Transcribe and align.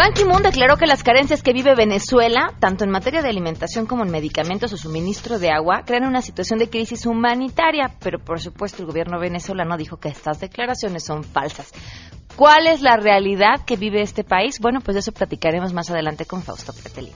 Ban 0.00 0.14
Ki-moon 0.14 0.42
declaró 0.42 0.78
que 0.78 0.86
las 0.86 1.02
carencias 1.02 1.42
que 1.42 1.52
vive 1.52 1.74
Venezuela, 1.74 2.54
tanto 2.58 2.84
en 2.84 2.90
materia 2.90 3.20
de 3.20 3.28
alimentación 3.28 3.84
como 3.84 4.02
en 4.02 4.10
medicamentos 4.10 4.72
o 4.72 4.78
suministro 4.78 5.38
de 5.38 5.50
agua, 5.50 5.82
crean 5.84 6.06
una 6.06 6.22
situación 6.22 6.58
de 6.58 6.70
crisis 6.70 7.04
humanitaria, 7.04 7.90
pero 8.00 8.18
por 8.18 8.40
supuesto 8.40 8.80
el 8.80 8.88
gobierno 8.88 9.20
venezolano 9.20 9.76
dijo 9.76 9.98
que 9.98 10.08
estas 10.08 10.40
declaraciones 10.40 11.04
son 11.04 11.22
falsas. 11.22 11.70
¿Cuál 12.34 12.66
es 12.66 12.80
la 12.80 12.96
realidad 12.96 13.66
que 13.66 13.76
vive 13.76 14.00
este 14.00 14.24
país? 14.24 14.58
Bueno, 14.58 14.80
pues 14.80 14.94
de 14.94 15.00
eso 15.00 15.12
platicaremos 15.12 15.74
más 15.74 15.90
adelante 15.90 16.24
con 16.24 16.42
Fausto 16.42 16.72
Pretelín. 16.72 17.12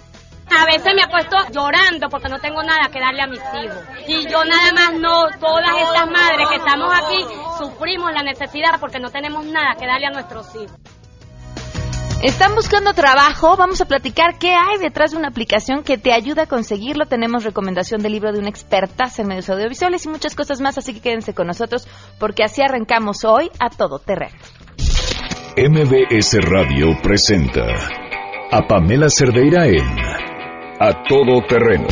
A 0.54 0.66
veces 0.66 0.92
me 0.94 1.04
apuesto 1.04 1.38
llorando 1.54 2.10
porque 2.10 2.28
no 2.28 2.38
tengo 2.38 2.62
nada 2.62 2.90
que 2.92 3.00
darle 3.00 3.22
a 3.22 3.26
mis 3.26 3.40
hijos. 3.40 3.80
Y 4.08 4.28
yo 4.28 4.44
nada 4.44 4.72
más 4.74 4.92
no, 5.00 5.30
todas 5.40 5.74
estas 5.88 6.06
madres 6.10 6.48
que 6.50 6.56
estamos 6.56 6.92
aquí 6.92 7.24
sufrimos 7.56 8.12
la 8.12 8.22
necesidad 8.22 8.78
porque 8.78 9.00
no 9.00 9.08
tenemos 9.08 9.46
nada 9.46 9.74
que 9.78 9.86
darle 9.86 10.08
a 10.08 10.10
nuestros 10.10 10.54
hijos. 10.56 10.93
¿Están 12.24 12.54
buscando 12.54 12.94
trabajo? 12.94 13.54
Vamos 13.58 13.82
a 13.82 13.84
platicar 13.84 14.38
qué 14.38 14.48
hay 14.48 14.78
detrás 14.80 15.10
de 15.10 15.18
una 15.18 15.28
aplicación 15.28 15.82
que 15.82 15.98
te 15.98 16.10
ayuda 16.10 16.44
a 16.44 16.46
conseguirlo. 16.46 17.04
Tenemos 17.04 17.44
recomendación 17.44 18.00
del 18.00 18.12
libro 18.12 18.32
de 18.32 18.38
una 18.38 18.48
experta 18.48 19.04
en 19.18 19.28
medios 19.28 19.50
audiovisuales 19.50 20.06
y 20.06 20.08
muchas 20.08 20.34
cosas 20.34 20.58
más, 20.62 20.78
así 20.78 20.94
que 20.94 21.00
quédense 21.00 21.34
con 21.34 21.46
nosotros 21.46 21.86
porque 22.18 22.42
así 22.42 22.62
arrancamos 22.62 23.26
hoy 23.26 23.50
a 23.60 23.68
todo 23.68 23.98
terreno. 23.98 24.38
MBS 25.58 26.38
Radio 26.40 26.96
presenta 27.02 27.66
a 28.50 28.66
Pamela 28.66 29.10
Cerdeira 29.10 29.66
en 29.66 29.86
A 30.80 31.02
Todo 31.06 31.42
Terreno, 31.46 31.88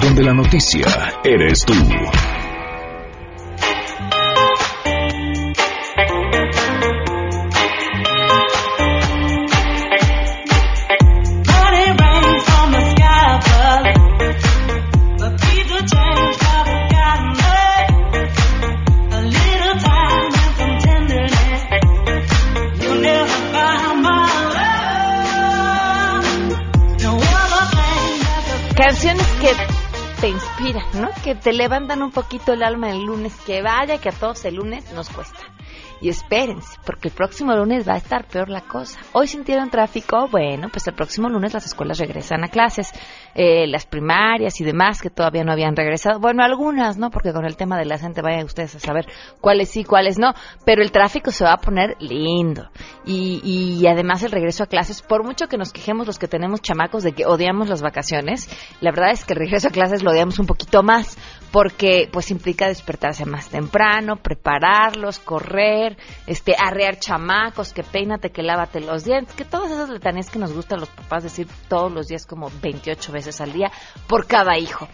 donde 0.00 0.22
la 0.22 0.34
noticia 0.34 0.86
eres 1.24 1.64
tú. 1.66 1.74
Canciones 28.80 29.26
que 29.42 29.50
te 30.22 30.28
inspiran, 30.30 30.86
¿no? 30.94 31.10
Que 31.22 31.34
te 31.34 31.52
levantan 31.52 32.02
un 32.02 32.10
poquito 32.10 32.54
el 32.54 32.62
alma 32.62 32.90
el 32.90 33.02
lunes, 33.02 33.36
que 33.44 33.60
vaya 33.60 33.98
que 33.98 34.08
a 34.08 34.12
todos 34.12 34.42
el 34.46 34.54
lunes 34.54 34.90
nos 34.92 35.10
cuesta. 35.10 35.38
Y 36.00 36.08
espérense, 36.08 36.78
porque 36.86 37.08
el 37.08 37.14
próximo 37.14 37.54
lunes 37.54 37.86
va 37.86 37.92
a 37.92 37.98
estar 37.98 38.26
peor 38.26 38.48
la 38.48 38.62
cosa. 38.62 38.98
Hoy 39.12 39.28
sintieron 39.28 39.68
tráfico, 39.68 40.28
bueno, 40.28 40.70
pues 40.70 40.86
el 40.86 40.94
próximo 40.94 41.28
lunes 41.28 41.52
las 41.52 41.66
escuelas 41.66 41.98
regresan 41.98 42.42
a 42.42 42.48
clases. 42.48 42.90
Eh, 43.34 43.66
las 43.68 43.86
primarias 43.86 44.60
y 44.60 44.64
demás 44.64 45.00
que 45.00 45.10
todavía 45.10 45.44
no 45.44 45.52
habían 45.52 45.76
regresado. 45.76 46.18
Bueno, 46.18 46.42
algunas, 46.42 46.98
¿no? 46.98 47.10
Porque 47.10 47.32
con 47.32 47.44
el 47.44 47.56
tema 47.56 47.78
de 47.78 47.84
la 47.84 47.98
gente 47.98 48.22
vayan 48.22 48.44
ustedes 48.44 48.74
a 48.74 48.80
saber 48.80 49.06
cuáles 49.40 49.70
sí, 49.70 49.84
cuáles 49.84 50.18
no. 50.18 50.34
Pero 50.64 50.82
el 50.82 50.90
tráfico 50.90 51.30
se 51.30 51.44
va 51.44 51.52
a 51.52 51.58
poner 51.58 51.96
lindo. 52.00 52.68
Y, 53.04 53.40
y 53.44 53.86
además 53.86 54.22
el 54.22 54.32
regreso 54.32 54.64
a 54.64 54.66
clases, 54.66 55.02
por 55.02 55.24
mucho 55.24 55.46
que 55.46 55.56
nos 55.56 55.72
quejemos 55.72 56.06
los 56.06 56.18
que 56.18 56.28
tenemos 56.28 56.60
chamacos 56.60 57.02
de 57.02 57.12
que 57.12 57.26
odiamos 57.26 57.68
las 57.68 57.82
vacaciones, 57.82 58.48
la 58.80 58.90
verdad 58.90 59.12
es 59.12 59.24
que 59.24 59.34
el 59.34 59.40
regreso 59.40 59.68
a 59.68 59.70
clases 59.70 60.02
lo 60.02 60.10
odiamos 60.10 60.38
un 60.38 60.46
poquito 60.46 60.82
más 60.82 61.16
porque 61.52 62.08
pues 62.12 62.30
implica 62.30 62.68
despertarse 62.68 63.24
más 63.26 63.48
temprano, 63.48 64.16
prepararlos, 64.16 65.18
correr, 65.18 65.96
este, 66.26 66.54
arrear 66.56 66.98
chamacos, 66.98 67.72
que 67.72 67.82
peínate, 67.82 68.30
que 68.30 68.42
lávate 68.42 68.80
los 68.80 69.04
dientes, 69.04 69.34
que 69.34 69.44
todas 69.44 69.70
esas 69.72 69.88
letanías 69.88 70.30
que 70.30 70.38
nos 70.38 70.52
gustan 70.52 70.80
los 70.80 70.88
papás 70.88 71.24
decir 71.24 71.48
todos 71.68 71.90
los 71.90 72.06
días 72.06 72.24
como 72.24 72.50
28 72.62 73.12
veces 73.12 73.19
al 73.40 73.52
día 73.52 73.70
por 74.06 74.26
cada 74.26 74.58
hijo. 74.58 74.88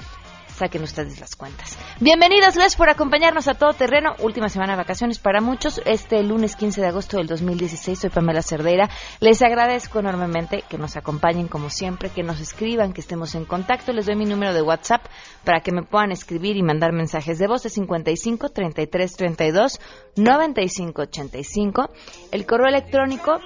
Saquen 0.56 0.82
ustedes 0.84 1.20
las 1.20 1.36
cuentas. 1.36 1.76
Bienvenidos, 2.00 2.54
gracias 2.54 2.76
por 2.76 2.88
acompañarnos 2.88 3.46
a 3.46 3.54
todo 3.54 3.74
terreno. 3.74 4.14
Última 4.20 4.48
semana 4.48 4.72
de 4.72 4.78
vacaciones 4.78 5.18
para 5.18 5.42
muchos. 5.42 5.82
Este 5.84 6.22
lunes 6.22 6.56
15 6.56 6.80
de 6.80 6.86
agosto 6.86 7.18
del 7.18 7.26
2016, 7.26 7.98
soy 7.98 8.08
Pamela 8.08 8.40
Cerdeira. 8.40 8.88
Les 9.20 9.42
agradezco 9.42 9.98
enormemente 9.98 10.64
que 10.66 10.78
nos 10.78 10.96
acompañen 10.96 11.46
como 11.46 11.68
siempre, 11.68 12.08
que 12.08 12.22
nos 12.22 12.40
escriban, 12.40 12.94
que 12.94 13.02
estemos 13.02 13.34
en 13.34 13.44
contacto. 13.44 13.92
Les 13.92 14.06
doy 14.06 14.16
mi 14.16 14.24
número 14.24 14.54
de 14.54 14.62
WhatsApp 14.62 15.04
para 15.44 15.60
que 15.60 15.72
me 15.72 15.82
puedan 15.82 16.10
escribir 16.10 16.56
y 16.56 16.62
mandar 16.62 16.90
mensajes 16.92 17.38
de 17.38 17.48
voz 17.48 17.62
de 17.62 17.68
55 17.68 18.48
33 18.48 19.14
32 19.14 19.80
95 20.16 21.02
85. 21.02 21.90
El 22.32 22.46
correo 22.46 22.68
electrónico 22.68 23.40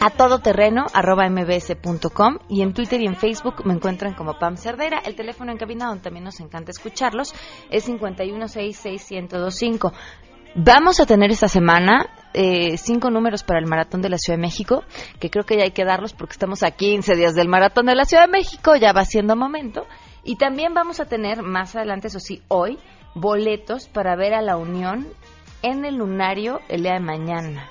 a 0.00 0.10
todoterreno 0.10 0.86
arroba 0.92 1.28
mbs.com 1.28 2.38
y 2.48 2.62
en 2.62 2.74
Twitter 2.74 3.00
y 3.00 3.06
en 3.06 3.16
Facebook 3.16 3.64
me 3.64 3.74
encuentran 3.74 4.14
como 4.14 4.38
Pam 4.38 4.56
Cerdera. 4.56 5.00
El 5.04 5.16
teléfono 5.16 5.52
en 5.52 5.58
donde 5.58 6.00
también 6.00 6.24
nos 6.24 6.40
encanta 6.40 6.70
escucharlos 6.70 7.34
es 7.70 7.88
5166125. 7.88 9.92
Vamos 10.54 11.00
a 11.00 11.06
tener 11.06 11.30
esta 11.30 11.48
semana 11.48 12.08
eh, 12.32 12.78
cinco 12.78 13.10
números 13.10 13.42
para 13.42 13.58
el 13.58 13.66
Maratón 13.66 14.00
de 14.00 14.08
la 14.08 14.16
Ciudad 14.16 14.38
de 14.38 14.42
México, 14.42 14.84
que 15.20 15.30
creo 15.30 15.44
que 15.44 15.56
ya 15.56 15.64
hay 15.64 15.72
que 15.72 15.84
darlos 15.84 16.14
porque 16.14 16.32
estamos 16.32 16.62
a 16.62 16.70
15 16.70 17.14
días 17.14 17.34
del 17.34 17.48
Maratón 17.48 17.86
de 17.86 17.94
la 17.94 18.06
Ciudad 18.06 18.24
de 18.24 18.32
México, 18.32 18.74
ya 18.76 18.92
va 18.92 19.04
siendo 19.04 19.36
momento. 19.36 19.86
Y 20.24 20.36
también 20.36 20.74
vamos 20.74 20.98
a 20.98 21.04
tener 21.04 21.42
más 21.42 21.76
adelante, 21.76 22.08
eso 22.08 22.20
sí, 22.20 22.42
hoy, 22.48 22.78
boletos 23.14 23.88
para 23.88 24.16
ver 24.16 24.34
a 24.34 24.42
la 24.42 24.56
Unión 24.56 25.06
en 25.62 25.84
el 25.84 25.96
lunario 25.96 26.60
el 26.68 26.82
día 26.82 26.94
de 26.94 27.00
mañana. 27.00 27.70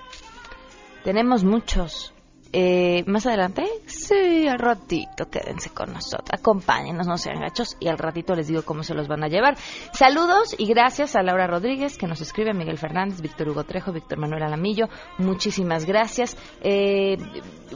Tenemos 1.04 1.44
muchos. 1.44 2.15
Eh, 2.58 3.04
más 3.06 3.26
adelante, 3.26 3.66
sí, 3.86 4.48
al 4.48 4.60
ratito, 4.60 5.30
quédense 5.30 5.72
con 5.72 5.92
nosotros, 5.92 6.30
acompáñenos, 6.32 7.06
no 7.06 7.18
sean 7.18 7.42
gachos, 7.42 7.76
y 7.82 7.90
al 7.90 7.98
ratito 7.98 8.34
les 8.34 8.48
digo 8.48 8.62
cómo 8.62 8.82
se 8.82 8.94
los 8.94 9.10
van 9.10 9.26
a 9.26 9.28
llevar. 9.28 9.58
Saludos 9.92 10.56
y 10.58 10.66
gracias 10.66 11.18
a 11.18 11.22
Laura 11.22 11.48
Rodríguez, 11.48 11.98
que 11.98 12.08
nos 12.08 12.22
escribe, 12.22 12.52
a 12.52 12.54
Miguel 12.54 12.78
Fernández, 12.78 13.20
Víctor 13.20 13.50
Hugo 13.50 13.66
Trejo, 13.66 13.92
Víctor 13.92 14.20
Manuel 14.20 14.44
Alamillo, 14.44 14.88
muchísimas 15.18 15.84
gracias. 15.84 16.38
Eh, 16.62 17.18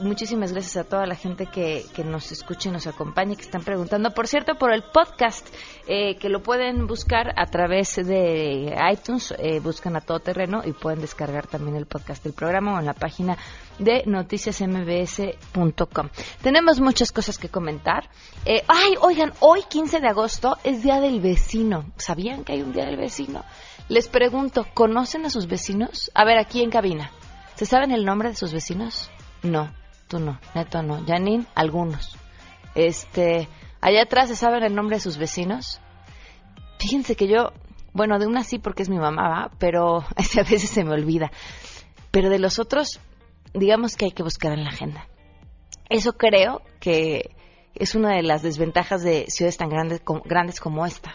muchísimas 0.00 0.52
gracias 0.52 0.78
a 0.78 0.88
toda 0.88 1.04
la 1.04 1.14
gente 1.14 1.44
que, 1.44 1.84
que 1.94 2.02
nos 2.02 2.32
escucha 2.32 2.70
y 2.70 2.72
nos 2.72 2.86
acompaña, 2.86 3.36
que 3.36 3.42
están 3.42 3.62
preguntando, 3.62 4.12
por 4.12 4.28
cierto, 4.28 4.54
por 4.54 4.72
el 4.72 4.82
podcast, 4.82 5.46
eh, 5.88 6.16
que 6.16 6.30
lo 6.30 6.42
pueden 6.42 6.86
buscar 6.86 7.34
a 7.36 7.44
través 7.44 7.96
de 7.96 8.74
iTunes, 8.90 9.34
eh, 9.38 9.60
buscan 9.60 9.96
a 9.96 10.00
todo 10.00 10.20
terreno 10.20 10.62
y 10.64 10.72
pueden 10.72 11.02
descargar 11.02 11.46
también 11.46 11.76
el 11.76 11.84
podcast 11.84 12.24
del 12.24 12.32
programa 12.32 12.76
o 12.76 12.78
en 12.78 12.86
la 12.86 12.94
página 12.94 13.36
de 13.80 14.04
noticiasmbs.com. 14.06 16.08
Tenemos 16.42 16.80
muchas 16.80 17.10
cosas 17.10 17.38
que 17.38 17.48
comentar. 17.48 18.08
Eh, 18.44 18.62
ay, 18.68 18.94
oigan, 19.00 19.32
hoy 19.40 19.62
15 19.68 20.00
de 20.00 20.08
agosto 20.08 20.58
es 20.62 20.82
Día 20.82 21.00
del 21.00 21.20
Vecino. 21.20 21.86
¿Sabían 21.96 22.44
que 22.44 22.52
hay 22.52 22.62
un 22.62 22.72
Día 22.72 22.84
del 22.84 22.96
Vecino? 22.96 23.44
Les 23.88 24.08
pregunto, 24.08 24.66
¿conocen 24.72 25.26
a 25.26 25.30
sus 25.30 25.48
vecinos? 25.48 26.12
A 26.14 26.24
ver, 26.24 26.38
aquí 26.38 26.62
en 26.62 26.70
cabina. 26.70 27.10
¿Se 27.56 27.66
saben 27.66 27.90
el 27.90 28.04
nombre 28.04 28.28
de 28.28 28.36
sus 28.36 28.52
vecinos? 28.52 29.10
No, 29.42 29.72
tú 30.06 30.20
no, 30.20 30.38
neto 30.54 30.82
no. 30.82 31.04
Janine, 31.06 31.46
algunos. 31.54 32.16
Este, 32.74 33.48
allá 33.80 34.02
atrás 34.02 34.28
se 34.28 34.36
saben 34.36 34.62
el 34.62 34.74
nombre 34.74 34.96
de 34.96 35.00
sus 35.00 35.18
vecinos. 35.18 35.80
Fíjense 36.78 37.16
que 37.16 37.26
yo, 37.26 37.52
bueno, 37.92 38.18
de 38.18 38.26
una 38.26 38.44
sí 38.44 38.58
porque 38.58 38.82
es 38.82 38.88
mi 38.88 38.98
mamá, 38.98 39.28
¿va? 39.28 39.50
pero 39.58 40.04
a 40.16 40.42
veces 40.42 40.70
se 40.70 40.84
me 40.84 40.92
olvida. 40.92 41.30
Pero 42.10 42.30
de 42.30 42.38
los 42.38 42.58
otros, 42.58 43.00
digamos 43.54 43.96
que 43.96 44.06
hay 44.06 44.12
que 44.12 44.22
buscar 44.22 44.52
en 44.52 44.64
la 44.64 44.70
agenda. 44.70 45.06
Eso 45.88 46.12
creo 46.12 46.62
que 46.80 47.34
es 47.74 47.94
una 47.94 48.14
de 48.14 48.22
las 48.22 48.42
desventajas 48.42 49.02
de 49.02 49.26
ciudades 49.28 49.56
tan 49.56 49.68
grandes 49.68 50.00
como, 50.00 50.22
grandes 50.22 50.60
como 50.60 50.86
esta. 50.86 51.14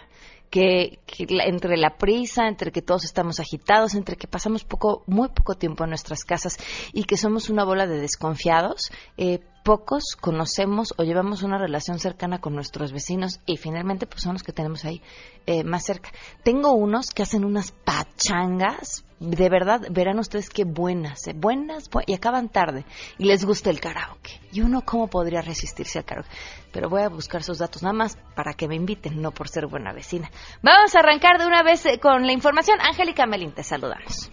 Que, 0.50 1.00
que 1.06 1.25
entre 1.29 1.75
la 1.75 1.97
prisa, 1.97 2.47
entre 2.47 2.72
que 2.72 2.82
todos 2.82 3.03
estamos 3.03 3.40
agitados, 3.40 3.93
entre 3.96 4.16
que 4.16 4.28
pasamos 4.28 4.64
poco, 4.64 5.03
muy 5.08 5.29
poco 5.29 5.55
tiempo 5.55 5.84
en 5.84 5.90
nuestras 5.90 6.23
casas 6.23 6.58
y 6.93 7.03
que 7.03 7.17
somos 7.17 7.49
una 7.49 7.66
bola 7.66 7.87
de 7.87 7.99
desconfiados, 7.99 8.91
eh, 9.17 9.40
pocos 9.66 10.16
conocemos 10.22 10.94
o 10.96 11.03
llevamos 11.03 11.41
una 11.41 11.58
relación 11.58 11.97
cercana 11.97 12.40
con 12.40 12.53
nuestros 12.53 12.94
vecinos 12.94 13.40
y 13.47 13.58
finalmente 13.58 14.06
pues 14.06 14.22
son 14.22 14.34
los 14.34 14.44
que 14.44 14.53
tenemos 14.53 14.85
ahí 14.85 15.02
eh, 15.47 15.64
más 15.64 15.84
cerca. 15.84 16.12
Tengo 16.44 16.73
unos 16.73 17.09
que 17.09 17.23
hacen 17.23 17.44
unas 17.44 17.72
pachangas, 17.72 19.03
de 19.20 19.50
verdad, 19.50 19.82
verán 19.90 20.20
ustedes 20.20 20.52
qué 20.52 20.66
buenas, 20.66 21.26
eh, 21.28 21.34
buenas, 21.35 21.90
bu 21.90 22.02
y 22.06 22.14
acaban 22.14 22.47
tarde 22.47 22.85
y 23.17 23.26
les 23.26 23.44
gusta 23.44 23.72
el 23.72 23.79
karaoke. 23.79 24.40
Y 24.52 24.62
uno 24.62 24.84
cómo 24.85 25.08
podría 25.08 25.41
resistirse 25.41 25.97
al 25.97 26.06
karaoke. 26.06 26.29
Pero 26.72 26.88
voy 26.88 27.02
a 27.02 27.09
buscar 27.09 27.41
sus 27.41 27.58
datos 27.58 27.82
nada 27.82 27.94
más 27.94 28.20
para 28.35 28.53
que 28.53 28.68
me 28.68 28.76
inviten, 28.76 29.20
no 29.20 29.32
por 29.32 29.50
ser 29.50 29.66
buena 29.66 29.94
vecina. 29.94 30.29
Vamos 30.61 30.94
a 30.96 31.00
arrancar 31.00 31.40
de 31.40 31.47
una 31.47 31.64
vez 31.64 31.84
eh, 31.88 32.00
con 32.00 32.28
la 32.28 32.34
información. 32.34 32.79
Angélica 32.82 33.26
Melín, 33.26 33.52
te 33.52 33.64
saludamos. 33.64 34.29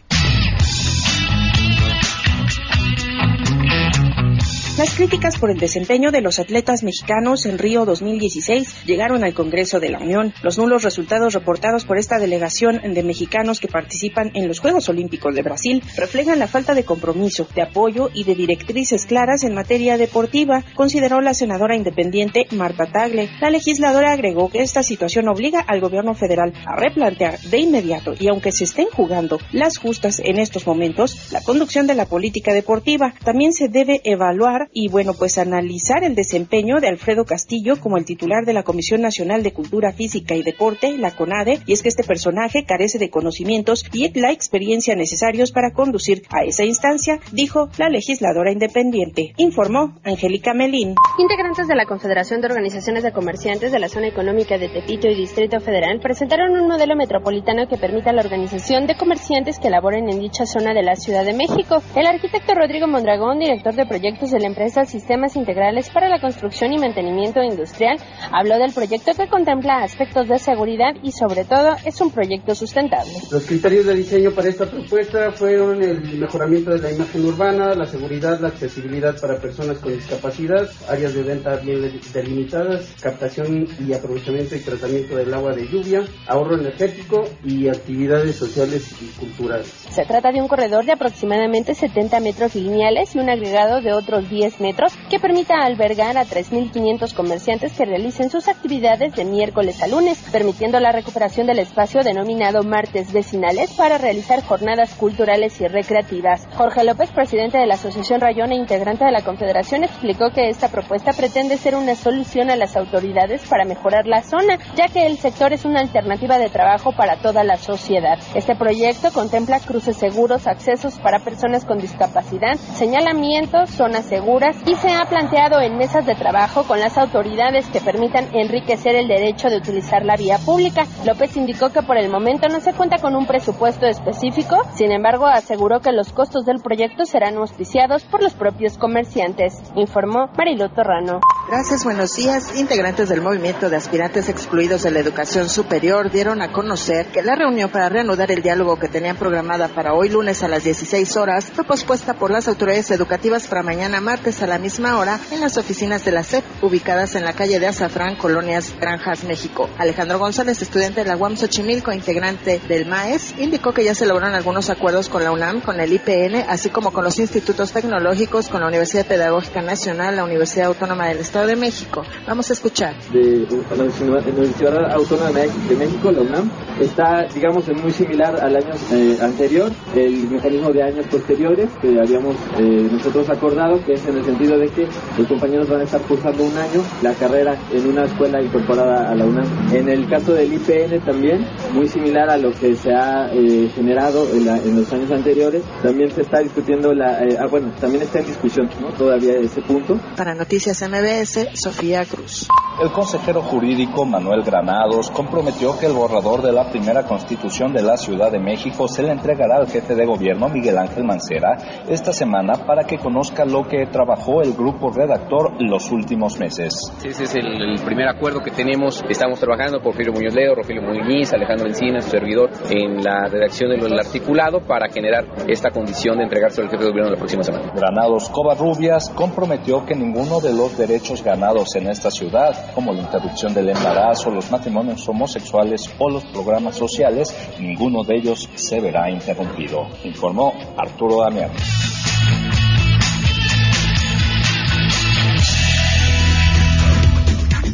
Las 4.78 4.94
críticas 4.94 5.36
por 5.36 5.50
el 5.50 5.58
desempeño 5.58 6.10
de 6.10 6.22
los 6.22 6.38
atletas 6.38 6.82
mexicanos 6.82 7.44
en 7.44 7.58
Río 7.58 7.84
2016 7.84 8.86
llegaron 8.86 9.22
al 9.22 9.34
Congreso 9.34 9.80
de 9.80 9.90
la 9.90 9.98
Unión. 9.98 10.32
Los 10.42 10.56
nulos 10.56 10.82
resultados 10.82 11.34
reportados 11.34 11.84
por 11.84 11.98
esta 11.98 12.18
delegación 12.18 12.80
de 12.82 13.02
mexicanos 13.02 13.60
que 13.60 13.68
participan 13.68 14.30
en 14.32 14.48
los 14.48 14.60
Juegos 14.60 14.88
Olímpicos 14.88 15.34
de 15.34 15.42
Brasil 15.42 15.82
reflejan 15.98 16.38
la 16.38 16.48
falta 16.48 16.72
de 16.72 16.84
compromiso, 16.84 17.46
de 17.54 17.60
apoyo 17.60 18.08
y 18.14 18.24
de 18.24 18.34
directrices 18.34 19.04
claras 19.04 19.44
en 19.44 19.52
materia 19.52 19.98
deportiva, 19.98 20.64
consideró 20.74 21.20
la 21.20 21.34
senadora 21.34 21.76
independiente 21.76 22.46
Marta 22.52 22.86
Tagle. 22.86 23.28
La 23.42 23.50
legisladora 23.50 24.12
agregó 24.12 24.48
que 24.48 24.62
esta 24.62 24.82
situación 24.82 25.28
obliga 25.28 25.60
al 25.60 25.82
gobierno 25.82 26.14
federal 26.14 26.54
a 26.64 26.76
replantear 26.76 27.38
de 27.40 27.58
inmediato 27.58 28.14
y 28.18 28.28
aunque 28.28 28.52
se 28.52 28.64
estén 28.64 28.86
jugando 28.90 29.38
las 29.52 29.76
justas 29.76 30.18
en 30.24 30.38
estos 30.38 30.66
momentos, 30.66 31.30
la 31.30 31.42
conducción 31.42 31.86
de 31.86 31.94
la 31.94 32.06
política 32.06 32.54
deportiva 32.54 33.12
también 33.22 33.52
se 33.52 33.68
debe 33.68 34.00
evaluar 34.04 34.61
y 34.72 34.88
bueno, 34.88 35.14
pues 35.14 35.38
analizar 35.38 36.04
el 36.04 36.14
desempeño 36.14 36.80
de 36.80 36.88
Alfredo 36.88 37.24
Castillo 37.24 37.80
como 37.80 37.96
el 37.96 38.04
titular 38.04 38.44
de 38.44 38.52
la 38.52 38.62
Comisión 38.62 39.00
Nacional 39.00 39.42
de 39.42 39.52
Cultura 39.52 39.92
Física 39.92 40.34
y 40.34 40.42
Deporte, 40.42 40.96
la 40.98 41.10
CONADE, 41.10 41.60
y 41.66 41.72
es 41.72 41.82
que 41.82 41.88
este 41.88 42.04
personaje 42.04 42.64
carece 42.64 42.98
de 42.98 43.10
conocimientos 43.10 43.84
y 43.92 44.18
la 44.18 44.32
experiencia 44.32 44.94
necesarios 44.94 45.52
para 45.52 45.72
conducir 45.72 46.22
a 46.30 46.44
esa 46.44 46.64
instancia, 46.64 47.20
dijo 47.32 47.68
la 47.78 47.88
legisladora 47.88 48.52
independiente. 48.52 49.34
Informó 49.36 49.98
Angélica 50.04 50.54
Melín. 50.54 50.94
Integrantes 51.18 51.68
de 51.68 51.74
la 51.74 51.86
Confederación 51.86 52.40
de 52.40 52.48
Organizaciones 52.48 53.02
de 53.02 53.12
Comerciantes 53.12 53.72
de 53.72 53.78
la 53.78 53.88
Zona 53.88 54.08
Económica 54.08 54.58
de 54.58 54.68
Tepito 54.68 55.08
y 55.08 55.14
Distrito 55.14 55.60
Federal 55.60 56.00
presentaron 56.00 56.52
un 56.52 56.68
modelo 56.68 56.96
metropolitano 56.96 57.68
que 57.68 57.76
permita 57.76 58.12
la 58.12 58.22
organización 58.22 58.86
de 58.86 58.96
comerciantes 58.96 59.58
que 59.58 59.70
laboren 59.70 60.08
en 60.08 60.20
dicha 60.20 60.46
zona 60.46 60.74
de 60.74 60.82
la 60.82 60.96
Ciudad 60.96 61.24
de 61.24 61.32
México. 61.32 61.82
El 61.96 62.06
arquitecto 62.06 62.54
Rodrigo 62.54 62.86
Mondragón, 62.86 63.38
director 63.38 63.74
de 63.74 63.86
proyectos 63.86 64.30
de 64.30 64.40
la 64.40 64.46
empresa 64.52 64.84
Sistemas 64.84 65.34
Integrales 65.34 65.88
para 65.90 66.08
la 66.08 66.20
Construcción 66.20 66.74
y 66.74 66.78
Mantenimiento 66.78 67.42
Industrial, 67.42 67.96
habló 68.30 68.58
del 68.58 68.72
proyecto 68.72 69.12
que 69.14 69.26
contempla 69.26 69.82
aspectos 69.82 70.28
de 70.28 70.38
seguridad 70.38 70.92
y 71.02 71.12
sobre 71.12 71.44
todo 71.44 71.74
es 71.86 71.98
un 72.02 72.10
proyecto 72.10 72.54
sustentable. 72.54 73.12
Los 73.30 73.46
criterios 73.46 73.86
de 73.86 73.94
diseño 73.94 74.30
para 74.32 74.48
esta 74.48 74.66
propuesta 74.66 75.32
fueron 75.32 75.82
el 75.82 76.18
mejoramiento 76.18 76.70
de 76.70 76.80
la 76.80 76.92
imagen 76.92 77.24
urbana, 77.24 77.74
la 77.74 77.86
seguridad, 77.86 78.40
la 78.40 78.48
accesibilidad 78.48 79.18
para 79.18 79.40
personas 79.40 79.78
con 79.78 79.94
discapacidad, 79.94 80.68
áreas 80.88 81.14
de 81.14 81.22
venta 81.22 81.56
bien 81.56 81.80
delimitadas, 82.12 82.94
captación 83.00 83.66
y 83.80 83.94
aprovechamiento 83.94 84.54
y 84.54 84.60
tratamiento 84.60 85.16
del 85.16 85.32
agua 85.32 85.54
de 85.54 85.66
lluvia, 85.66 86.04
ahorro 86.26 86.56
energético 86.58 87.24
y 87.42 87.68
actividades 87.68 88.36
sociales 88.36 88.94
y 89.00 89.06
culturales. 89.18 89.66
Se 89.66 90.04
trata 90.04 90.30
de 90.30 90.42
un 90.42 90.48
corredor 90.48 90.84
de 90.84 90.92
aproximadamente 90.92 91.74
70 91.74 92.20
metros 92.20 92.54
lineales 92.54 93.14
y 93.14 93.18
un 93.18 93.30
agregado 93.30 93.80
de 93.80 93.92
otros 93.92 94.28
10 94.28 94.41
metros 94.60 94.92
que 95.08 95.20
permita 95.20 95.54
albergar 95.62 96.18
a 96.18 96.24
3.500 96.24 97.14
comerciantes 97.14 97.72
que 97.72 97.84
realicen 97.84 98.28
sus 98.28 98.48
actividades 98.48 99.14
de 99.14 99.24
miércoles 99.24 99.82
a 99.82 99.86
lunes, 99.86 100.18
permitiendo 100.32 100.80
la 100.80 100.90
recuperación 100.90 101.46
del 101.46 101.60
espacio 101.60 102.02
denominado 102.02 102.62
martes 102.64 103.12
vecinales 103.12 103.72
para 103.72 103.98
realizar 103.98 104.42
jornadas 104.42 104.94
culturales 104.94 105.60
y 105.60 105.68
recreativas. 105.68 106.48
Jorge 106.56 106.82
López, 106.82 107.10
presidente 107.10 107.58
de 107.58 107.66
la 107.66 107.74
Asociación 107.74 108.20
Rayón 108.20 108.52
e 108.52 108.56
integrante 108.56 109.04
de 109.04 109.12
la 109.12 109.22
Confederación, 109.22 109.84
explicó 109.84 110.30
que 110.30 110.48
esta 110.48 110.68
propuesta 110.68 111.12
pretende 111.12 111.56
ser 111.56 111.76
una 111.76 111.94
solución 111.94 112.50
a 112.50 112.56
las 112.56 112.76
autoridades 112.76 113.42
para 113.48 113.64
mejorar 113.64 114.06
la 114.06 114.22
zona, 114.22 114.58
ya 114.74 114.88
que 114.88 115.06
el 115.06 115.18
sector 115.18 115.52
es 115.52 115.64
una 115.64 115.80
alternativa 115.80 116.38
de 116.38 116.50
trabajo 116.50 116.92
para 116.92 117.16
toda 117.16 117.44
la 117.44 117.58
sociedad. 117.58 118.18
Este 118.34 118.56
proyecto 118.56 119.12
contempla 119.12 119.60
cruces 119.60 119.96
seguros, 119.96 120.46
accesos 120.46 120.98
para 120.98 121.20
personas 121.20 121.64
con 121.64 121.78
discapacidad, 121.78 122.56
señalamientos, 122.56 123.70
zonas 123.70 124.06
seguras 124.06 124.31
y 124.64 124.74
se 124.76 124.88
ha 124.88 125.04
planteado 125.04 125.60
en 125.60 125.76
mesas 125.76 126.06
de 126.06 126.14
trabajo 126.14 126.62
con 126.62 126.80
las 126.80 126.96
autoridades 126.96 127.66
que 127.66 127.82
permitan 127.82 128.34
enriquecer 128.34 128.94
el 128.96 129.06
derecho 129.06 129.50
de 129.50 129.58
utilizar 129.58 130.06
la 130.06 130.16
vía 130.16 130.38
pública. 130.38 130.86
López 131.04 131.36
indicó 131.36 131.68
que 131.68 131.82
por 131.82 131.98
el 131.98 132.08
momento 132.08 132.48
no 132.48 132.60
se 132.60 132.72
cuenta 132.72 132.96
con 132.96 133.14
un 133.14 133.26
presupuesto 133.26 133.86
específico, 133.86 134.56
sin 134.74 134.90
embargo 134.90 135.26
aseguró 135.26 135.80
que 135.80 135.92
los 135.92 136.14
costos 136.14 136.46
del 136.46 136.62
proyecto 136.62 137.04
serán 137.04 137.36
auspiciados 137.36 138.04
por 138.04 138.22
los 138.22 138.32
propios 138.32 138.78
comerciantes, 138.78 139.60
informó 139.76 140.30
Marilu 140.34 140.70
Torrano. 140.70 141.20
Gracias, 141.50 141.84
buenos 141.84 142.16
días. 142.16 142.58
Integrantes 142.58 143.10
del 143.10 143.20
movimiento 143.20 143.68
de 143.68 143.76
aspirantes 143.76 144.30
excluidos 144.30 144.82
de 144.82 144.92
la 144.92 145.00
educación 145.00 145.50
superior 145.50 146.10
dieron 146.10 146.40
a 146.40 146.52
conocer 146.52 147.08
que 147.08 147.20
la 147.20 147.34
reunión 147.34 147.68
para 147.68 147.90
reanudar 147.90 148.30
el 148.30 148.40
diálogo 148.40 148.78
que 148.78 148.88
tenían 148.88 149.16
programada 149.16 149.68
para 149.68 149.92
hoy 149.92 150.08
lunes 150.08 150.42
a 150.42 150.48
las 150.48 150.64
16 150.64 151.18
horas 151.18 151.52
fue 151.52 151.64
pospuesta 151.64 152.14
por 152.14 152.30
las 152.30 152.48
autoridades 152.48 152.90
educativas 152.92 153.46
para 153.46 153.62
mañana 153.62 154.00
martes 154.00 154.21
a 154.22 154.46
la 154.46 154.58
misma 154.58 154.98
hora 154.98 155.18
en 155.32 155.40
las 155.40 155.58
oficinas 155.58 156.04
de 156.04 156.12
la 156.12 156.22
SEP, 156.22 156.44
ubicadas 156.62 157.16
en 157.16 157.24
la 157.24 157.32
calle 157.32 157.58
de 157.58 157.66
Azafrán, 157.66 158.14
Colonias 158.14 158.72
Granjas, 158.80 159.24
México. 159.24 159.68
Alejandro 159.78 160.20
González, 160.20 160.62
estudiante 160.62 161.02
de 161.02 161.08
la 161.08 161.16
UAM 161.16 161.36
Xochimilco, 161.36 161.92
integrante 161.92 162.60
del 162.68 162.86
MAES, 162.86 163.34
indicó 163.38 163.72
que 163.72 163.82
ya 163.82 163.96
se 163.96 164.06
lograron 164.06 164.36
algunos 164.36 164.70
acuerdos 164.70 165.08
con 165.08 165.24
la 165.24 165.32
UNAM, 165.32 165.60
con 165.60 165.80
el 165.80 165.92
IPN, 165.92 166.44
así 166.48 166.70
como 166.70 166.92
con 166.92 167.02
los 167.02 167.18
institutos 167.18 167.72
tecnológicos, 167.72 168.48
con 168.48 168.60
la 168.60 168.68
Universidad 168.68 169.06
Pedagógica 169.06 169.60
Nacional, 169.60 170.14
la 170.14 170.24
Universidad 170.24 170.66
Autónoma 170.66 171.08
del 171.08 171.18
Estado 171.18 171.48
de 171.48 171.56
México. 171.56 172.04
Vamos 172.24 172.48
a 172.48 172.52
escuchar. 172.52 172.94
De 173.12 173.44
la 173.76 173.84
Universidad 173.84 174.92
Autónoma 174.92 175.32
de 175.32 175.76
México, 175.76 176.12
la 176.12 176.20
UNAM, 176.20 176.48
está, 176.80 177.26
digamos, 177.34 177.68
muy 177.82 177.90
similar 177.90 178.38
al 178.40 178.54
año 178.54 178.74
eh, 178.92 179.18
anterior, 179.20 179.72
el 179.96 180.30
mecanismo 180.30 180.70
de 180.70 180.84
años 180.84 181.06
posteriores 181.06 181.70
que 181.80 181.98
habíamos 181.98 182.36
eh, 182.58 182.88
nosotros 182.92 183.28
acordado, 183.28 183.84
que 183.84 183.94
es 183.94 184.11
en 184.12 184.18
el 184.18 184.24
sentido 184.24 184.58
de 184.58 184.68
que 184.68 184.86
los 185.18 185.26
compañeros 185.26 185.68
van 185.68 185.80
a 185.80 185.84
estar 185.84 186.00
cursando 186.02 186.44
un 186.44 186.56
año 186.56 186.82
la 187.02 187.12
carrera 187.14 187.56
en 187.72 187.86
una 187.88 188.04
escuela 188.04 188.42
incorporada 188.42 189.10
a 189.10 189.14
la 189.14 189.24
UNAM. 189.24 189.74
En 189.74 189.88
el 189.88 190.08
caso 190.08 190.34
del 190.34 190.52
IPN 190.52 191.00
también, 191.04 191.46
muy 191.72 191.88
similar 191.88 192.30
a 192.30 192.36
lo 192.36 192.52
que 192.52 192.74
se 192.74 192.94
ha 192.94 193.32
eh, 193.32 193.68
generado 193.74 194.28
en, 194.32 194.48
en, 194.48 194.76
los 194.76 194.92
años 194.92 195.10
anteriores, 195.10 195.62
también 195.82 196.10
se 196.10 196.22
está 196.22 196.40
discutiendo 196.40 196.92
la, 196.94 197.18
ah, 197.40 197.46
bueno, 197.50 197.72
también 197.80 198.02
está 198.02 198.20
en 198.20 198.26
discusión 198.26 198.68
¿no? 198.80 198.88
todavía 198.92 199.34
ese 199.38 199.62
punto. 199.62 199.98
Para 200.16 200.34
Noticias 200.34 200.82
MBS, 200.82 201.48
Sofía 201.54 202.04
Cruz. 202.04 202.48
El 202.80 202.90
consejero 202.90 203.42
jurídico 203.42 204.04
Manuel 204.04 204.42
Granados 204.42 205.10
comprometió 205.10 205.78
que 205.78 205.86
el 205.86 205.92
borrador 205.92 206.42
de 206.42 206.52
la 206.52 206.70
primera 206.70 207.04
constitución 207.04 207.72
de 207.72 207.82
la 207.82 207.96
Ciudad 207.96 208.32
de 208.32 208.38
México 208.38 208.88
se 208.88 209.02
le 209.02 209.12
entregará 209.12 209.56
al 209.56 209.68
jefe 209.68 209.94
de 209.94 210.06
gobierno 210.06 210.48
Miguel 210.48 210.78
Ángel 210.78 211.04
Mancera 211.04 211.58
esta 211.88 212.12
semana 212.12 212.54
para 212.66 212.84
que 212.84 212.98
conozca 212.98 213.44
lo 213.44 213.68
que 213.68 213.86
trabajó 213.86 214.01
el 214.42 214.52
grupo 214.54 214.90
redactor 214.90 215.52
los 215.60 215.90
últimos 215.92 216.38
meses. 216.38 216.72
Ese 217.04 217.24
es 217.24 217.34
el, 217.36 217.80
primer 217.84 218.08
acuerdo 218.08 218.40
que 218.40 218.50
tenemos. 218.50 219.04
Estamos 219.08 219.38
trabajando 219.38 219.80
Porfirio 219.80 220.12
Muñoz 220.12 220.34
Ledo, 220.34 220.56
Rogelio 220.56 220.82
Muñiz, 220.82 221.32
Alejandro 221.32 221.68
Encina, 221.68 222.00
su 222.00 222.10
servidor, 222.10 222.50
en 222.68 223.02
la 223.02 223.28
redacción 223.28 223.70
del 223.70 223.98
articulado 223.98 224.60
para 224.60 224.88
generar 224.88 225.24
esta 225.46 225.70
condición 225.70 226.18
de 226.18 226.24
entregarse 226.24 226.60
al 226.60 226.68
jefe 226.68 226.82
de 226.82 226.90
gobierno 226.90 227.12
la 227.12 227.16
próxima 227.16 227.44
semana. 227.44 227.72
Granados 227.74 228.28
Covarrubias 228.30 229.10
comprometió 229.10 229.86
que 229.86 229.94
ninguno 229.94 230.40
de 230.40 230.52
los 230.52 230.76
derechos 230.76 231.22
ganados 231.22 231.76
en 231.76 231.88
esta 231.88 232.10
ciudad 232.10 232.74
como 232.74 232.92
la 232.92 233.02
interrupción 233.02 233.54
del 233.54 233.68
embarazo, 233.68 234.30
los 234.30 234.50
matrimonios 234.50 235.08
homosexuales 235.08 235.88
o 235.98 236.10
los 236.10 236.24
programas 236.26 236.76
sociales, 236.76 237.34
ninguno 237.60 238.02
de 238.02 238.16
ellos 238.16 238.48
se 238.54 238.80
verá 238.80 239.08
interrumpido, 239.10 239.86
informó 240.04 240.52
Arturo 240.76 241.22
Damián. 241.22 241.50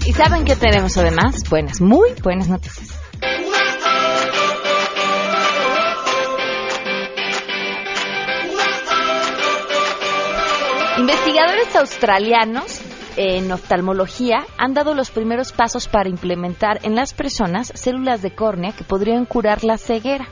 ¿Y 0.09 0.15
saben 0.15 0.47
qué 0.47 0.57
tenemos 0.57 0.97
además? 0.97 1.43
Buenas, 1.51 1.83
muy 1.83 2.15
buenas 2.23 2.49
noticias. 2.49 2.99
Investigadores 10.97 11.77
australianos 11.77 12.81
en 13.19 13.53
oftalmología 13.53 14.47
han 14.57 14.73
dado 14.73 14.95
los 14.95 15.11
primeros 15.11 15.53
pasos 15.53 15.89
para 15.89 16.09
implementar 16.09 16.81
en 16.85 16.95
las 16.95 17.13
personas 17.13 17.71
células 17.75 18.23
de 18.23 18.35
córnea 18.35 18.73
que 18.73 18.85
podrían 18.85 19.27
curar 19.27 19.63
la 19.63 19.77
ceguera. 19.77 20.27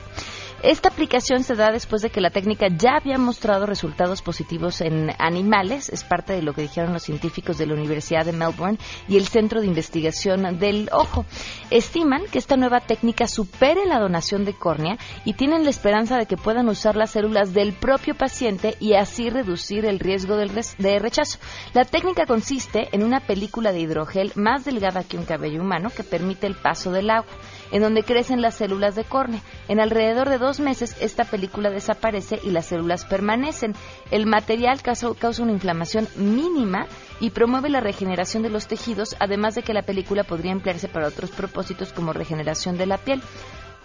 Esta 0.63 0.89
aplicación 0.89 1.45
se 1.45 1.55
da 1.55 1.71
después 1.71 2.01
de 2.01 2.09
que 2.09 2.23
la 2.23 2.31
técnica 2.31 2.69
ya 2.69 2.97
había 2.97 3.19
mostrado 3.19 3.67
resultados 3.67 4.23
positivos 4.23 4.81
en 4.81 5.11
animales, 5.19 5.91
es 5.91 6.03
parte 6.03 6.33
de 6.33 6.43
lo 6.43 6.55
que 6.55 6.63
dijeron 6.63 6.95
los 6.95 7.03
científicos 7.03 7.59
de 7.59 7.67
la 7.67 7.75
Universidad 7.75 8.25
de 8.25 8.33
Melbourne 8.33 8.79
y 9.07 9.19
el 9.19 9.27
Centro 9.27 9.61
de 9.61 9.67
Investigación 9.67 10.59
del 10.59 10.89
Ojo. 10.93 11.27
Estiman 11.71 12.23
que 12.33 12.39
esta 12.39 12.57
nueva 12.57 12.81
técnica 12.81 13.29
supere 13.29 13.85
la 13.85 13.99
donación 13.99 14.47
de 14.47 14.55
córnea 14.55 14.97
y 15.27 15.35
tienen 15.35 15.65
la 15.65 15.71
esperanza 15.71 16.17
de 16.17 16.27
que 16.27 16.39
puedan 16.39 16.69
usar 16.69 16.97
las 16.97 17.11
células 17.11 17.53
del 17.53 17.75
propio 17.75 18.15
paciente 18.15 18.77
y 18.81 18.95
así 18.95 19.29
reducir 19.29 19.85
el 19.85 20.01
riesgo 20.01 20.37
de 20.37 20.99
rechazo. 20.99 21.39
La 21.75 21.85
técnica 21.85 22.25
consiste 22.25 22.89
en 22.93 23.05
una 23.05 23.21
película 23.21 23.73
de 23.73 23.81
hidrogel 23.81 24.33
más 24.37 24.65
delgada 24.65 25.05
que 25.05 25.19
un 25.19 25.27
cabello 25.27 25.61
humano 25.61 25.91
que 25.95 26.03
permite 26.03 26.47
el 26.47 26.55
paso 26.55 26.91
del 26.93 27.11
agua. 27.11 27.31
En 27.71 27.83
donde 27.83 28.03
crecen 28.03 28.43
las 28.43 28.57
células 28.57 28.95
de 28.95 29.05
córnea. 29.05 29.41
En 29.69 29.81
alrededor 29.81 30.29
de 30.29 30.39
dos 30.39 30.61
meses, 30.61 30.97
esta 31.01 31.25
película 31.25 31.71
desaparece 31.71 32.41
y 32.43 32.51
las 32.51 32.67
células 32.67 33.05
permanecen. 33.05 33.75
El 34.11 34.27
material 34.27 34.83
causa, 34.83 35.43
una 35.43 35.53
inflamación 35.53 36.09
mínima 36.17 36.87
y 37.21 37.31
promueve 37.31 37.69
la 37.69 37.81
regeneración 37.81 38.43
de 38.43 38.51
los 38.51 38.67
tejidos, 38.67 39.17
además 39.19 39.55
de 39.55 39.63
que 39.63 39.75
la 39.75 39.83
película 39.83 40.25
podría 40.25 40.53
emplearse 40.53 40.89
para 40.89 41.09
otros 41.09 41.31
propósitos 41.31 41.93
como 41.93 42.13
regeneración 42.13 42.77
de 42.77 42.87
la 42.87 42.99
piel. 42.99 43.23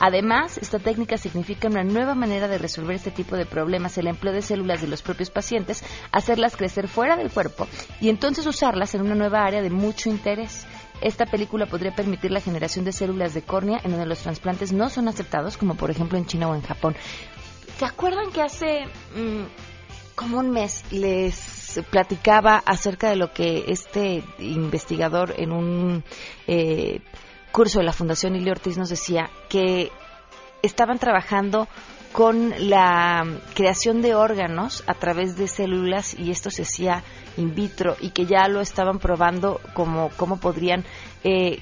Además, 0.04 0.58
esta 0.58 0.80
técnica 0.80 1.16
significa 1.20 1.68
una 1.68 1.84
nueva 1.84 2.16
manera 2.16 2.48
de 2.48 2.58
resolver 2.58 2.96
este 2.96 3.12
tipo 3.12 3.36
de 3.36 3.46
problemas, 3.46 4.00
el 4.00 4.08
empleo 4.08 4.34
de 4.34 4.42
células 4.42 4.82
de 4.82 4.88
los 4.88 5.04
propios 5.04 5.30
pacientes, 5.30 5.84
hacerlas 6.12 6.58
crecer 6.58 6.88
fuera 6.88 7.16
del 7.16 7.30
cuerpo 7.30 7.68
y 8.00 8.10
entonces 8.10 8.48
usarlas 8.48 8.96
en 8.96 9.02
una 9.02 9.14
nueva 9.14 9.46
área 9.46 9.62
de 9.62 9.70
mucho 9.70 10.10
interés. 10.10 10.66
Esta 11.01 11.25
película 11.25 11.65
podría 11.65 11.96
permitir 11.96 12.31
la 12.31 12.41
generación 12.41 12.86
de 12.86 12.91
células 12.91 13.34
de 13.34 13.41
córnea 13.41 13.79
en 13.84 13.91
donde 13.91 14.05
los 14.05 14.20
trasplantes 14.20 14.72
no 14.72 14.89
son 14.89 15.08
aceptados, 15.08 15.58
como 15.58 15.75
por 15.75 15.89
ejemplo 15.89 16.17
en 16.17 16.25
China 16.25 16.48
o 16.50 16.55
en 16.55 16.62
Japón. 16.62 16.96
¿Se 17.77 17.86
acuerdan 17.86 18.31
que 18.31 18.43
hace 18.43 18.86
mm, 19.15 19.46
como 20.15 20.38
un 20.38 20.51
mes 20.51 20.84
les 20.91 21.81
platicaba 21.89 22.62
acerca 22.65 23.10
de 23.10 23.15
lo 23.15 23.34
que 23.34 23.65
este 23.67 24.24
investigador 24.38 25.34
en 25.38 25.51
un 25.51 26.03
eh, 26.46 27.01
curso 27.51 27.79
de 27.79 27.86
la 27.86 27.93
Fundación 27.93 28.36
Ili 28.36 28.51
Ortiz 28.51 28.77
nos 28.77 28.89
decía 28.89 29.29
que 29.50 29.91
estaban 30.62 31.00
trabajando 31.00 31.67
con 32.12 32.53
la 32.70 33.25
creación 33.53 34.01
de 34.01 34.15
órganos 34.15 34.84
a 34.88 34.94
través 34.94 35.38
de 35.38 35.48
células 35.48 36.13
y 36.18 36.32
esto 36.32 36.50
se 36.50 36.63
hacía 36.63 37.03
in 37.38 37.56
vitro 37.56 37.96
y 38.01 38.10
que 38.10 38.25
ya 38.25 38.48
lo 38.48 38.62
estaban 38.62 39.00
probando 39.00 39.62
como 39.74 40.10
cómo 40.18 40.38
podrían 40.38 40.84
eh, 41.24 41.60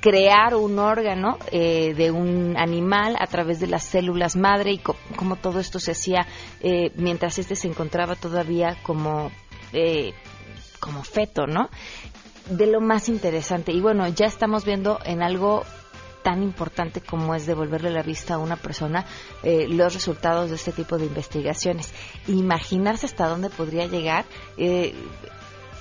crear 0.00 0.54
un 0.54 0.78
órgano 0.78 1.38
eh, 1.50 1.94
de 1.94 2.10
un 2.10 2.56
animal 2.58 3.16
a 3.18 3.26
través 3.26 3.60
de 3.60 3.68
las 3.68 3.84
células 3.84 4.36
madre 4.36 4.72
y 4.72 4.78
cómo 4.78 5.36
todo 5.36 5.60
esto 5.60 5.78
se 5.78 5.92
hacía 5.92 6.26
eh, 6.60 6.90
mientras 6.96 7.38
este 7.38 7.56
se 7.56 7.68
encontraba 7.68 8.16
todavía 8.16 8.76
como 8.82 9.30
como 10.78 11.02
feto, 11.02 11.48
¿no? 11.48 11.68
de 12.48 12.66
lo 12.66 12.80
más 12.80 13.08
interesante. 13.08 13.72
Y 13.72 13.80
bueno, 13.80 14.06
ya 14.08 14.26
estamos 14.26 14.64
viendo 14.64 14.98
en 15.04 15.22
algo 15.22 15.64
tan 16.24 16.42
importante 16.42 17.02
como 17.02 17.34
es 17.34 17.46
devolverle 17.46 17.90
la 17.90 18.02
vista 18.02 18.34
a 18.34 18.38
una 18.38 18.56
persona 18.56 19.04
eh, 19.42 19.68
los 19.68 19.92
resultados 19.92 20.48
de 20.48 20.56
este 20.56 20.72
tipo 20.72 20.98
de 20.98 21.04
investigaciones. 21.04 21.92
Imaginarse 22.26 23.06
hasta 23.06 23.28
dónde 23.28 23.50
podría 23.50 23.86
llegar 23.86 24.24
eh, 24.56 24.94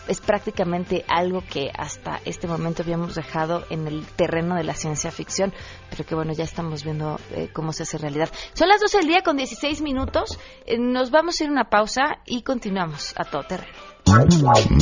es 0.10 0.20
prácticamente 0.20 1.06
algo 1.08 1.42
que 1.50 1.72
hasta 1.74 2.20
este 2.26 2.46
momento 2.46 2.84
habíamos 2.84 3.16
dejado 3.16 3.64
en 3.70 3.88
el 3.88 4.06
terreno 4.06 4.56
de 4.56 4.66
la 4.66 4.74
ciencia 4.74 5.12
ficción, 5.12 5.54
pero 5.90 6.06
que 6.06 6.14
bueno, 6.14 6.34
ya 6.34 6.44
estamos 6.44 6.84
viendo 6.84 7.22
eh, 7.32 7.48
cómo 7.54 7.72
se 7.72 7.84
hace 7.84 7.98
realidad. 7.98 8.30
Son 8.54 8.68
las 8.68 8.82
12 8.82 8.98
del 8.98 9.08
día 9.08 9.22
con 9.24 9.38
16 9.38 9.82
minutos, 9.82 10.38
nos 10.78 11.10
vamos 11.10 11.40
a 11.40 11.44
ir 11.46 11.50
a 11.50 11.54
una 11.54 11.70
pausa 11.70 12.18
y 12.26 12.42
continuamos 12.42 13.14
a 13.16 13.24
todo 13.24 13.44
terreno. 13.44 13.72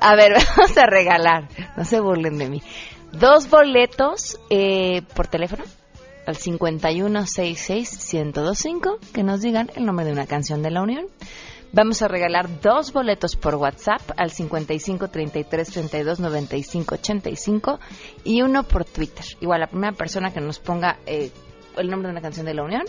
A 0.00 0.16
ver, 0.16 0.32
vamos 0.56 0.76
a 0.76 0.86
regalar, 0.86 1.48
no 1.76 1.84
se 1.84 2.00
burlen 2.00 2.38
de 2.38 2.48
mí. 2.48 2.62
Dos 3.12 3.50
boletos 3.50 4.38
eh, 4.50 5.02
por 5.14 5.28
teléfono 5.28 5.64
al 6.26 6.36
5166-1025 6.36 8.98
que 9.12 9.22
nos 9.22 9.42
digan 9.42 9.70
el 9.74 9.84
nombre 9.84 10.06
de 10.06 10.12
una 10.12 10.26
canción 10.26 10.62
de 10.62 10.70
la 10.70 10.80
Unión. 10.82 11.06
Vamos 11.74 12.02
a 12.02 12.08
regalar 12.08 12.60
dos 12.60 12.92
boletos 12.92 13.34
por 13.34 13.54
WhatsApp 13.54 14.02
al 14.16 14.30
55 14.30 15.08
33 15.08 15.70
32 15.70 16.20
95 16.20 16.96
85 16.96 17.80
y 18.24 18.42
uno 18.42 18.64
por 18.64 18.84
Twitter. 18.84 19.24
Igual 19.40 19.60
la 19.60 19.68
primera 19.68 19.92
persona 19.92 20.30
que 20.32 20.40
nos 20.40 20.58
ponga 20.58 20.98
eh, 21.06 21.30
el 21.76 21.88
nombre 21.88 22.08
de 22.08 22.12
una 22.12 22.20
canción 22.20 22.44
de 22.44 22.52
la 22.54 22.62
Unión 22.62 22.82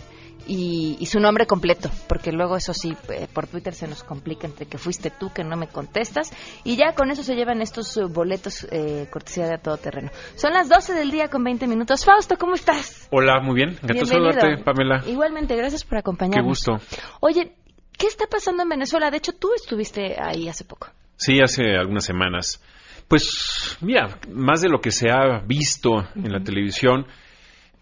y, 0.46 1.06
su 1.06 1.20
nombre 1.20 1.46
completo, 1.46 1.90
porque 2.08 2.32
luego 2.32 2.56
eso 2.56 2.74
sí, 2.74 2.96
eh, 3.10 3.28
por 3.32 3.46
Twitter 3.46 3.74
se 3.74 3.86
nos 3.86 4.02
complica 4.02 4.46
entre 4.46 4.66
que 4.66 4.78
fuiste 4.78 5.10
tú 5.10 5.32
que 5.32 5.44
no 5.44 5.56
me 5.56 5.68
contestas 5.68 6.32
y 6.64 6.76
ya 6.76 6.94
con 6.94 7.10
eso 7.10 7.22
se 7.22 7.34
llevan 7.34 7.62
estos 7.62 7.96
uh, 7.96 8.08
boletos 8.08 8.66
eh, 8.70 9.06
cortesía 9.10 9.46
de 9.46 9.58
todo 9.58 9.76
terreno. 9.76 10.10
Son 10.34 10.52
las 10.52 10.68
12 10.68 10.94
del 10.94 11.10
día 11.10 11.28
con 11.28 11.44
20 11.44 11.66
minutos. 11.66 12.04
Fausto, 12.04 12.36
¿cómo 12.36 12.54
estás? 12.54 13.08
Hola, 13.10 13.40
muy 13.40 13.54
bien. 13.54 13.70
Encantado 13.82 14.06
saludarte, 14.06 14.64
Pamela. 14.64 15.04
Igualmente, 15.06 15.54
gracias 15.56 15.84
por 15.84 15.98
acompañarnos. 15.98 16.60
Qué 16.64 16.72
gusto. 16.72 16.98
Oye, 17.20 17.52
¿Qué 17.96 18.06
está 18.06 18.26
pasando 18.26 18.62
en 18.62 18.68
Venezuela? 18.68 19.10
De 19.10 19.18
hecho, 19.18 19.32
tú 19.32 19.50
estuviste 19.54 20.16
ahí 20.20 20.48
hace 20.48 20.64
poco. 20.64 20.88
Sí, 21.16 21.40
hace 21.40 21.76
algunas 21.76 22.04
semanas. 22.04 22.62
Pues 23.08 23.78
mira, 23.80 24.18
más 24.30 24.62
de 24.62 24.68
lo 24.68 24.80
que 24.80 24.90
se 24.90 25.10
ha 25.10 25.40
visto 25.46 26.04
en 26.16 26.32
la 26.32 26.40
televisión, 26.42 27.06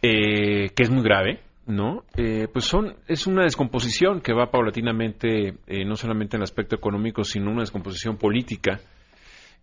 eh, 0.03 0.71
que 0.75 0.83
es 0.83 0.91
muy 0.91 1.03
grave, 1.03 1.41
¿no? 1.73 2.05
Eh, 2.17 2.49
pues 2.53 2.65
son, 2.65 2.97
es 3.09 3.27
una 3.27 3.45
descomposición 3.45 4.21
que 4.21 4.33
va 4.33 4.51
paulatinamente, 4.51 5.55
eh, 5.67 5.85
no 5.85 5.97
solamente 5.97 6.37
en 6.37 6.41
el 6.41 6.45
aspecto 6.45 6.77
económico, 6.77 7.25
sino 7.25 7.51
una 7.51 7.63
descomposición 7.63 8.17
política, 8.17 8.81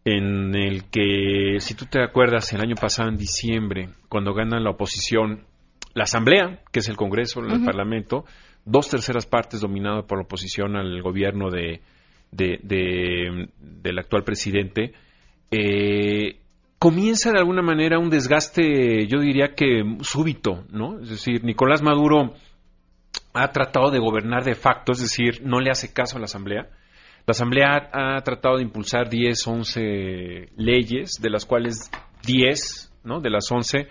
en 0.04 0.56
el 0.56 0.86
que, 0.86 1.60
si 1.60 1.76
tú 1.76 1.86
te 1.86 2.02
acuerdas, 2.02 2.52
el 2.54 2.62
año 2.62 2.76
pasado, 2.76 3.10
en 3.10 3.18
diciembre, 3.18 3.90
cuando 4.08 4.34
gana 4.34 4.60
la 4.60 4.72
oposición, 4.72 5.46
la 5.94 6.04
Asamblea, 6.04 6.62
que 6.72 6.80
es 6.80 6.90
el 6.90 6.96
Congreso, 6.96 7.42
el 7.42 7.64
Parlamento, 7.64 8.26
dos 8.66 8.90
terceras 8.90 9.26
partes 9.26 9.62
dominadas 9.62 10.06
por 10.06 10.18
la 10.18 10.24
oposición 10.24 10.76
al 10.76 11.02
gobierno 11.02 11.50
de, 11.50 11.82
del 12.32 14.00
actual 14.00 14.24
presidente, 14.24 14.94
eh, 15.52 16.40
comienza 16.80 17.32
de 17.32 17.40
alguna 17.40 17.62
manera 17.62 18.00
un 18.00 18.10
desgaste, 18.10 19.06
yo 19.08 19.20
diría 19.20 19.54
que 19.54 19.84
súbito, 20.02 20.64
¿no? 20.72 21.00
Es 21.02 21.10
decir, 21.10 21.44
Nicolás 21.44 21.82
Maduro 21.82 22.34
ha 23.34 23.52
tratado 23.52 23.92
de 23.92 24.00
gobernar 24.00 24.44
de 24.44 24.56
facto, 24.56 24.94
es 24.94 25.02
decir, 25.02 25.42
no 25.44 25.60
le 25.60 25.72
hace 25.72 25.94
caso 25.94 26.16
a 26.16 26.20
la 26.20 26.26
Asamblea. 26.26 26.70
La 27.26 27.32
Asamblea 27.32 27.90
ha, 27.92 28.22
tratado 28.22 28.58
de 28.58 28.64
impulsar 28.64 29.10
10, 29.10 29.48
11 29.48 30.50
leyes, 30.56 31.20
de 31.22 31.30
las 31.30 31.46
cuales 31.46 31.92
10, 32.26 32.92
¿no? 33.04 33.20
De 33.20 33.30
las 33.30 33.52
11 33.52 33.88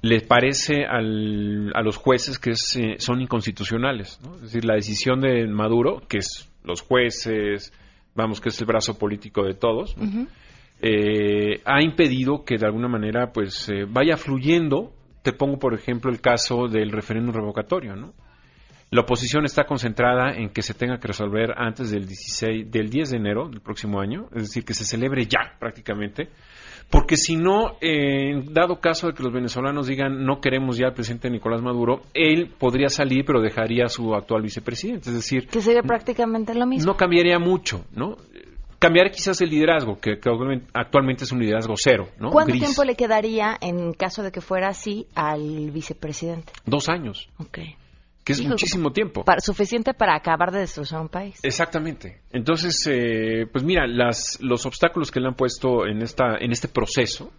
le 0.00 0.20
parece 0.22 0.84
al, 0.84 1.70
a 1.74 1.82
los 1.82 1.96
jueces 1.96 2.38
que 2.38 2.50
eh, 2.50 2.96
son 2.98 3.20
inconstitucionales. 3.20 4.18
Es 4.36 4.40
decir, 4.40 4.64
la 4.64 4.74
decisión 4.74 5.20
de 5.20 5.46
Maduro, 5.46 6.02
que 6.08 6.18
es 6.18 6.50
los 6.64 6.80
jueces, 6.80 7.72
vamos, 8.14 8.40
que 8.40 8.48
es 8.48 8.60
el 8.60 8.66
brazo 8.66 8.98
político 8.98 9.44
de 9.44 9.54
todos, 9.54 9.94
eh, 10.82 11.60
ha 11.64 11.82
impedido 11.82 12.44
que 12.44 12.58
de 12.58 12.66
alguna 12.66 12.88
manera 12.88 13.32
pues 13.32 13.68
eh, 13.68 13.86
vaya 13.88 14.16
fluyendo. 14.16 14.92
Te 15.22 15.32
pongo, 15.32 15.58
por 15.58 15.72
ejemplo, 15.72 16.10
el 16.10 16.20
caso 16.20 16.66
del 16.66 16.90
referéndum 16.90 17.32
revocatorio. 17.32 17.94
¿no? 17.94 18.12
La 18.90 19.02
oposición 19.02 19.44
está 19.44 19.64
concentrada 19.64 20.34
en 20.34 20.50
que 20.50 20.62
se 20.62 20.74
tenga 20.74 20.98
que 20.98 21.08
resolver 21.08 21.52
antes 21.56 21.90
del, 21.90 22.06
16, 22.06 22.70
del 22.70 22.90
10 22.90 23.10
de 23.10 23.16
enero 23.16 23.48
del 23.48 23.60
próximo 23.60 24.00
año, 24.00 24.26
es 24.34 24.42
decir, 24.42 24.64
que 24.64 24.74
se 24.74 24.84
celebre 24.84 25.24
ya 25.26 25.56
prácticamente 25.58 26.28
porque 26.92 27.16
si 27.16 27.36
no, 27.36 27.76
en 27.80 28.52
dado 28.52 28.78
caso 28.78 29.06
de 29.06 29.14
que 29.14 29.22
los 29.22 29.32
venezolanos 29.32 29.86
digan 29.86 30.26
no 30.26 30.42
queremos 30.42 30.76
ya 30.76 30.88
al 30.88 30.92
presidente 30.92 31.30
Nicolás 31.30 31.62
Maduro, 31.62 32.02
él 32.12 32.52
podría 32.58 32.90
salir 32.90 33.24
pero 33.24 33.40
dejaría 33.40 33.86
a 33.86 33.88
su 33.88 34.14
actual 34.14 34.42
vicepresidente. 34.42 35.08
Es 35.08 35.16
decir, 35.16 35.46
que 35.46 35.62
sería 35.62 35.82
prácticamente 35.82 36.54
lo 36.54 36.66
mismo. 36.66 36.92
No 36.92 36.98
cambiaría 36.98 37.38
mucho, 37.38 37.86
¿no? 37.94 38.18
Cambiar 38.82 39.12
quizás 39.12 39.40
el 39.40 39.50
liderazgo, 39.50 40.00
que, 40.00 40.18
actualmente 40.74 41.24
es 41.24 41.30
un 41.30 41.38
liderazgo 41.38 41.74
cero. 41.76 42.08
¿no? 42.18 42.30
¿Cuánto 42.30 42.52
tiempo 42.52 42.82
le 42.82 42.96
quedaría, 42.96 43.56
en 43.60 43.92
caso 43.92 44.24
de 44.24 44.32
que 44.32 44.40
fuera 44.40 44.68
así, 44.68 45.06
al 45.14 45.70
vicepresidente? 45.70 46.52
Dos 46.66 46.88
años. 46.88 47.28
Ok. 47.38 47.58
Que 48.24 48.32
es 48.32 48.44
muchísimo 48.44 48.92
tiempo. 48.92 49.24
Para, 49.24 49.40
suficiente 49.40 49.94
para 49.94 50.16
acabar 50.16 50.50
de 50.50 50.60
destrozar 50.60 51.00
un 51.00 51.08
país. 51.08 51.38
Exactamente. 51.42 52.22
Entonces, 52.32 52.86
eh, 52.90 53.46
pues 53.50 53.64
mira, 53.64 53.86
las, 53.86 54.38
los 54.40 54.66
obstáculos 54.66 55.10
que 55.10 55.20
le 55.20 55.28
han 55.28 55.34
puesto 55.34 55.86
en, 55.86 56.02
esta, 56.02 56.36
en 56.38 56.52
este 56.52 56.68
proceso, 56.68 57.32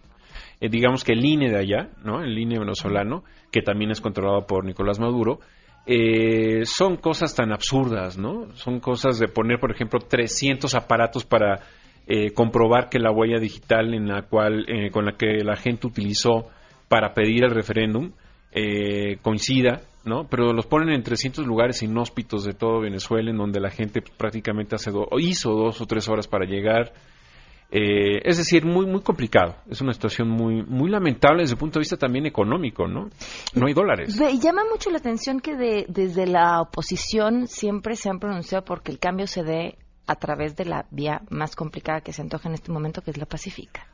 eh, 0.60 0.68
digamos 0.70 1.04
que 1.04 1.12
el 1.12 1.24
INE 1.24 1.50
de 1.50 1.58
allá, 1.58 1.90
¿no? 2.02 2.22
el 2.22 2.38
INE 2.38 2.58
venezolano, 2.58 3.24
que 3.50 3.60
también 3.62 3.90
es 3.90 4.00
controlado 4.00 4.46
por 4.46 4.64
Nicolás 4.64 4.98
Maduro, 4.98 5.40
eh, 5.86 6.64
son 6.64 6.96
cosas 6.96 7.34
tan 7.34 7.52
absurdas, 7.52 8.16
¿no? 8.16 8.54
Son 8.54 8.80
cosas 8.80 9.18
de 9.18 9.28
poner, 9.28 9.58
por 9.60 9.70
ejemplo, 9.70 10.00
300 10.00 10.74
aparatos 10.74 11.24
para 11.24 11.60
eh, 12.06 12.32
comprobar 12.32 12.88
que 12.88 12.98
la 12.98 13.10
huella 13.10 13.38
digital 13.38 13.92
en 13.92 14.08
la 14.08 14.22
cual, 14.22 14.64
eh, 14.68 14.90
con 14.90 15.04
la 15.04 15.12
que 15.12 15.44
la 15.44 15.56
gente 15.56 15.86
utilizó 15.86 16.48
para 16.88 17.12
pedir 17.12 17.44
el 17.44 17.50
referéndum 17.50 18.12
coincida, 19.20 19.80
¿no? 20.04 20.28
Pero 20.28 20.52
los 20.52 20.66
ponen 20.66 20.90
en 20.90 21.02
300 21.02 21.44
lugares 21.44 21.82
inhóspitos 21.82 22.44
de 22.44 22.52
todo 22.52 22.80
Venezuela, 22.80 23.32
en 23.32 23.36
donde 23.36 23.58
la 23.58 23.70
gente 23.70 24.00
prácticamente 24.16 24.76
hace 24.76 24.92
hizo 25.18 25.50
dos 25.54 25.80
o 25.80 25.86
tres 25.86 26.08
horas 26.08 26.28
para 26.28 26.46
llegar. 26.46 26.92
Eh, 27.70 28.20
es 28.24 28.36
decir, 28.36 28.64
muy 28.64 28.86
muy 28.86 29.00
complicado. 29.00 29.56
Es 29.68 29.80
una 29.80 29.92
situación 29.92 30.28
muy 30.28 30.62
muy 30.62 30.90
lamentable 30.90 31.42
desde 31.42 31.54
el 31.54 31.58
punto 31.58 31.78
de 31.78 31.82
vista 31.82 31.96
también 31.96 32.26
económico, 32.26 32.86
¿no? 32.86 33.08
No 33.54 33.66
hay 33.66 33.74
dólares. 33.74 34.16
Y 34.20 34.38
llama 34.38 34.62
mucho 34.70 34.90
la 34.90 34.98
atención 34.98 35.40
que 35.40 35.56
de, 35.56 35.86
desde 35.88 36.26
la 36.26 36.60
oposición 36.60 37.48
siempre 37.48 37.96
se 37.96 38.10
han 38.10 38.20
pronunciado 38.20 38.64
porque 38.64 38.92
el 38.92 38.98
cambio 38.98 39.26
se 39.26 39.42
dé 39.42 39.76
a 40.06 40.14
través 40.16 40.54
de 40.56 40.66
la 40.66 40.86
vía 40.90 41.22
más 41.30 41.56
complicada 41.56 42.00
que 42.00 42.12
se 42.12 42.22
antoja 42.22 42.48
en 42.48 42.54
este 42.54 42.70
momento, 42.70 43.02
que 43.02 43.10
es 43.10 43.16
la 43.18 43.26
pacífica. 43.26 43.86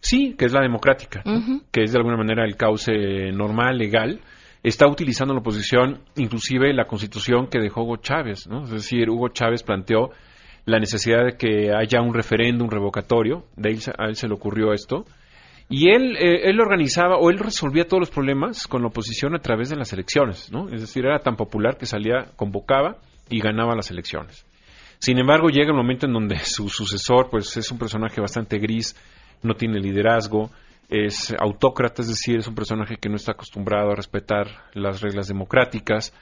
Sí, 0.00 0.34
que 0.36 0.46
es 0.46 0.52
la 0.52 0.60
democrática, 0.60 1.22
que 1.70 1.84
es 1.84 1.92
de 1.92 1.98
alguna 1.98 2.16
manera 2.16 2.44
el 2.44 2.56
cauce 2.56 2.92
normal, 3.32 3.78
legal. 3.78 4.20
Está 4.62 4.88
utilizando 4.88 5.32
la 5.32 5.40
oposición 5.40 6.00
inclusive 6.16 6.72
la 6.72 6.86
constitución 6.86 7.46
que 7.46 7.60
dejó 7.60 7.82
Hugo 7.82 7.96
Chávez, 7.98 8.48
¿no? 8.48 8.64
Es 8.64 8.70
decir, 8.70 9.08
Hugo 9.08 9.28
Chávez 9.28 9.62
planteó 9.62 10.10
la 10.64 10.78
necesidad 10.78 11.24
de 11.24 11.36
que 11.36 11.72
haya 11.72 12.00
un 12.00 12.14
referéndum 12.14 12.68
revocatorio, 12.68 13.44
de 13.56 13.70
él, 13.70 13.80
a 13.98 14.06
él 14.06 14.16
se 14.16 14.28
le 14.28 14.34
ocurrió 14.34 14.72
esto, 14.72 15.04
y 15.68 15.88
él, 15.88 16.16
eh, 16.16 16.50
él 16.50 16.60
organizaba 16.60 17.16
o 17.16 17.30
él 17.30 17.38
resolvía 17.38 17.86
todos 17.86 18.00
los 18.00 18.10
problemas 18.10 18.66
con 18.66 18.82
la 18.82 18.88
oposición 18.88 19.34
a 19.34 19.40
través 19.40 19.70
de 19.70 19.76
las 19.76 19.92
elecciones, 19.92 20.52
¿no? 20.52 20.68
Es 20.68 20.80
decir, 20.80 21.06
era 21.06 21.18
tan 21.20 21.36
popular 21.36 21.78
que 21.78 21.86
salía, 21.86 22.30
convocaba 22.36 22.98
y 23.30 23.40
ganaba 23.40 23.74
las 23.74 23.90
elecciones. 23.90 24.46
Sin 24.98 25.18
embargo, 25.18 25.48
llega 25.48 25.70
el 25.70 25.76
momento 25.76 26.06
en 26.06 26.12
donde 26.12 26.38
su 26.44 26.68
sucesor, 26.68 27.28
pues 27.30 27.56
es 27.56 27.70
un 27.70 27.78
personaje 27.78 28.20
bastante 28.20 28.58
gris, 28.58 28.96
no 29.42 29.54
tiene 29.54 29.80
liderazgo, 29.80 30.50
es 30.88 31.34
autócrata, 31.38 32.02
es 32.02 32.08
decir, 32.08 32.38
es 32.38 32.46
un 32.46 32.54
personaje 32.54 32.96
que 32.96 33.08
no 33.08 33.16
está 33.16 33.32
acostumbrado 33.32 33.90
a 33.90 33.96
respetar 33.96 34.46
las 34.74 35.00
reglas 35.00 35.26
democráticas, 35.26 36.12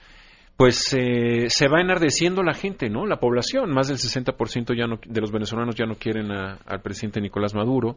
pues 0.61 0.93
eh, 0.93 1.49
se 1.49 1.69
va 1.69 1.81
enardeciendo 1.81 2.43
la 2.43 2.53
gente, 2.53 2.91
¿no? 2.91 3.07
La 3.07 3.19
población, 3.19 3.71
más 3.71 3.89
del 3.89 3.97
60% 3.97 4.77
ya 4.77 4.87
no, 4.87 5.01
de 5.03 5.21
los 5.23 5.33
venezolanos 5.33 5.75
ya 5.75 5.87
no 5.87 5.95
quieren 5.95 6.31
al 6.31 6.83
presidente 6.83 7.19
Nicolás 7.19 7.55
Maduro. 7.55 7.97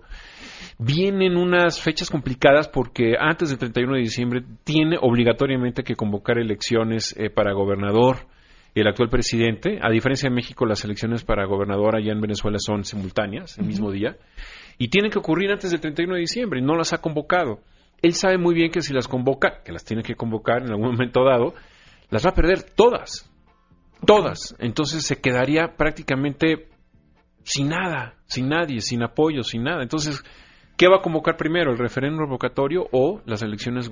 Vienen 0.79 1.36
unas 1.36 1.82
fechas 1.82 2.10
complicadas 2.10 2.70
porque 2.70 3.15
antes 3.20 3.50
del 3.50 3.60
31 3.60 3.96
de 3.96 4.00
diciembre 4.00 4.43
tiene 4.63 4.98
obligatoriamente 4.98 5.84
que 5.84 5.96
convocar 5.96 6.38
elecciones 6.38 7.13
eh, 7.17 7.29
para 7.29 7.51
gobernador 7.51 8.27
el 8.75 8.88
actual 8.88 9.10
presidente. 9.10 9.79
A 9.82 9.89
diferencia 9.89 10.29
de 10.29 10.36
México, 10.36 10.65
las 10.65 10.86
elecciones 10.86 11.25
para 11.25 11.46
gobernador 11.46 11.98
allá 11.98 12.13
en 12.13 12.22
Venezuela 12.22 12.60
son 12.60 12.86
simultáneas, 12.86 13.60
el 13.60 13.65
mismo 13.65 13.91
día, 13.91 14.15
y 14.77 14.88
tienen 14.88 15.12
que 15.12 15.20
ocurrir 15.20 15.51
antes 15.51 15.70
del 15.72 15.82
31 15.82 16.13
de 16.13 16.22
diciembre 16.22 16.62
y 16.62 16.63
no 16.63 16.77
las 16.77 16.93
ha 16.93 17.00
convocado. 17.00 17.60
Él 18.01 18.13
sabe 18.13 18.38
muy 18.38 18.55
bien 18.55 18.72
que 18.72 18.82
si 18.82 18.93
las 18.93 19.10
convoca, 19.10 19.62
que 19.65 19.74
las 19.74 19.84
tiene 19.84 20.01
que 20.01 20.15
convocar 20.15 20.62
en 20.62 20.70
algún 20.70 20.91
momento 20.91 21.25
dado, 21.25 21.55
las 22.13 22.24
va 22.24 22.29
a 22.29 22.36
perder 22.36 22.62
todas. 22.62 23.27
Todas. 24.05 24.55
Entonces 24.60 25.03
se 25.03 25.20
quedaría 25.20 25.75
prácticamente 25.75 26.70
sin 27.43 27.70
nada, 27.70 28.13
sin 28.27 28.50
nadie, 28.50 28.82
sin 28.82 29.01
apoyo, 29.01 29.41
sin 29.41 29.63
nada. 29.63 29.82
Entonces, 29.82 30.24
¿Qué 30.75 30.87
va 30.87 30.97
a 30.97 31.01
convocar 31.01 31.37
primero, 31.37 31.71
el 31.71 31.77
referéndum 31.77 32.21
revocatorio 32.21 32.87
o 32.91 33.21
las 33.25 33.43
elecciones 33.43 33.91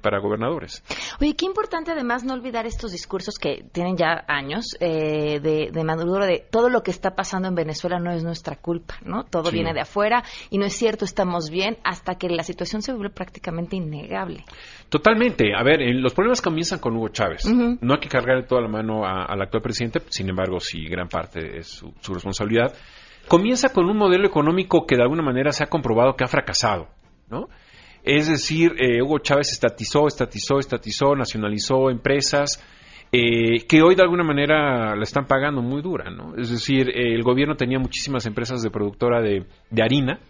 para 0.00 0.20
gobernadores? 0.20 0.84
Oye, 1.20 1.34
qué 1.34 1.44
importante 1.44 1.90
además 1.90 2.22
no 2.24 2.34
olvidar 2.34 2.66
estos 2.66 2.92
discursos 2.92 3.34
que 3.36 3.64
tienen 3.72 3.96
ya 3.96 4.24
años 4.28 4.76
eh, 4.78 5.40
de, 5.40 5.84
Maduro, 5.84 6.24
de 6.24 6.46
todo 6.50 6.68
lo 6.68 6.82
que 6.82 6.92
está 6.92 7.16
pasando 7.16 7.48
en 7.48 7.56
Venezuela 7.56 7.98
no 7.98 8.12
es 8.12 8.22
nuestra 8.22 8.56
culpa, 8.56 8.94
¿no? 9.04 9.24
Todo 9.24 9.50
viene 9.50 9.74
de 9.74 9.80
afuera 9.80 10.22
y 10.50 10.58
no 10.58 10.66
es 10.66 10.74
cierto, 10.74 11.04
estamos 11.04 11.50
bien, 11.50 11.78
hasta 11.82 12.14
que 12.14 12.28
la 12.28 12.44
situación 12.44 12.80
se 12.80 12.92
vuelve 12.92 13.10
prácticamente 13.10 13.74
innegable. 13.74 14.44
Totalmente. 14.88 15.52
A 15.56 15.64
ver, 15.64 15.80
los 15.96 16.14
problemas 16.14 16.40
comienzan 16.40 16.78
con 16.78 16.96
Hugo 16.96 17.08
Chávez. 17.08 17.44
No 17.46 17.94
hay 17.94 18.00
que 18.00 18.08
cargarle 18.08 18.44
toda 18.44 18.62
la 18.62 18.68
mano 18.68 19.04
al 19.04 19.42
actual 19.42 19.62
presidente, 19.62 20.00
sin 20.10 20.28
embargo, 20.28 20.60
sí, 20.60 20.84
gran 20.84 21.08
parte 21.08 21.58
es 21.58 21.82
su 22.00 22.14
responsabilidad 22.14 22.72
comienza 23.28 23.68
con 23.68 23.88
un 23.88 23.96
modelo 23.96 24.26
económico 24.26 24.86
que 24.86 24.96
de 24.96 25.02
alguna 25.02 25.22
manera 25.22 25.52
se 25.52 25.62
ha 25.62 25.68
comprobado 25.68 26.16
que 26.16 26.24
ha 26.24 26.28
fracasado, 26.28 26.88
¿no? 27.30 27.48
Es 28.02 28.28
decir, 28.28 28.74
eh, 28.78 29.02
Hugo 29.02 29.18
Chávez 29.18 29.52
estatizó, 29.52 30.06
estatizó, 30.06 30.58
estatizó, 30.58 31.14
nacionalizó 31.14 31.90
empresas 31.90 32.64
eh, 33.12 33.66
que 33.68 33.82
hoy 33.82 33.94
de 33.94 34.02
alguna 34.02 34.24
manera 34.24 34.94
la 34.94 35.02
están 35.02 35.26
pagando 35.26 35.62
muy 35.62 35.82
dura, 35.82 36.10
¿no? 36.10 36.34
Es 36.36 36.50
decir, 36.50 36.88
eh, 36.88 37.14
el 37.14 37.22
gobierno 37.22 37.54
tenía 37.54 37.78
muchísimas 37.78 38.24
empresas 38.26 38.62
de 38.62 38.70
productora 38.70 39.20
de, 39.20 39.44
harina 39.82 40.20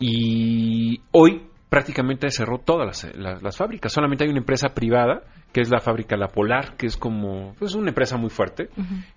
y 0.00 1.00
hoy 1.12 1.42
prácticamente 1.68 2.30
cerró 2.30 2.58
todas 2.58 3.04
las, 3.16 3.56
fábricas. 3.56 3.92
Solamente 3.92 4.24
hay 4.24 4.30
una 4.30 4.40
empresa 4.40 4.74
privada, 4.74 5.22
que 5.52 5.60
es 5.60 5.70
la 5.70 5.80
fábrica 5.80 6.16
La 6.16 6.28
Polar, 6.28 6.76
que 6.76 6.86
es 6.86 6.96
como, 6.96 7.50
es 7.52 7.58
pues, 7.58 7.74
una 7.74 7.88
empresa 7.90 8.16
muy 8.16 8.30
fuerte, 8.30 8.68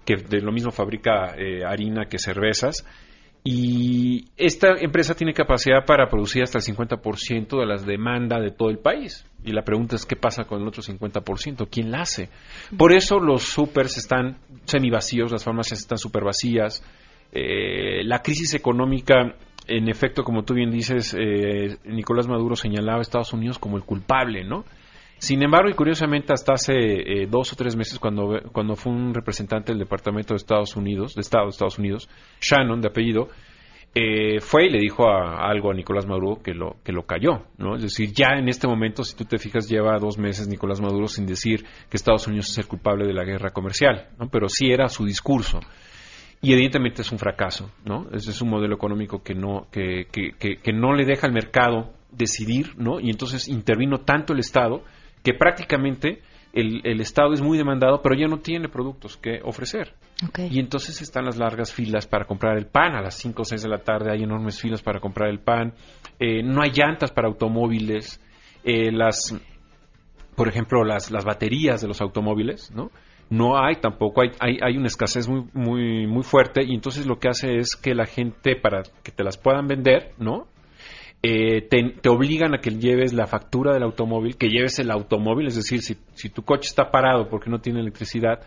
que 0.05 0.15
de 0.15 0.41
lo 0.41 0.51
mismo 0.51 0.71
fabrica 0.71 1.35
harina 1.67 2.05
que 2.05 2.17
cervezas 2.19 2.85
y 3.43 4.25
esta 4.35 4.73
empresa 4.79 5.15
tiene 5.15 5.33
capacidad 5.33 5.85
para 5.85 6.09
producir 6.09 6.43
hasta 6.43 6.57
el 6.57 6.65
50% 6.65 7.59
de 7.59 7.65
las 7.65 7.85
demandas 7.85 8.41
de 8.41 8.51
todo 8.51 8.69
el 8.69 8.79
país. 8.79 9.25
Y 9.43 9.53
la 9.53 9.63
pregunta 9.63 9.95
es 9.95 10.05
qué 10.05 10.15
pasa 10.15 10.43
con 10.43 10.61
el 10.61 10.67
otro 10.67 10.83
50%, 10.83 11.67
¿quién 11.71 11.91
la 11.91 12.01
hace? 12.01 12.29
Por 12.77 12.91
eso 12.91 13.19
los 13.19 13.43
supers 13.43 13.97
están 13.97 14.37
semivacíos, 14.65 15.31
las 15.31 15.43
farmacias 15.43 15.79
están 15.79 15.97
super 15.97 16.23
vacías. 16.23 16.83
Eh, 17.31 18.03
la 18.03 18.21
crisis 18.21 18.53
económica, 18.53 19.35
en 19.67 19.87
efecto, 19.87 20.23
como 20.23 20.43
tú 20.43 20.53
bien 20.53 20.71
dices, 20.71 21.15
eh, 21.17 21.77
Nicolás 21.85 22.27
Maduro 22.27 22.55
señalaba 22.55 22.99
a 22.99 23.01
Estados 23.01 23.31
Unidos 23.31 23.59
como 23.59 23.77
el 23.77 23.83
culpable, 23.83 24.43
¿no? 24.43 24.65
Sin 25.19 25.41
embargo, 25.43 25.69
y 25.69 25.73
curiosamente, 25.73 26.33
hasta 26.33 26.53
hace 26.53 26.73
eh, 26.73 27.27
dos 27.27 27.51
o 27.51 27.55
tres 27.55 27.75
meses, 27.75 27.97
cuando, 27.97 28.39
cuando 28.51 28.75
fue 28.75 28.91
un 28.91 29.13
representante 29.13 29.71
del 29.71 29.79
Departamento 29.79 30.33
de 30.33 30.37
Estados 30.37 30.75
Unidos, 30.75 31.15
de 31.15 31.21
Estado 31.21 31.45
de 31.45 31.49
Estados 31.49 31.79
Unidos, 31.79 32.07
Shannon, 32.39 32.81
de 32.81 32.89
apellido, 32.89 33.29
eh, 33.95 34.39
fue 34.41 34.67
y 34.67 34.69
le 34.69 34.79
dijo 34.79 35.09
algo 35.09 35.71
a 35.71 35.73
Nicolás 35.73 36.05
Maduro 36.05 36.39
que 36.43 36.53
lo, 36.53 36.75
que 36.83 36.91
lo 36.91 37.07
cayó, 37.07 37.47
¿no? 37.57 37.77
Es 37.77 37.81
decir, 37.81 38.11
ya 38.13 38.37
en 38.37 38.47
este 38.47 38.67
momento, 38.67 39.03
si 39.03 39.15
tú 39.15 39.25
te 39.25 39.39
fijas, 39.39 39.67
lleva 39.67 39.97
dos 39.97 40.19
meses 40.19 40.47
Nicolás 40.47 40.79
Maduro 40.79 41.07
sin 41.07 41.25
decir 41.25 41.65
que 41.89 41.97
Estados 41.97 42.27
Unidos 42.27 42.49
es 42.51 42.59
el 42.59 42.67
culpable 42.67 43.07
de 43.07 43.13
la 43.13 43.23
guerra 43.23 43.49
comercial, 43.49 44.09
¿no? 44.19 44.29
Pero 44.29 44.49
sí 44.49 44.69
era 44.69 44.87
su 44.87 45.03
discurso. 45.03 45.61
Y 46.43 46.53
evidentemente 46.53 47.01
es 47.01 47.11
un 47.11 47.17
fracaso, 47.17 47.71
¿no? 47.85 48.07
Ese 48.13 48.29
es 48.29 48.39
un 48.43 48.49
modelo 48.49 48.75
económico 48.75 49.23
que 49.23 49.33
no, 49.33 49.67
que, 49.71 50.05
que, 50.11 50.33
que, 50.37 50.57
que 50.57 50.73
no 50.73 50.93
le 50.93 51.03
deja 51.03 51.25
al 51.25 51.33
mercado 51.33 51.93
decidir, 52.11 52.75
¿no? 52.77 52.99
Y 52.99 53.09
entonces 53.09 53.47
intervino 53.47 54.01
tanto 54.01 54.33
el 54.33 54.39
Estado 54.39 54.83
que 55.27 55.33
prácticamente 55.33 56.21
el, 56.53 57.01
Estado 57.01 57.33
es 57.33 57.41
muy 57.41 57.57
demandado, 57.57 58.01
pero 58.01 58.15
ya 58.15 58.27
no 58.27 58.39
tiene 58.39 58.69
productos 58.69 59.17
que 59.17 59.41
ofrecer. 59.43 59.93
Y 60.49 60.61
entonces 60.61 61.01
están 61.01 61.25
las 61.25 61.35
largas 61.37 61.73
filas 61.73 62.07
para 62.07 62.23
comprar 62.23 62.57
el 62.57 62.65
pan. 62.65 62.95
A 62.95 63.01
las 63.01 63.15
5 63.15 63.41
o 63.41 63.43
6 63.43 63.61
de 63.61 63.67
la 63.67 63.79
tarde 63.79 64.09
hay 64.09 64.23
enormes 64.23 64.61
filas 64.61 64.81
para 64.81 65.01
comprar 65.01 65.29
el 65.29 65.39
pan. 65.39 65.73
Eh, 66.17 66.41
no 66.43 66.61
hay 66.61 66.71
llantas 66.71 67.11
para 67.11 67.27
automóviles. 67.27 68.21
Eh, 68.63 68.89
las, 68.93 69.35
por 70.33 70.47
ejemplo, 70.47 70.85
las, 70.85 71.11
las 71.11 71.25
baterías 71.25 71.81
de 71.81 71.89
los 71.89 71.99
automóviles, 71.99 72.71
¿no? 72.73 72.89
No 73.29 73.61
hay 73.61 73.81
tampoco, 73.81 74.21
hay, 74.21 74.29
hay, 74.39 74.59
hay 74.61 74.77
una 74.77 74.87
escasez 74.87 75.27
muy, 75.27 75.43
muy, 75.51 76.07
muy 76.07 76.23
fuerte 76.23 76.63
y 76.63 76.73
entonces 76.73 77.05
lo 77.05 77.19
que 77.19 77.27
hace 77.27 77.57
es 77.57 77.75
que 77.75 77.93
la 77.93 78.05
gente, 78.05 78.55
para 78.55 78.83
que 79.03 79.11
te 79.11 79.25
las 79.25 79.37
puedan 79.37 79.67
vender, 79.67 80.13
¿no? 80.19 80.47
Eh, 81.23 81.67
te, 81.67 82.09
obligan 82.09 82.53
a 82.53 82.59
que 82.59 82.69
lleves 82.69 83.11
la 83.13 83.25
factura 83.25 83.73
del 83.73 83.83
automóvil, 83.83 84.37
que 84.37 84.49
lleves 84.49 84.79
el 84.79 84.91
automóvil, 84.91 85.47
es 85.47 85.55
decir, 85.55 85.81
si, 85.81 85.97
si 86.13 86.29
tu 86.29 86.43
coche 86.43 86.69
está 86.69 86.91
parado 86.91 87.27
porque 87.27 87.49
no 87.49 87.59
tiene 87.59 87.79
electricidad, 87.79 88.41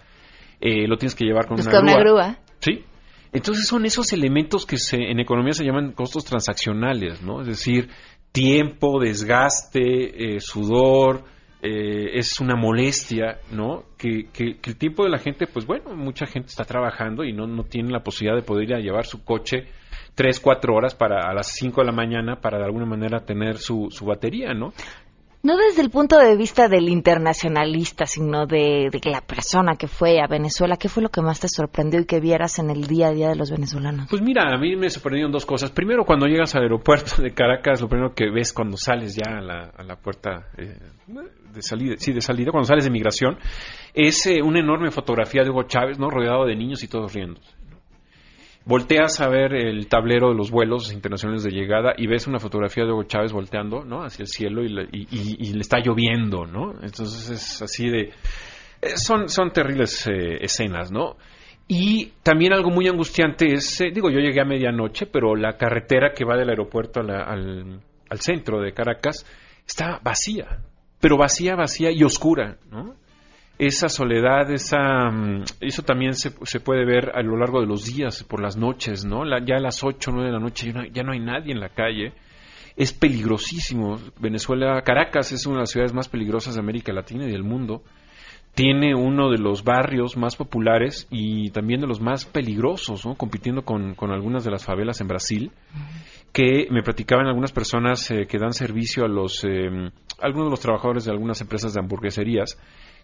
eh, 0.61 0.87
lo 0.87 0.97
tienes 0.97 1.15
que 1.15 1.25
llevar 1.25 1.47
con 1.47 1.61
una, 1.61 1.99
grúa. 1.99 2.39
Sí. 2.61 2.85
Entonces 3.33 3.67
son 3.67 3.87
esos 3.87 4.13
elementos 4.13 4.67
que 4.67 4.77
se, 4.77 4.97
en 4.97 5.21
economía 5.21 5.53
se 5.53 5.65
llaman 5.65 5.93
costos 5.93 6.25
transaccionales, 6.25 7.23
¿no? 7.23 7.41
Es 7.41 7.47
decir, 7.47 7.89
tiempo, 8.33 9.01
desgaste, 9.01 10.37
eh, 10.37 10.41
sudor, 10.41 11.25
eh, 11.63 12.19
es 12.19 12.41
una 12.41 12.57
molestia, 12.57 13.39
¿no? 13.51 13.85
Que, 13.99 14.29
que, 14.33 14.59
el 14.63 14.77
tiempo 14.77 15.05
de 15.05 15.11
la 15.11 15.19
gente, 15.19 15.47
pues 15.47 15.67
bueno, 15.67 15.95
mucha 15.95 16.27
gente 16.27 16.49
está 16.49 16.65
trabajando 16.65 17.25
y 17.25 17.33
no, 17.33 17.47
no 17.47 17.65
tiene 17.65 17.91
la 17.91 18.03
posibilidad 18.03 18.37
de 18.37 18.47
poder 18.47 18.71
ir 18.71 18.75
a 18.75 18.81
llevar 18.81 19.07
su 19.07 19.25
coche 19.25 19.67
tres, 20.21 20.39
cuatro 20.39 20.75
horas 20.75 20.95
para 20.95 21.31
a 21.31 21.33
las 21.33 21.47
cinco 21.55 21.81
de 21.81 21.87
la 21.87 21.93
mañana 21.93 22.43
para 22.43 22.59
de 22.59 22.65
alguna 22.65 22.85
manera 22.85 23.21
tener 23.21 23.57
su, 23.57 23.89
su 23.91 24.05
batería, 24.05 24.53
¿no? 24.53 24.75
No 25.43 25.57
desde 25.57 25.81
el 25.81 25.89
punto 25.89 26.19
de 26.19 26.37
vista 26.37 26.69
del 26.69 26.91
internacionalista, 26.91 28.05
sino 28.05 28.45
de, 28.45 28.91
la 29.05 29.23
persona 29.23 29.77
que 29.77 29.87
fue 29.89 30.21
a 30.21 30.27
Venezuela. 30.27 30.77
¿Qué 30.77 30.91
fue 30.91 31.03
lo 31.03 31.09
que 31.09 31.23
más 31.23 31.41
te 31.41 31.49
sorprendió 31.49 32.01
y 32.01 32.05
que 32.05 32.21
vieras 32.21 32.59
en 32.59 32.69
el 32.69 32.87
día 32.87 33.09
a 33.09 33.13
día 33.13 33.29
de 33.31 33.37
los 33.37 33.51
venezolanos? 33.51 34.09
Pues 34.11 34.21
mira, 34.21 34.55
a 34.55 34.59
mí 34.59 34.77
me 34.77 34.91
sorprendieron 34.91 35.33
dos 35.33 35.47
cosas. 35.47 35.71
Primero, 35.71 36.05
cuando 36.05 36.27
llegas 36.27 36.55
al 36.55 36.65
aeropuerto 36.65 37.23
de 37.23 37.33
Caracas, 37.33 37.81
lo 37.81 37.89
primero 37.89 38.13
que 38.13 38.31
ves 38.31 38.53
cuando 38.53 38.77
sales 38.77 39.17
ya 39.17 39.39
a 39.39 39.83
la, 39.83 39.97
puerta 39.97 40.49
eh, 40.59 40.77
de 41.07 41.63
salida, 41.63 41.95
sí, 41.97 42.13
de 42.13 42.21
salida, 42.21 42.51
cuando 42.51 42.69
sales 42.69 42.85
de 42.85 42.91
migración, 42.91 43.39
es 43.95 44.27
eh, 44.27 44.43
una 44.43 44.61
enorme 44.61 44.91
fotografía 44.91 45.43
de 45.43 45.49
Hugo 45.49 45.63
Chávez, 45.63 45.99
¿no? 45.99 46.11
Rodeado 46.11 46.45
de 46.45 46.57
niños 46.57 46.85
y 46.85 46.89
todos 46.89 47.15
riendo 47.15 47.41
volteas 48.65 49.21
a 49.21 49.29
ver 49.29 49.55
el 49.55 49.89
tablero 49.89 50.29
de 50.29 50.35
los 50.35 50.51
vuelos 50.51 50.93
internacionales 50.93 51.43
de 51.43 51.51
llegada 51.51 51.95
y 51.97 52.07
ves 52.07 52.27
una 52.27 52.39
fotografía 52.39 52.85
de 52.85 52.93
Hugo 52.93 53.05
Chávez 53.05 53.33
volteando 53.33 53.85
¿no? 53.85 54.03
hacia 54.03 54.23
el 54.23 54.29
cielo 54.29 54.63
y 54.63 54.69
le, 54.69 55.61
está 55.61 55.79
lloviendo, 55.79 56.47
¿no? 56.47 56.73
Entonces 56.83 57.31
es 57.31 57.63
así 57.63 57.89
de... 57.89 58.13
Eh, 58.83 58.97
son, 58.97 59.29
son 59.29 59.51
terribles 59.51 60.07
eh, 60.07 60.39
escenas, 60.41 60.91
¿no? 60.91 61.17
Y 61.69 62.13
también 62.23 62.53
algo 62.53 62.71
muy 62.71 62.89
angustiante 62.89 63.53
es, 63.53 63.81
eh, 63.81 63.91
digo, 63.93 64.11
yo 64.11 64.19
llegué 64.19 64.41
a 64.41 64.45
medianoche, 64.45 65.07
pero 65.07 65.37
la 65.37 65.57
carretera 65.57 66.13
que 66.13 66.25
va 66.25 66.37
del 66.37 66.49
aeropuerto 66.49 67.01
al, 67.01 67.81
al 68.09 68.21
centro 68.21 68.61
de 68.61 68.73
Caracas 68.73 69.25
está 69.67 70.01
vacía, 70.03 70.63
pero 71.01 71.17
vacía, 71.17 71.55
vacía 71.55 71.91
y 71.93 72.03
oscura, 72.03 72.59
¿no? 72.71 72.97
Esa 73.61 73.91
soledad, 73.91 74.51
esa, 74.51 75.11
mm, 75.11 75.45
eso 75.61 75.83
también 75.83 76.15
se, 76.15 76.33
se, 76.45 76.61
puede 76.61 76.87
ver 76.87 77.13
a 77.15 77.23
lo 77.23 77.37
largo 77.37 77.61
de 77.61 77.67
los 77.67 77.85
días, 77.85 78.25
por 78.25 78.41
las 78.41 78.57
noches, 78.57 79.05
¿no? 79.05 79.23
ya 79.45 79.57
a 79.57 79.61
las 79.61 79.85
8 79.85 80.11
o 80.11 80.15
9 80.15 80.29
de 80.29 80.33
la 80.33 80.41
noche 80.41 80.73
ya 80.91 81.03
no, 81.03 81.13
hay 81.13 81.21
nadie 81.21 81.53
en 81.53 81.61
la 81.61 81.69
calle. 81.69 82.15
Es 82.75 82.95
peligrosísimo. 82.95 83.99
Venezuela, 84.19 84.81
Caracas 84.81 85.33
es 85.33 85.45
una 85.45 85.57
de 85.57 85.61
las 85.61 85.71
ciudades 85.71 85.93
más 85.93 86.09
peligrosas 86.09 86.55
de 86.55 86.61
América 86.61 86.93
Latina 86.95 87.27
y 87.27 87.31
del 87.31 87.43
mundo. 87.43 87.83
Tiene 88.55 88.95
uno 88.95 89.31
de 89.31 89.37
los 89.37 89.63
barrios 89.63 90.17
más 90.17 90.37
populares 90.37 91.07
y 91.11 91.51
también 91.51 91.83
de 91.83 91.87
los 91.87 92.01
más 92.01 92.25
peligrosos, 92.25 93.07
compitiendo 93.19 93.63
con, 93.63 93.95
con 93.95 94.11
algunas 94.11 94.43
de 94.43 94.51
las 94.51 94.65
favelas 94.65 95.03
en 95.03 95.09
Brasil, 95.09 95.53
que 96.33 96.67
me 96.71 96.83
platicaban 96.83 97.27
algunas 97.27 97.53
personas 97.53 98.11
eh, 98.11 98.27
que 98.27 98.39
dan 98.39 98.55
servicio 98.55 99.05
a 99.05 99.09
los, 99.09 99.45
eh, 99.45 99.69
algunos 100.19 100.47
de 100.47 100.51
los 100.51 100.61
trabajadores 100.61 101.05
de 101.05 101.11
algunas 101.11 101.41
empresas 101.43 101.75
de 101.75 101.81
hamburgueserías, 101.81 102.59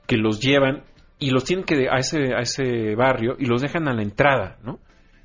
que 0.07 0.17
los 0.17 0.41
llevan 0.41 0.85
y 1.19 1.31
los 1.31 1.45
tienen 1.45 1.65
que 1.65 1.89
a 1.89 1.99
ese, 1.99 2.35
a 2.35 2.41
ese 2.41 2.95
barrio 2.95 3.37
y 3.39 3.47
los 3.47 3.63
dejan 3.63 3.89
a 3.89 3.95
la 3.95 4.03
entrada, 4.03 4.59
¿no? 4.63 4.79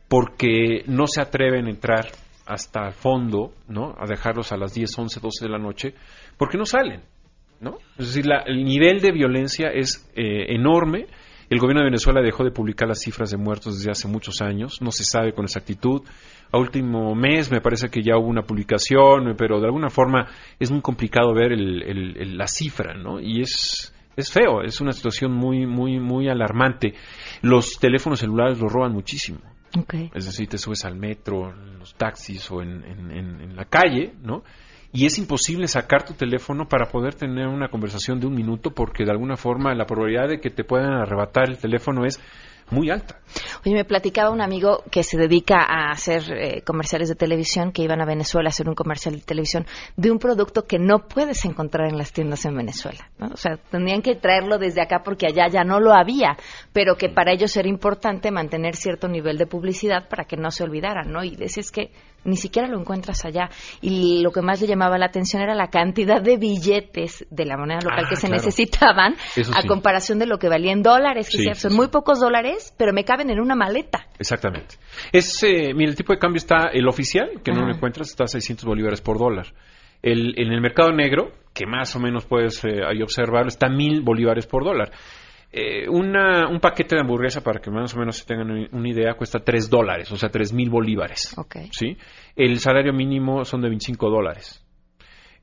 Porque 0.07 0.83
no 0.87 1.07
se 1.07 1.21
atreven 1.21 1.67
a 1.67 1.69
entrar 1.69 2.07
hasta 2.45 2.87
el 2.87 2.93
fondo, 2.93 3.53
¿no? 3.67 3.95
A 3.97 4.05
dejarlos 4.07 4.51
a 4.51 4.57
las 4.57 4.73
10, 4.73 4.97
11, 4.97 5.19
12 5.19 5.45
de 5.45 5.51
la 5.51 5.57
noche, 5.57 5.93
porque 6.37 6.57
no 6.57 6.65
salen, 6.65 7.01
¿no? 7.59 7.77
Es 7.97 8.13
decir, 8.13 8.25
el 8.45 8.63
nivel 8.63 8.99
de 8.99 9.11
violencia 9.11 9.69
es 9.69 10.09
eh, 10.15 10.53
enorme. 10.53 11.07
El 11.49 11.59
gobierno 11.59 11.81
de 11.81 11.89
Venezuela 11.89 12.21
dejó 12.21 12.43
de 12.43 12.51
publicar 12.51 12.87
las 12.87 13.01
cifras 13.01 13.31
de 13.31 13.37
muertos 13.37 13.77
desde 13.77 13.91
hace 13.91 14.07
muchos 14.07 14.41
años, 14.41 14.81
no 14.81 14.91
se 14.91 15.03
sabe 15.03 15.33
con 15.33 15.45
exactitud. 15.45 16.01
A 16.53 16.57
último 16.57 17.13
mes 17.15 17.51
me 17.51 17.61
parece 17.61 17.89
que 17.89 18.01
ya 18.01 18.17
hubo 18.17 18.27
una 18.27 18.43
publicación, 18.43 19.35
pero 19.37 19.59
de 19.59 19.65
alguna 19.65 19.89
forma 19.89 20.27
es 20.59 20.71
muy 20.71 20.81
complicado 20.81 21.33
ver 21.33 21.51
la 21.57 22.47
cifra, 22.47 22.93
¿no? 22.93 23.19
Y 23.21 23.41
es, 23.41 23.93
es 24.15 24.31
feo, 24.31 24.61
es 24.61 24.81
una 24.81 24.91
situación 24.91 25.31
muy, 25.31 25.65
muy, 25.65 25.99
muy 25.99 26.29
alarmante. 26.29 26.93
Los 27.41 27.77
teléfonos 27.79 28.19
celulares 28.19 28.59
los 28.59 28.71
roban 28.71 28.93
muchísimo. 28.93 29.39
Es 30.13 30.25
decir, 30.25 30.49
te 30.49 30.57
subes 30.57 30.83
al 30.83 30.97
metro, 30.97 31.49
en 31.49 31.79
los 31.79 31.95
taxis 31.95 32.51
o 32.51 32.61
en, 32.61 32.83
en, 32.83 33.55
la 33.55 33.65
calle, 33.65 34.13
¿no? 34.21 34.43
Y 34.91 35.05
es 35.05 35.17
imposible 35.17 35.67
sacar 35.67 36.03
tu 36.03 36.13
teléfono 36.13 36.67
para 36.67 36.87
poder 36.87 37.15
tener 37.15 37.47
una 37.47 37.69
conversación 37.69 38.19
de 38.19 38.27
un 38.27 38.33
minuto 38.33 38.71
porque 38.71 39.05
de 39.05 39.11
alguna 39.11 39.37
forma 39.37 39.73
la 39.73 39.85
probabilidad 39.85 40.27
de 40.27 40.41
que 40.41 40.49
te 40.49 40.65
puedan 40.65 40.91
arrebatar 40.91 41.49
el 41.49 41.57
teléfono 41.57 42.05
es 42.05 42.19
muy 42.71 42.89
alta. 42.89 43.17
Oye, 43.65 43.75
me 43.75 43.85
platicaba 43.85 44.31
un 44.31 44.41
amigo 44.41 44.83
que 44.89 45.03
se 45.03 45.17
dedica 45.17 45.57
a 45.57 45.91
hacer 45.91 46.23
eh, 46.31 46.61
comerciales 46.63 47.09
de 47.09 47.15
televisión, 47.15 47.71
que 47.71 47.83
iban 47.83 48.01
a 48.01 48.05
Venezuela 48.05 48.49
a 48.49 48.51
hacer 48.51 48.67
un 48.67 48.75
comercial 48.75 49.15
de 49.15 49.21
televisión 49.21 49.65
de 49.95 50.11
un 50.11 50.19
producto 50.19 50.65
que 50.65 50.79
no 50.79 51.07
puedes 51.07 51.45
encontrar 51.45 51.89
en 51.89 51.97
las 51.97 52.11
tiendas 52.11 52.45
en 52.45 52.55
Venezuela. 52.55 53.09
O 53.19 53.37
sea, 53.37 53.57
tendrían 53.69 54.01
que 54.01 54.15
traerlo 54.15 54.57
desde 54.57 54.81
acá 54.81 55.01
porque 55.03 55.27
allá 55.27 55.47
ya 55.49 55.63
no 55.63 55.79
lo 55.79 55.93
había, 55.93 56.37
pero 56.73 56.95
que 56.95 57.09
para 57.09 57.31
ellos 57.31 57.55
era 57.55 57.67
importante 57.67 58.31
mantener 58.31 58.75
cierto 58.75 59.07
nivel 59.07 59.37
de 59.37 59.47
publicidad 59.47 60.07
para 60.09 60.25
que 60.25 60.37
no 60.37 60.51
se 60.51 60.63
olvidaran, 60.63 61.11
¿no? 61.11 61.23
Y 61.23 61.35
decís 61.35 61.71
que 61.71 61.91
ni 62.23 62.37
siquiera 62.37 62.67
lo 62.67 62.79
encuentras 62.79 63.25
allá. 63.25 63.49
Y 63.81 64.21
lo 64.21 64.31
que 64.31 64.41
más 64.41 64.61
le 64.61 64.67
llamaba 64.67 64.97
la 64.97 65.07
atención 65.07 65.41
era 65.41 65.55
la 65.55 65.69
cantidad 65.69 66.21
de 66.21 66.37
billetes 66.37 67.25
de 67.29 67.45
la 67.45 67.57
moneda 67.57 67.79
local 67.81 68.05
que 68.07 68.15
ah, 68.15 68.19
se 68.19 68.29
necesitaban 68.29 69.15
a 69.55 69.67
comparación 69.67 70.19
de 70.19 70.25
lo 70.25 70.37
que 70.37 70.49
valía 70.49 70.71
en 70.71 70.83
dólares. 70.83 71.29
Que 71.29 71.55
son 71.55 71.73
muy 71.73 71.87
pocos 71.87 72.19
dólares, 72.19 72.73
pero 72.77 72.93
me 72.93 73.03
caben 73.03 73.29
en 73.29 73.39
una 73.39 73.55
maleta. 73.55 74.07
Exactamente. 74.19 74.75
Es, 75.11 75.41
eh, 75.43 75.73
mira, 75.73 75.89
el 75.89 75.95
tipo 75.95 76.13
de 76.13 76.19
cambio 76.19 76.37
está, 76.37 76.69
el 76.71 76.87
oficial, 76.87 77.41
que 77.43 77.51
no 77.51 77.65
lo 77.65 77.73
encuentras, 77.73 78.09
está 78.09 78.25
a 78.25 78.27
600 78.27 78.65
bolívares 78.65 79.01
por 79.01 79.17
dólar. 79.17 79.47
El, 80.01 80.33
en 80.37 80.51
el 80.51 80.61
mercado 80.61 80.91
negro, 80.91 81.31
que 81.53 81.65
más 81.67 81.95
o 81.95 81.99
menos 81.99 82.25
puedes 82.25 82.63
eh, 82.63 82.81
ahí 82.87 83.01
observar, 83.01 83.47
está 83.47 83.69
mil 83.69 84.01
bolívares 84.01 84.47
por 84.47 84.63
dólar. 84.63 84.91
Eh, 85.53 85.89
una, 85.89 86.47
un 86.47 86.61
paquete 86.61 86.95
de 86.95 87.01
hamburguesa, 87.01 87.41
para 87.41 87.59
que 87.59 87.69
más 87.69 87.93
o 87.93 87.99
menos 87.99 88.17
se 88.17 88.25
tengan 88.25 88.69
una 88.71 88.89
idea, 88.89 89.15
cuesta 89.15 89.39
3 89.39 89.69
dólares, 89.69 90.11
o 90.11 90.15
sea, 90.15 90.29
3 90.29 90.53
mil 90.53 90.69
bolívares. 90.69 91.35
¿sí? 91.71 91.97
El 92.35 92.59
salario 92.59 92.93
mínimo 92.93 93.43
son 93.43 93.61
de 93.61 93.67
25 93.67 94.09
dólares. 94.09 94.65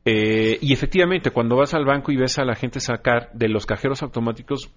Eh, 0.04 0.58
y 0.62 0.72
efectivamente, 0.72 1.30
cuando 1.30 1.56
vas 1.56 1.74
al 1.74 1.84
banco 1.84 2.10
y 2.10 2.16
ves 2.16 2.38
a 2.38 2.44
la 2.44 2.54
gente 2.54 2.80
sacar 2.80 3.30
de 3.34 3.48
los 3.48 3.66
cajeros 3.66 4.02
automáticos, 4.02 4.72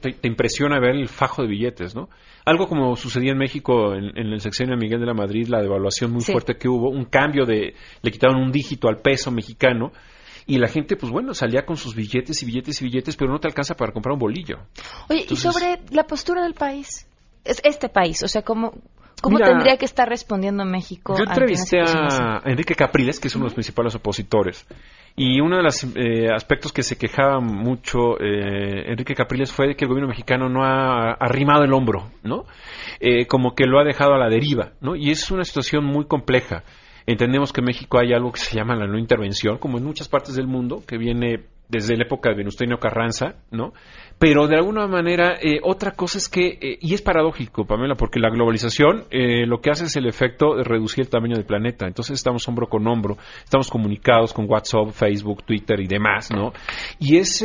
te, 0.00 0.28
impresiona 0.28 0.80
ver 0.80 0.96
el 0.96 1.08
fajo 1.08 1.42
de 1.42 1.48
billetes, 1.48 1.94
¿no? 1.94 2.08
Algo 2.44 2.66
como 2.66 2.96
sucedía 2.96 3.32
en 3.32 3.38
México 3.38 3.94
en, 3.94 4.16
el 4.16 4.40
sexenio 4.40 4.74
de 4.74 4.80
Miguel 4.80 5.00
de 5.00 5.06
la 5.06 5.14
Madrid, 5.14 5.46
la 5.48 5.62
devaluación 5.62 6.12
muy 6.12 6.22
fuerte 6.22 6.56
que 6.56 6.68
hubo, 6.68 6.90
un 6.90 7.06
cambio 7.06 7.46
de, 7.46 7.74
le 8.02 8.10
quitaron 8.10 8.42
un 8.42 8.52
dígito 8.52 8.88
al 8.88 8.98
peso 8.98 9.30
mexicano, 9.30 9.92
y 10.46 10.58
la 10.58 10.68
gente, 10.68 10.96
pues 10.96 11.10
bueno, 11.10 11.34
salía 11.34 11.66
con 11.66 11.76
sus 11.76 11.94
billetes 11.94 12.42
y 12.42 12.46
billetes 12.46 12.80
y 12.80 12.84
billetes, 12.84 13.16
pero 13.16 13.32
no 13.32 13.38
te 13.38 13.48
alcanza 13.48 13.74
para 13.74 13.92
comprar 13.92 14.12
un 14.12 14.20
bolillo. 14.20 14.58
Oye, 15.10 15.26
y 15.28 15.36
sobre 15.36 15.80
la 15.90 16.04
postura 16.04 16.42
del 16.42 16.54
país, 16.54 17.06
es 17.44 17.60
este 17.64 17.88
país, 17.88 18.22
o 18.22 18.28
sea, 18.28 18.42
¿cómo, 18.42 18.72
¿Cómo 19.22 19.38
tendría 19.38 19.76
que 19.76 19.86
estar 19.86 20.08
respondiendo 20.08 20.64
México? 20.64 21.14
Yo 21.16 21.24
entrevisté 21.24 21.80
a 21.80 22.42
Enrique 22.44 22.74
Capriles, 22.74 23.18
que 23.18 23.28
es 23.28 23.34
uno 23.34 23.44
de 23.44 23.46
los 23.46 23.54
principales 23.54 23.94
opositores, 23.94 24.66
y 25.16 25.40
uno 25.40 25.56
de 25.56 25.62
los 25.62 25.84
eh, 25.96 26.28
aspectos 26.32 26.72
que 26.72 26.82
se 26.82 26.98
quejaba 26.98 27.40
mucho 27.40 28.20
eh, 28.20 28.90
Enrique 28.90 29.14
Capriles 29.14 29.50
fue 29.50 29.74
que 29.74 29.86
el 29.86 29.88
gobierno 29.88 30.08
mexicano 30.08 30.50
no 30.50 30.62
ha 30.62 31.12
arrimado 31.12 31.64
el 31.64 31.72
hombro, 31.72 32.10
¿no? 32.22 32.44
Eh, 33.00 33.26
como 33.26 33.54
que 33.54 33.64
lo 33.64 33.80
ha 33.80 33.84
dejado 33.84 34.12
a 34.12 34.18
la 34.18 34.28
deriva, 34.28 34.72
¿no? 34.82 34.94
Y 34.94 35.10
es 35.10 35.30
una 35.30 35.44
situación 35.44 35.84
muy 35.84 36.04
compleja. 36.04 36.64
Entendemos 37.06 37.52
que 37.52 37.60
en 37.60 37.66
México 37.66 37.98
hay 37.98 38.12
algo 38.12 38.32
que 38.32 38.40
se 38.40 38.56
llama 38.56 38.74
la 38.74 38.86
no 38.86 38.98
intervención, 38.98 39.58
como 39.58 39.78
en 39.78 39.84
muchas 39.84 40.08
partes 40.08 40.34
del 40.34 40.46
mundo, 40.46 40.82
que 40.86 40.98
viene 40.98 41.44
desde 41.68 41.96
la 41.96 42.04
época 42.04 42.30
de 42.30 42.36
Venustiano 42.36 42.78
Carranza, 42.78 43.36
¿no? 43.50 43.72
Pero 44.18 44.46
de 44.46 44.56
alguna 44.56 44.86
manera, 44.86 45.34
eh, 45.40 45.60
otra 45.62 45.92
cosa 45.92 46.18
es 46.18 46.28
que, 46.28 46.58
eh, 46.60 46.78
y 46.80 46.94
es 46.94 47.02
paradójico, 47.02 47.66
Pamela, 47.66 47.96
porque 47.96 48.18
la 48.18 48.30
globalización 48.30 49.04
eh, 49.10 49.46
lo 49.46 49.60
que 49.60 49.70
hace 49.70 49.84
es 49.84 49.96
el 49.96 50.06
efecto 50.06 50.56
de 50.56 50.64
reducir 50.64 51.04
el 51.04 51.10
tamaño 51.10 51.36
del 51.36 51.44
planeta. 51.44 51.86
Entonces 51.86 52.14
estamos 52.14 52.46
hombro 52.48 52.68
con 52.68 52.86
hombro, 52.86 53.18
estamos 53.44 53.68
comunicados 53.68 54.32
con 54.32 54.48
WhatsApp, 54.48 54.90
Facebook, 54.92 55.44
Twitter 55.44 55.80
y 55.80 55.86
demás, 55.86 56.30
¿no? 56.30 56.52
Y 56.98 57.16
es 57.18 57.44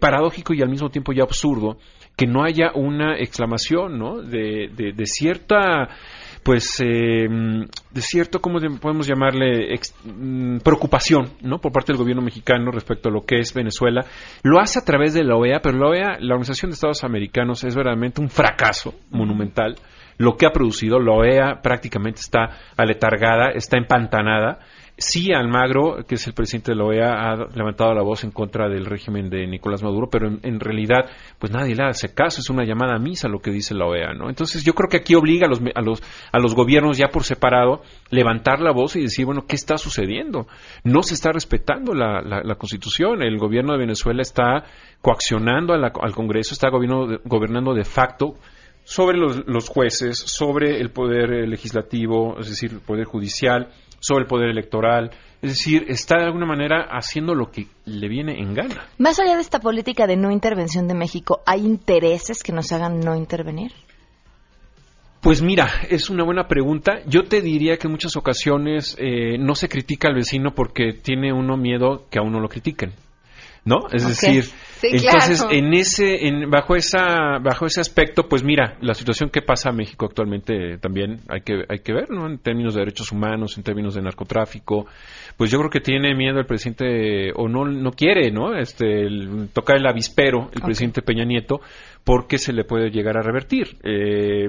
paradójico 0.00 0.52
y 0.54 0.62
al 0.62 0.68
mismo 0.68 0.90
tiempo 0.90 1.12
ya 1.12 1.22
absurdo 1.22 1.76
que 2.16 2.26
no 2.26 2.42
haya 2.42 2.72
una 2.74 3.18
exclamación, 3.18 3.98
¿no? 3.98 4.20
de, 4.20 4.68
de 4.68 5.06
cierta 5.06 5.88
pues 6.42 6.80
eh, 6.80 7.28
de 7.28 8.00
cierto, 8.00 8.40
¿cómo 8.40 8.58
podemos 8.80 9.06
llamarle? 9.06 9.78
Mm, 10.04 10.58
preocupación, 10.58 11.30
¿no? 11.42 11.58
Por 11.58 11.72
parte 11.72 11.92
del 11.92 12.00
gobierno 12.00 12.22
mexicano 12.22 12.70
respecto 12.70 13.08
a 13.08 13.12
lo 13.12 13.22
que 13.22 13.38
es 13.40 13.52
Venezuela. 13.52 14.04
Lo 14.42 14.60
hace 14.60 14.78
a 14.78 14.84
través 14.84 15.12
de 15.14 15.24
la 15.24 15.36
OEA, 15.36 15.60
pero 15.60 15.76
la 15.78 15.88
OEA, 15.88 16.16
la 16.20 16.34
Organización 16.34 16.70
de 16.70 16.74
Estados 16.74 17.04
Americanos, 17.04 17.64
es 17.64 17.74
verdaderamente 17.74 18.20
un 18.20 18.30
fracaso 18.30 18.94
monumental. 19.10 19.76
Lo 20.18 20.36
que 20.36 20.46
ha 20.46 20.50
producido, 20.50 20.98
la 20.98 21.12
OEA 21.12 21.60
prácticamente 21.62 22.20
está 22.20 22.50
aletargada, 22.76 23.50
está 23.54 23.78
empantanada 23.78 24.58
Sí, 25.02 25.32
Almagro, 25.32 26.04
que 26.06 26.16
es 26.16 26.26
el 26.26 26.34
presidente 26.34 26.72
de 26.72 26.76
la 26.76 26.84
OEA, 26.84 27.10
ha 27.10 27.36
levantado 27.56 27.94
la 27.94 28.02
voz 28.02 28.22
en 28.22 28.32
contra 28.32 28.68
del 28.68 28.84
régimen 28.84 29.30
de 29.30 29.46
Nicolás 29.46 29.82
Maduro, 29.82 30.10
pero 30.10 30.28
en, 30.28 30.60
realidad, 30.60 31.08
pues 31.38 31.50
nadie 31.50 31.74
le 31.74 31.84
hace 31.84 32.12
caso, 32.12 32.42
es 32.42 32.50
una 32.50 32.66
llamada 32.66 32.96
a 32.96 32.98
misa 32.98 33.26
lo 33.26 33.38
que 33.38 33.50
dice 33.50 33.74
la 33.74 33.86
OEA, 33.86 34.12
¿no? 34.12 34.28
Entonces 34.28 34.62
yo 34.62 34.74
creo 34.74 34.90
que 34.90 34.98
aquí 34.98 35.14
obliga 35.14 35.46
a 35.46 35.48
los, 35.48 35.62
a 35.74 35.80
los, 35.80 36.02
a 36.30 36.38
los 36.38 36.54
gobiernos 36.54 36.98
ya 36.98 37.08
por 37.08 37.24
separado 37.24 37.80
levantar 38.10 38.60
la 38.60 38.72
voz 38.72 38.94
y 38.94 39.00
decir, 39.00 39.24
bueno, 39.24 39.46
¿qué 39.48 39.56
está 39.56 39.78
sucediendo? 39.78 40.48
No 40.84 41.02
se 41.02 41.14
está 41.14 41.32
respetando 41.32 41.94
la, 41.94 42.20
la, 42.20 42.54
Constitución, 42.56 43.22
el 43.22 43.38
gobierno 43.38 43.72
de 43.72 43.78
Venezuela 43.78 44.20
está 44.20 44.64
coaccionando 45.00 45.72
al 45.72 46.14
Congreso, 46.14 46.52
está 46.52 46.68
gobernando 46.68 47.72
de 47.72 47.84
facto 47.84 48.34
sobre 48.84 49.16
los, 49.16 49.46
los, 49.46 49.70
jueces, 49.70 50.18
sobre 50.18 50.78
el 50.78 50.90
poder 50.90 51.48
legislativo, 51.48 52.38
es 52.38 52.50
decir, 52.50 52.72
el 52.72 52.80
poder 52.80 53.06
judicial, 53.06 53.70
sobre 54.00 54.22
el 54.22 54.28
poder 54.28 54.50
electoral. 54.50 55.10
Es 55.40 55.50
decir, 55.50 55.86
está 55.88 56.18
de 56.18 56.24
alguna 56.24 56.46
manera 56.46 56.88
haciendo 56.90 57.34
lo 57.34 57.50
que 57.50 57.68
le 57.84 58.08
viene 58.08 58.40
en 58.40 58.54
gana. 58.54 58.88
Más 58.98 59.18
allá 59.20 59.36
de 59.36 59.42
esta 59.42 59.60
política 59.60 60.06
de 60.06 60.16
no 60.16 60.30
intervención 60.30 60.88
de 60.88 60.94
México, 60.94 61.40
¿hay 61.46 61.60
intereses 61.60 62.42
que 62.42 62.52
nos 62.52 62.72
hagan 62.72 63.00
no 63.00 63.14
intervenir? 63.14 63.72
Pues 65.20 65.42
mira, 65.42 65.68
es 65.90 66.08
una 66.08 66.24
buena 66.24 66.48
pregunta. 66.48 67.00
Yo 67.06 67.24
te 67.24 67.42
diría 67.42 67.76
que 67.76 67.86
en 67.86 67.92
muchas 67.92 68.16
ocasiones 68.16 68.96
eh, 68.98 69.36
no 69.38 69.54
se 69.54 69.68
critica 69.68 70.08
al 70.08 70.14
vecino 70.14 70.54
porque 70.54 70.94
tiene 70.94 71.32
uno 71.32 71.58
miedo 71.58 72.06
que 72.10 72.18
a 72.18 72.22
uno 72.22 72.40
lo 72.40 72.48
critiquen. 72.48 72.92
¿No? 73.64 73.86
Es 73.92 74.06
decir, 74.06 74.44
entonces 74.82 75.44
en 75.50 75.74
ese, 75.74 76.26
en, 76.26 76.50
bajo 76.50 76.76
esa, 76.76 77.38
bajo 77.42 77.66
ese 77.66 77.80
aspecto, 77.80 78.28
pues 78.28 78.42
mira, 78.42 78.76
la 78.80 78.94
situación 78.94 79.30
que 79.30 79.42
pasa 79.42 79.70
en 79.70 79.76
México 79.76 80.06
actualmente 80.06 80.78
también 80.78 81.20
hay 81.28 81.42
que, 81.42 81.64
hay 81.68 81.80
que 81.80 81.92
ver, 81.92 82.10
¿no? 82.10 82.26
En 82.26 82.38
términos 82.38 82.74
de 82.74 82.80
derechos 82.80 83.12
humanos, 83.12 83.56
en 83.56 83.62
términos 83.62 83.94
de 83.94 84.02
narcotráfico, 84.02 84.86
pues 85.36 85.50
yo 85.50 85.58
creo 85.58 85.70
que 85.70 85.80
tiene 85.80 86.14
miedo 86.14 86.38
el 86.38 86.46
presidente 86.46 87.32
o 87.34 87.48
no, 87.48 87.64
no 87.66 87.90
quiere, 87.92 88.30
¿no? 88.30 88.56
Este, 88.56 89.06
tocar 89.52 89.76
el 89.76 89.86
avispero 89.86 90.50
el 90.54 90.62
presidente 90.62 91.02
Peña 91.02 91.24
Nieto 91.24 91.60
porque 92.04 92.38
se 92.38 92.52
le 92.52 92.64
puede 92.64 92.90
llegar 92.90 93.16
a 93.18 93.22
revertir. 93.22 93.76
Eh, 93.82 94.48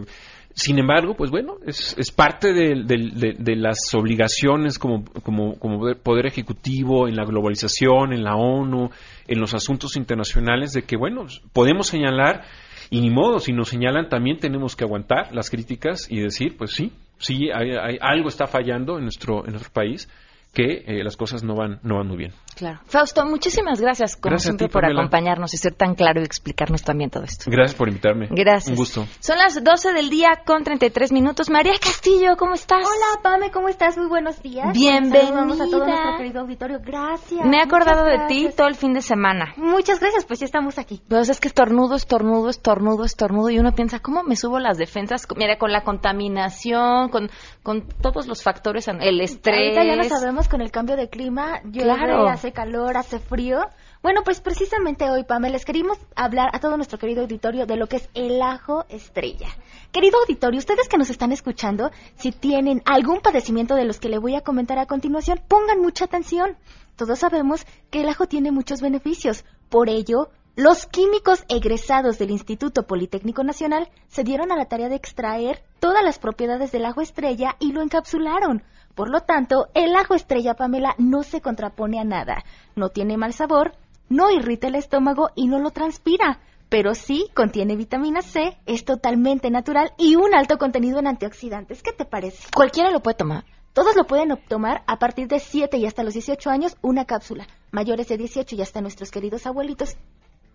sin 0.54 0.80
embargo, 0.80 1.16
pues 1.16 1.32
bueno, 1.32 1.58
es, 1.66 1.96
es 1.98 2.12
parte 2.12 2.54
de, 2.54 2.84
de, 2.86 3.56
las 3.56 3.94
obligaciones 3.94 4.78
como, 4.78 5.06
como, 5.06 5.58
poder 5.96 6.26
ejecutivo 6.26 7.08
en 7.08 7.16
la 7.16 7.26
globalización, 7.26 8.14
en 8.14 8.24
la 8.24 8.36
ONU, 8.36 8.90
en 9.28 9.40
los 9.40 9.54
asuntos 9.54 9.96
internacionales, 9.96 10.74
de 10.74 10.84
que, 10.84 10.98
bueno, 10.98 11.26
podemos 11.54 11.88
señalar, 11.88 12.44
y 12.90 13.02
ni 13.02 13.10
modo, 13.10 13.40
si 13.40 13.54
nos 13.54 13.70
señalan 13.70 14.10
también 14.10 14.38
tenemos 14.40 14.76
que 14.76 14.84
aguantar 14.84 15.34
las 15.34 15.50
críticas 15.50 16.12
y 16.12 16.20
decir, 16.20 16.58
pues 16.58 16.72
sí, 16.72 16.92
sí, 17.18 17.50
hay, 17.54 17.98
algo 18.02 18.28
está 18.28 18.48
fallando 18.48 18.98
en 18.98 19.04
nuestro, 19.04 19.46
en 19.46 19.52
nuestro 19.52 19.72
país 19.72 20.10
que 20.54 20.84
eh, 20.86 21.04
las 21.04 21.16
cosas 21.16 21.44
no 21.44 21.56
van, 21.56 21.80
no 21.84 21.98
van 21.98 22.08
muy 22.08 22.18
bien. 22.18 22.34
Claro. 22.56 22.80
Fausto, 22.86 23.26
muchísimas 23.26 23.80
gracias, 23.80 24.18
como 24.18 24.38
siempre, 24.38 24.68
por 24.68 24.86
acompañarnos 24.86 25.54
y 25.54 25.58
ser 25.58 25.74
tan 25.74 25.96
claro 25.96 26.20
y 26.20 26.26
explicarnos 26.26 26.84
también 26.84 27.10
todo 27.10 27.24
esto. 27.24 27.50
Gracias 27.50 27.76
por 27.76 27.88
invitarme. 27.88 28.28
Gracias. 28.30 28.70
Un 28.70 28.76
gusto. 28.76 29.08
Son 29.20 29.38
las 29.38 29.64
12 29.64 29.94
del 29.94 30.10
día 30.10 30.42
con 30.46 30.64
33 30.64 31.14
minutos. 31.14 31.50
María 31.50 31.74
Castillo, 31.82 32.36
¿cómo 32.38 32.54
estás? 32.54 32.86
Hola, 32.86 33.22
Pame, 33.24 33.52
¿cómo 33.52 33.70
estás? 33.70 33.98
Muy 33.98 34.08
buenos 34.08 34.44
días. 34.44 34.74
Bienvenida. 34.74 35.32
Vamos 35.32 35.62
a 35.62 35.66
todo 35.66 35.86
nuestro 35.86 36.18
querido 36.18 36.42
auditorio. 36.42 36.80
Gracias. 36.84 37.46
Me 37.46 37.58
he 37.58 37.62
acordado 37.62 38.04
de 38.04 38.28
ti 38.28 38.50
todo 38.56 38.68
el 38.68 38.76
fin 38.76 38.94
de 38.94 39.02
semana. 39.02 39.54
Muchas 39.56 40.02
gracias, 40.02 40.26
pues 40.26 40.42
ya 40.42 40.46
estamos 40.46 40.78
aquí. 40.78 41.02
Pues 41.08 41.30
es 41.30 41.40
que 41.40 41.48
estornudo, 41.48 41.96
estornudo, 41.96 42.50
estornudo, 42.50 43.06
estornudo 43.06 43.50
y 43.50 43.60
uno 43.60 43.72
piensa, 43.74 44.00
¿cómo 44.00 44.24
me 44.24 44.36
subo 44.36 44.60
las 44.60 44.78
defensas? 44.78 45.26
Mira, 45.38 45.58
con 45.58 45.72
la 45.72 45.84
contaminación, 45.84 47.10
con, 47.10 47.32
con 47.64 47.88
todos 48.02 48.28
los 48.28 48.44
factores, 48.44 48.88
el 48.90 49.22
estrés. 49.22 49.78
Ahorita 49.78 49.84
ya 49.86 49.96
lo 49.96 50.04
sabemos 50.04 50.41
con 50.48 50.62
el 50.62 50.72
cambio 50.72 50.96
de 50.96 51.10
clima 51.10 51.62
llueve, 51.64 52.30
hace 52.30 52.52
calor, 52.52 52.98
hace 52.98 53.20
frío. 53.20 53.62
Bueno, 54.02 54.22
pues 54.24 54.42
precisamente 54.42 55.10
hoy, 55.10 55.24
Pamela, 55.24 55.54
les 55.54 55.66
queríamos 55.66 55.98
hablar 56.16 56.50
a 56.54 56.60
todo 56.60 56.76
nuestro 56.78 56.98
querido 56.98 57.22
auditorio 57.22 57.66
de 57.66 57.76
lo 57.76 57.88
que 57.88 57.98
es 57.98 58.10
el 58.14 58.42
ajo 58.42 58.86
estrella. 58.90 59.48
Querido 59.92 60.20
auditorio, 60.20 60.58
ustedes 60.60 60.88
que 60.88 60.98
nos 60.98 61.10
están 61.10 61.32
escuchando, 61.32 61.92
si 62.16 62.32
tienen 62.32 62.82
algún 62.86 63.20
padecimiento 63.20 63.76
de 63.76 63.86
los 63.86 64.00
que 64.00 64.10
le 64.10 64.18
voy 64.18 64.36
a 64.36 64.42
comentar 64.42 64.80
a 64.80 64.86
continuación, 64.86 65.42
pongan 65.48 65.82
mucha 65.82 66.06
atención. 66.06 66.58
Todos 66.96 67.20
sabemos 67.20 67.66
que 67.90 68.02
el 68.02 68.10
ajo 68.10 68.26
tiene 68.26 68.52
muchos 68.52 68.82
beneficios. 68.82 69.46
Por 69.70 69.90
ello, 69.90 70.30
los 70.56 70.86
químicos 70.86 71.46
egresados 71.48 72.18
del 72.18 72.32
Instituto 72.32 72.86
Politécnico 72.86 73.44
Nacional 73.44 73.90
se 74.10 74.24
dieron 74.24 74.52
a 74.52 74.58
la 74.58 74.66
tarea 74.66 74.90
de 74.90 74.96
extraer 74.96 75.64
todas 75.80 76.04
las 76.04 76.20
propiedades 76.20 76.72
del 76.74 76.86
ajo 76.86 77.02
estrella 77.02 77.56
y 77.60 77.72
lo 77.72 77.82
encapsularon. 77.82 78.62
Por 78.96 79.10
lo 79.10 79.22
tanto, 79.22 79.70
el 79.74 79.96
ajo 79.96 80.16
estrella 80.16 80.56
Pamela 80.56 80.96
no 80.98 81.24
se 81.24 81.42
contrapone 81.42 82.00
a 82.00 82.04
nada, 82.04 82.44
no 82.76 82.90
tiene 82.90 83.18
mal 83.18 83.34
sabor, 83.34 83.74
no 84.10 84.32
irrita 84.32 84.68
el 84.68 84.76
estómago 84.76 85.30
y 85.36 85.48
no 85.48 85.60
lo 85.60 85.72
transpira, 85.72 86.40
pero 86.70 86.96
sí 86.96 87.28
contiene 87.34 87.76
vitamina 87.76 88.22
C, 88.22 88.58
es 88.66 88.86
totalmente 88.86 89.50
natural 89.50 89.94
y 89.98 90.16
un 90.16 90.34
alto 90.34 90.58
contenido 90.58 91.00
en 91.00 91.08
antioxidantes. 91.08 91.84
¿Qué 91.84 91.92
te 91.92 92.06
parece? 92.06 92.50
Cualquiera 92.54 92.92
lo 92.92 93.02
puede 93.02 93.18
tomar. 93.18 93.46
Todos 93.74 93.96
lo 93.96 94.06
pueden 94.06 94.38
tomar 94.50 94.84
a 94.86 95.00
partir 95.00 95.30
de 95.30 95.40
7 95.40 95.78
y 95.78 95.86
hasta 95.86 96.04
los 96.04 96.14
18 96.14 96.50
años 96.50 96.76
una 96.82 97.06
cápsula. 97.06 97.48
Mayores 97.72 98.10
de 98.10 98.18
18 98.18 98.56
y 98.56 98.62
hasta 98.62 98.82
nuestros 98.82 99.12
queridos 99.12 99.48
abuelitos, 99.48 99.96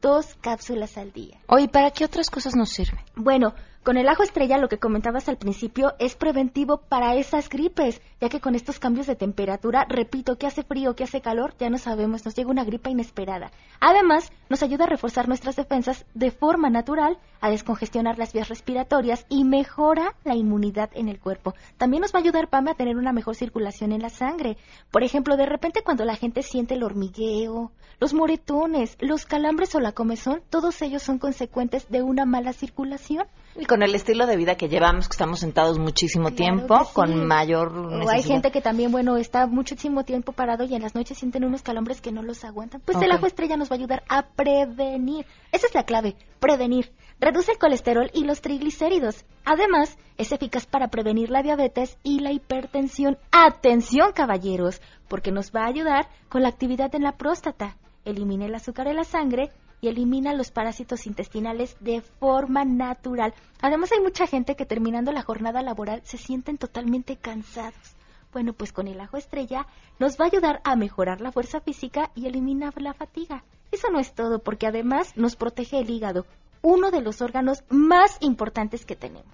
dos 0.03 0.37
cápsulas 0.43 0.99
al 0.99 1.13
día. 1.13 1.39
Oye, 1.47 1.69
¿para 1.69 1.91
qué 1.91 2.05
otras 2.05 2.29
cosas 2.29 2.55
nos 2.55 2.71
sirve? 2.71 2.99
Bueno, 3.15 3.55
con 3.87 3.99
el 3.99 4.09
ajo 4.09 4.25
estrella, 4.25 4.59
lo 4.59 4.69
que 4.69 4.81
comentabas 4.81 5.29
al 5.29 5.37
principio, 5.37 5.95
es 6.01 6.17
preventivo 6.17 6.79
para 6.79 7.15
esas 7.15 7.49
gripes, 7.49 8.03
ya 8.21 8.29
que 8.29 8.41
con 8.41 8.57
estos 8.57 8.81
cambios 8.81 9.07
de 9.07 9.15
temperatura, 9.15 9.87
repito, 9.89 10.39
que 10.39 10.49
hace 10.49 10.65
frío, 10.65 10.97
que 10.97 11.05
hace 11.05 11.21
calor, 11.21 11.55
ya 11.57 11.71
no 11.71 11.79
sabemos, 11.79 12.25
nos 12.25 12.35
llega 12.35 12.51
una 12.51 12.65
gripa 12.65 12.91
inesperada. 12.91 13.53
Además, 13.79 14.33
nos 14.49 14.65
ayuda 14.65 14.87
a 14.87 14.89
reforzar 14.89 15.29
nuestras 15.29 15.55
defensas 15.55 16.05
de 16.15 16.33
forma 16.33 16.69
natural, 16.69 17.17
a 17.41 17.49
descongestionar 17.49 18.19
las 18.19 18.33
vías 18.33 18.49
respiratorias 18.49 19.25
y 19.29 19.45
mejora 19.45 20.17
la 20.25 20.35
inmunidad 20.35 20.91
en 20.95 21.09
el 21.09 21.21
cuerpo. 21.21 21.55
También 21.77 22.01
nos 22.01 22.13
va 22.13 22.19
a 22.19 22.23
ayudar, 22.23 22.49
Pame, 22.49 22.73
a 22.73 22.75
tener 22.75 22.97
una 22.97 23.13
mejor 23.13 23.37
circulación 23.37 23.93
en 23.93 24.03
la 24.03 24.11
sangre. 24.11 24.57
Por 24.91 25.05
ejemplo, 25.05 25.37
de 25.37 25.47
repente 25.47 25.83
cuando 25.85 26.05
la 26.05 26.17
gente 26.17 26.43
siente 26.43 26.75
el 26.75 26.83
hormigueo, 26.83 27.71
los 28.01 28.15
moretones, 28.15 28.97
los 29.01 29.27
calambres 29.27 29.75
o 29.77 29.81
la 29.81 29.93
comezón, 29.93 30.43
todos 30.51 30.83
ellos 30.83 31.05
son 31.05 31.19
consecuentes 31.19 31.89
de 31.89 32.03
una 32.03 32.27
mala 32.27 32.53
circulación. 32.53 33.27
Con 33.77 33.83
el 33.83 33.95
estilo 33.95 34.27
de 34.27 34.39
vida 34.39 34.55
que 34.55 34.71
llevamos, 34.71 35.07
que 35.07 35.13
estamos 35.13 35.41
sentados 35.41 35.79
muchísimo 35.79 36.31
tiempo, 36.31 36.89
con 36.95 37.27
mayor 37.27 37.75
necesidad. 37.75 38.07
O 38.07 38.11
hay 38.11 38.23
gente 38.23 38.51
que 38.51 38.63
también, 38.63 38.91
bueno, 38.91 39.19
está 39.19 39.47
muchísimo 39.47 40.03
tiempo 40.03 40.33
parado 40.33 40.65
y 40.65 40.75
en 40.75 40.81
las 40.81 40.95
noches 40.95 41.19
sienten 41.19 41.45
unos 41.45 41.61
calambres 41.61 42.01
que 42.01 42.11
no 42.11 42.23
los 42.23 42.43
aguantan. 42.43 42.81
Pues 42.81 42.97
el 43.03 43.13
ajo 43.13 43.27
estrella 43.27 43.59
nos 43.59 43.71
va 43.71 43.75
a 43.75 43.79
ayudar 43.79 44.03
a 44.09 44.29
prevenir. 44.29 45.27
Esa 45.53 45.67
es 45.67 45.75
la 45.75 45.83
clave, 45.83 46.17
prevenir. 46.41 46.91
Reduce 47.21 47.53
el 47.53 47.59
colesterol 47.59 48.11
y 48.15 48.25
los 48.25 48.41
triglicéridos. 48.41 49.27
Además, 49.45 49.99
es 50.17 50.33
eficaz 50.33 50.65
para 50.65 50.89
prevenir 50.89 51.29
la 51.29 51.43
diabetes 51.43 51.99
y 52.03 52.21
la 52.21 52.33
hipertensión. 52.33 53.19
Atención, 53.31 54.13
caballeros, 54.15 54.81
porque 55.07 55.33
nos 55.33 55.53
va 55.53 55.65
a 55.65 55.69
ayudar 55.69 56.09
con 56.31 56.41
la 56.41 56.49
actividad 56.49 56.95
en 56.95 57.03
la 57.03 57.13
próstata. 57.13 57.77
Elimina 58.07 58.47
el 58.47 58.55
azúcar 58.55 58.87
en 58.87 58.97
la 58.97 59.05
sangre 59.05 59.51
y 59.81 59.89
elimina 59.89 60.35
los 60.35 60.51
parásitos 60.51 61.07
intestinales 61.07 61.77
de 61.81 62.01
forma 62.01 62.65
natural. 62.65 63.35
Además 63.61 63.93
hay 63.93 64.01
mucha 64.01 64.27
gente 64.27 64.57
que 64.57 64.67
terminando 64.67 65.13
la 65.13 65.23
jornada 65.23 65.63
laboral 65.63 66.03
se 66.05 66.19
sienten 66.19 66.59
totalmente 66.59 67.17
cansados. 67.17 67.97
Bueno, 68.33 68.53
pues 68.53 68.73
con 68.73 68.89
el 68.89 69.01
ajo 69.01 69.17
estrella 69.17 69.67
nos 69.99 70.21
va 70.21 70.25
a 70.25 70.29
ayudar 70.29 70.61
a 70.65 70.77
mejorar 70.77 71.21
la 71.21 71.33
fuerza 71.33 71.61
física 71.61 72.11
y 72.15 72.27
eliminar 72.27 72.81
la 72.81 72.95
fatiga. 72.95 73.45
Eso 73.73 73.89
no 73.91 73.99
es 73.99 74.15
todo, 74.15 74.39
porque 74.41 74.67
además 74.67 75.17
nos 75.17 75.37
protege 75.37 75.79
el 75.81 75.91
hígado, 75.91 76.27
uno 76.63 76.91
de 76.91 77.01
los 77.01 77.23
órganos 77.23 77.65
más 77.69 78.19
importantes 78.21 78.85
que 78.85 78.97
tenemos. 78.97 79.33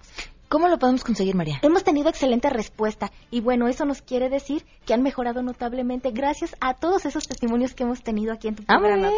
¿Cómo 0.53 0.67
lo 0.67 0.77
podemos 0.77 1.03
conseguir, 1.03 1.33
María? 1.33 1.57
Hemos 1.63 1.83
tenido 1.83 2.09
excelente 2.09 2.47
respuesta 2.47 3.11
y 3.31 3.41
bueno, 3.41 3.67
eso 3.67 3.85
nos 3.85 4.03
quiere 4.03 4.29
decir 4.29 4.63
que 4.85 4.93
han 4.93 5.01
mejorado 5.01 5.41
notablemente 5.41 6.11
gracias 6.11 6.55
a 6.61 6.75
todos 6.75 7.07
esos 7.07 7.27
testimonios 7.27 7.73
que 7.73 7.81
hemos 7.81 8.03
tenido 8.03 8.31
aquí 8.31 8.49
en 8.49 8.57
tu 8.57 8.63
ah, 8.67 8.77
programa, 8.77 9.09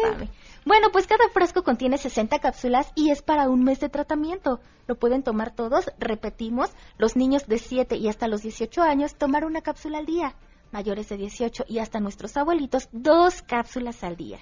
Bueno, 0.64 0.88
pues 0.92 1.06
cada 1.06 1.28
frasco 1.28 1.62
contiene 1.62 1.98
60 1.98 2.38
cápsulas 2.38 2.90
y 2.94 3.10
es 3.10 3.20
para 3.20 3.50
un 3.50 3.64
mes 3.64 3.80
de 3.80 3.90
tratamiento. 3.90 4.60
Lo 4.86 4.94
pueden 4.94 5.22
tomar 5.22 5.54
todos, 5.54 5.90
repetimos, 5.98 6.70
los 6.96 7.16
niños 7.16 7.46
de 7.46 7.58
7 7.58 7.96
y 7.96 8.08
hasta 8.08 8.28
los 8.28 8.40
18 8.40 8.80
años 8.80 9.16
tomar 9.16 9.44
una 9.44 9.60
cápsula 9.60 9.98
al 9.98 10.06
día, 10.06 10.36
mayores 10.72 11.10
de 11.10 11.18
18 11.18 11.66
y 11.68 11.80
hasta 11.80 12.00
nuestros 12.00 12.34
abuelitos 12.38 12.88
dos 12.92 13.42
cápsulas 13.42 14.02
al 14.04 14.16
día. 14.16 14.38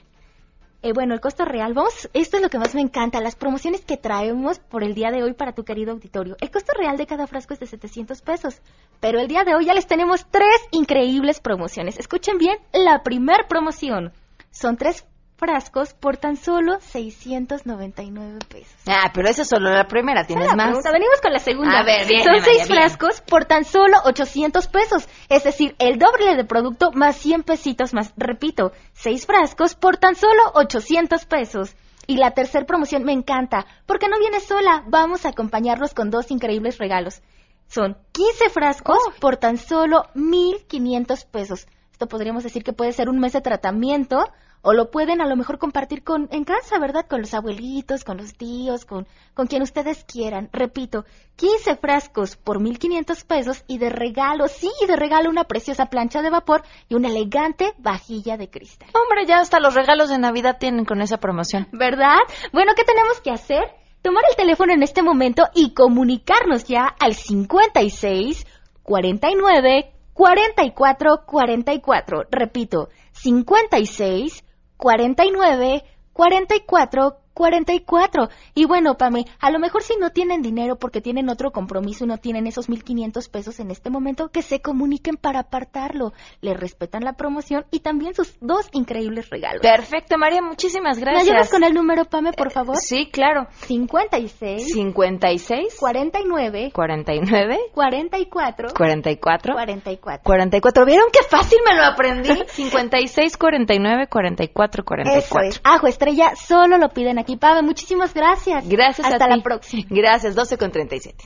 Eh, 0.85 0.93
bueno, 0.93 1.15
el 1.15 1.21
costo 1.23 1.47
real, 1.47 1.73
vamos, 1.73 2.11
esto 2.13 2.37
es 2.37 2.43
lo 2.43 2.51
que 2.51 2.59
más 2.59 2.75
me 2.75 2.83
encanta, 2.83 3.19
las 3.23 3.37
promociones 3.37 3.87
que 3.87 3.97
traemos 3.97 4.59
por 4.59 4.85
el 4.85 4.93
día 4.93 5.11
de 5.11 5.23
hoy 5.23 5.33
para 5.33 5.55
tu 5.55 5.65
querido 5.65 5.93
auditorio. 5.93 6.37
El 6.43 6.51
costo 6.51 6.75
real 6.79 6.99
de 6.99 7.07
cada 7.07 7.27
frasco 7.27 7.55
es 7.55 7.61
de 7.61 7.67
700 7.67 8.21
pesos, 8.21 8.61
pero 9.01 9.19
el 9.19 9.27
día 9.27 9.45
de 9.45 9.55
hoy 9.55 9.65
ya 9.65 9.73
les 9.73 9.87
tenemos 9.87 10.27
tres 10.31 10.61
increíbles 10.73 11.41
promociones. 11.41 11.99
Escuchen 11.99 12.37
bien, 12.37 12.59
la 12.75 13.03
primer 13.03 13.47
promoción 13.49 14.13
son 14.51 14.77
tres 14.77 15.07
frascos 15.45 15.93
por 15.93 16.17
tan 16.17 16.37
solo 16.37 16.81
699 16.81 18.39
pesos. 18.49 18.75
Ah, 18.87 19.11
pero 19.13 19.29
esa 19.29 19.43
es 19.43 19.49
solo 19.49 19.71
la 19.71 19.87
primera, 19.87 20.25
¿tienes 20.25 20.55
más? 20.57 20.83
Venimos 20.83 21.21
con 21.21 21.33
la 21.33 21.39
segunda. 21.39 21.81
A 21.81 21.85
ver, 21.85 22.07
bien, 22.07 22.25
Son 22.25 22.41
seis 22.41 22.67
frascos 22.67 23.21
por 23.21 23.45
tan 23.45 23.65
solo 23.65 23.99
800 24.05 24.67
pesos. 24.69 25.07
Es 25.29 25.45
decir, 25.45 25.75
el 25.79 25.99
doble 25.99 26.35
de 26.37 26.45
producto 26.45 26.93
más 26.93 27.17
100 27.17 27.43
pesitos 27.43 27.93
más. 27.93 28.15
Repito, 28.17 28.73
seis 28.95 29.27
frascos 29.27 29.75
por 29.75 29.99
tan 29.99 30.15
solo 30.15 30.41
800 30.55 31.27
pesos. 31.27 31.77
Y 32.07 32.17
la 32.17 32.31
tercera 32.31 32.65
promoción 32.65 33.05
me 33.05 33.13
encanta, 33.13 33.67
porque 33.87 34.09
no 34.09 34.19
viene 34.19 34.41
sola, 34.41 34.85
vamos 34.87 35.25
a 35.25 35.31
acompañarlos 35.31 35.93
con 35.95 36.11
dos 36.11 36.31
increíbles 36.31 36.79
regalos. 36.79 37.23
Son 37.67 37.99
15 38.13 38.51
frascos 38.51 38.99
oh. 39.09 39.13
por 39.21 39.37
tan 39.37 39.59
solo 39.59 40.05
1.500 40.15 41.27
pesos. 41.27 41.67
Esto 41.93 42.09
podríamos 42.09 42.45
decir 42.45 42.65
que 42.65 42.73
puede 42.73 42.93
ser 42.93 43.09
un 43.09 43.21
mes 43.21 43.35
de 43.35 43.41
tratamiento 43.41 44.31
o 44.65 44.73
lo 44.73 44.91
pueden 44.91 45.21
a 45.21 45.27
lo 45.27 45.37
mejor 45.37 45.59
compartir 45.59 46.03
con 46.03 46.27
en 46.33 46.45
casa, 46.45 46.79
¿verdad? 46.79 47.07
Con 47.07 47.21
los 47.21 47.35
abuelitos, 47.35 48.03
con 48.03 48.17
los 48.17 48.35
tíos, 48.35 48.87
con, 48.87 49.07
con 49.35 49.47
quien 49.47 49.63
ustedes 49.63 50.05
quieran. 50.05 50.49
Repito, 50.53 51.05
15 51.37 51.77
frascos 51.77 52.37
por 52.37 52.61
1.500 52.61 53.27
pesos 53.27 53.65
y 53.69 53.77
de 53.79 53.91
regalo, 53.91 54.49
sí, 54.49 54.71
de 54.89 54.97
regalo 54.97 55.29
una 55.29 55.45
preciosa 55.45 55.87
plancha 55.87 56.23
de 56.23 56.31
vapor 56.31 56.63
y 56.89 56.95
una 56.95 57.09
elegante 57.09 57.75
vajilla 57.79 58.39
de 58.39 58.49
cristal. 58.49 58.89
Hombre, 58.95 59.27
ya 59.27 59.39
hasta 59.39 59.61
los 59.61 59.75
regalos 59.75 60.09
de 60.09 60.19
Navidad 60.19 60.57
tienen 60.59 60.87
con 60.87 61.03
esa 61.03 61.19
promoción. 61.19 61.69
¿Verdad? 61.73 62.17
Bueno, 62.53 62.73
¿qué 62.75 62.85
tenemos 62.85 63.21
que 63.21 63.31
hacer? 63.31 63.65
Tomar 64.01 64.25
el 64.31 64.37
teléfono 64.37 64.73
en 64.73 64.83
este 64.83 65.03
momento 65.03 65.45
y 65.55 65.75
comunicarnos 65.75 66.65
ya 66.65 66.87
al 66.99 67.15
56 67.15 68.47
49 68.83 69.93
44 70.15 71.25
44. 71.27 72.23
Repito, 72.31 72.89
56 73.13 74.45
49 74.79 75.83
44 76.15 77.24
44. 77.35 78.29
Y 78.55 78.65
bueno, 78.65 78.97
Pame, 78.97 79.27
a 79.41 79.51
lo 79.51 79.59
mejor 79.59 79.83
si 79.83 79.97
no 79.97 80.11
tienen 80.11 80.43
dinero 80.43 80.77
porque 80.77 81.01
tienen 81.01 81.29
otro 81.29 81.51
compromiso 81.51 82.05
y 82.05 82.09
no 82.09 82.19
tienen 82.19 82.47
esos 82.47 82.69
1.500 82.69 83.31
pesos 83.31 83.61
en 83.61 83.71
este 83.71 83.91
momento, 83.91 84.29
que 84.29 84.43
se 84.43 84.61
comuniquen 84.61 85.17
para 85.17 85.41
apartarlo. 85.41 86.13
Le 86.41 86.55
respetan 86.55 87.05
la 87.05 87.15
promoción 87.15 87.67
y 87.71 87.81
también 87.81 88.15
sus 88.15 88.37
dos 88.41 88.69
increíbles 88.73 89.31
regalos. 89.31 89.61
Perfecto, 89.61 90.17
María, 90.17 90.43
muchísimas 90.43 90.99
gracias. 90.99 91.25
¿Me 91.25 91.31
ayudas 91.31 91.51
con 91.51 91.65
el 91.65 91.75
número, 91.75 92.05
Pame, 92.05 92.33
por 92.33 92.49
eh, 92.49 92.51
favor? 92.51 92.77
sí, 92.77 93.11
claro. 93.11 93.47
56. 93.67 94.73
56. 94.73 95.77
49. 95.79 96.71
49. 96.73 97.59
44. 97.73 98.69
44. 98.75 99.55
44. 99.55 100.23
44. 100.25 100.87
¿Vieron 100.87 101.07
qué 101.13 101.21
fácil 101.29 101.59
me 101.69 101.77
lo 101.77 101.85
aprendí? 101.85 102.45
56, 102.49 103.37
49, 103.37 104.07
44, 104.09 104.85
44. 104.85 105.41
Eso 105.49 105.61
Ajo 105.65 105.87
Estrella, 105.87 106.35
solo 106.37 106.79
lo 106.79 106.89
piden 106.91 107.19
aquí, 107.19 107.24
Pame. 107.39 107.63
Muchísimas 107.63 108.15
gracias. 108.15 108.69
Gracias 108.69 109.07
Hasta 109.07 109.29
la 109.29 109.43
próxima. 109.43 109.85
Gracias, 109.91 110.35
12 110.35 110.59
con 110.59 110.71
37. 110.71 111.25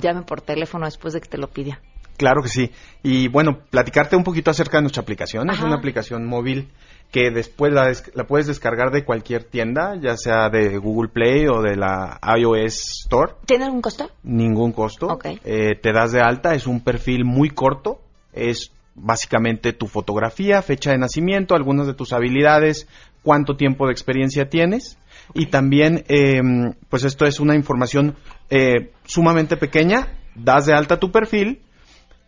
llame 0.00 0.22
por 0.22 0.42
teléfono 0.42 0.84
después 0.86 1.14
de 1.14 1.20
que 1.20 1.28
te 1.28 1.38
lo 1.38 1.48
pida. 1.48 1.80
Claro 2.18 2.42
que 2.42 2.48
sí. 2.48 2.70
Y 3.02 3.28
bueno, 3.28 3.60
platicarte 3.70 4.16
un 4.16 4.24
poquito 4.24 4.50
acerca 4.50 4.78
de 4.78 4.82
nuestra 4.82 5.02
aplicación. 5.02 5.48
Es 5.50 5.60
una 5.60 5.76
aplicación 5.76 6.26
móvil 6.26 6.68
que 7.12 7.30
después 7.30 7.72
la, 7.72 7.90
la, 8.14 8.26
puedes 8.26 8.48
descargar 8.48 8.90
de 8.90 9.04
cualquier 9.04 9.44
tienda, 9.44 9.94
ya 10.00 10.16
sea 10.16 10.50
de 10.50 10.76
Google 10.78 11.08
Play 11.08 11.46
o 11.46 11.62
de 11.62 11.76
la 11.76 12.20
iOS 12.36 13.04
Store. 13.04 13.32
¿Tiene 13.46 13.64
algún 13.64 13.80
costo? 13.80 14.10
Ningún 14.24 14.72
costo. 14.72 15.18
Eh, 15.44 15.76
te 15.80 15.92
das 15.92 16.12
de 16.12 16.20
alta, 16.20 16.54
es 16.54 16.66
un 16.66 16.80
perfil 16.80 17.24
muy 17.24 17.50
corto, 17.50 18.00
es 18.32 18.72
básicamente 18.94 19.72
tu 19.72 19.86
fotografía, 19.86 20.60
fecha 20.60 20.90
de 20.90 20.98
nacimiento, 20.98 21.54
algunas 21.54 21.86
de 21.86 21.94
tus 21.94 22.12
habilidades, 22.12 22.88
cuánto 23.22 23.56
tiempo 23.56 23.86
de 23.86 23.92
experiencia 23.92 24.50
tienes. 24.50 24.98
Y 25.34 25.46
también, 25.46 26.04
em, 26.08 26.74
pues 26.88 27.04
esto 27.04 27.26
es 27.26 27.38
una 27.38 27.54
información 27.54 28.16
eh, 28.50 28.90
sumamente 29.04 29.56
pequeña, 29.56 30.08
das 30.34 30.66
de 30.66 30.72
alta 30.72 30.98
tu 30.98 31.10
perfil, 31.10 31.60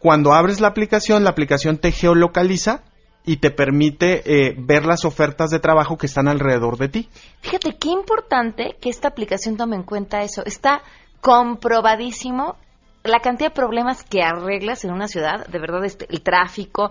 cuando 0.00 0.32
abres 0.32 0.60
la 0.60 0.68
aplicación, 0.68 1.24
la 1.24 1.30
aplicación 1.30 1.76
te 1.76 1.92
geolocaliza 1.92 2.84
y 3.26 3.36
te 3.36 3.50
permite 3.50 4.22
eh, 4.24 4.54
ver 4.56 4.86
las 4.86 5.04
ofertas 5.04 5.50
de 5.50 5.60
trabajo 5.60 5.98
que 5.98 6.06
están 6.06 6.26
alrededor 6.26 6.78
de 6.78 6.88
ti. 6.88 7.08
Fíjate 7.42 7.76
qué 7.78 7.90
importante 7.90 8.76
que 8.80 8.88
esta 8.88 9.08
aplicación 9.08 9.58
tome 9.58 9.76
en 9.76 9.82
cuenta 9.82 10.22
eso. 10.22 10.42
Está 10.46 10.80
comprobadísimo 11.20 12.56
la 13.04 13.20
cantidad 13.20 13.50
de 13.50 13.54
problemas 13.54 14.02
que 14.02 14.22
arreglas 14.22 14.86
en 14.86 14.92
una 14.92 15.06
ciudad, 15.06 15.46
de 15.46 15.58
verdad, 15.58 15.84
este, 15.84 16.06
el 16.08 16.22
tráfico, 16.22 16.90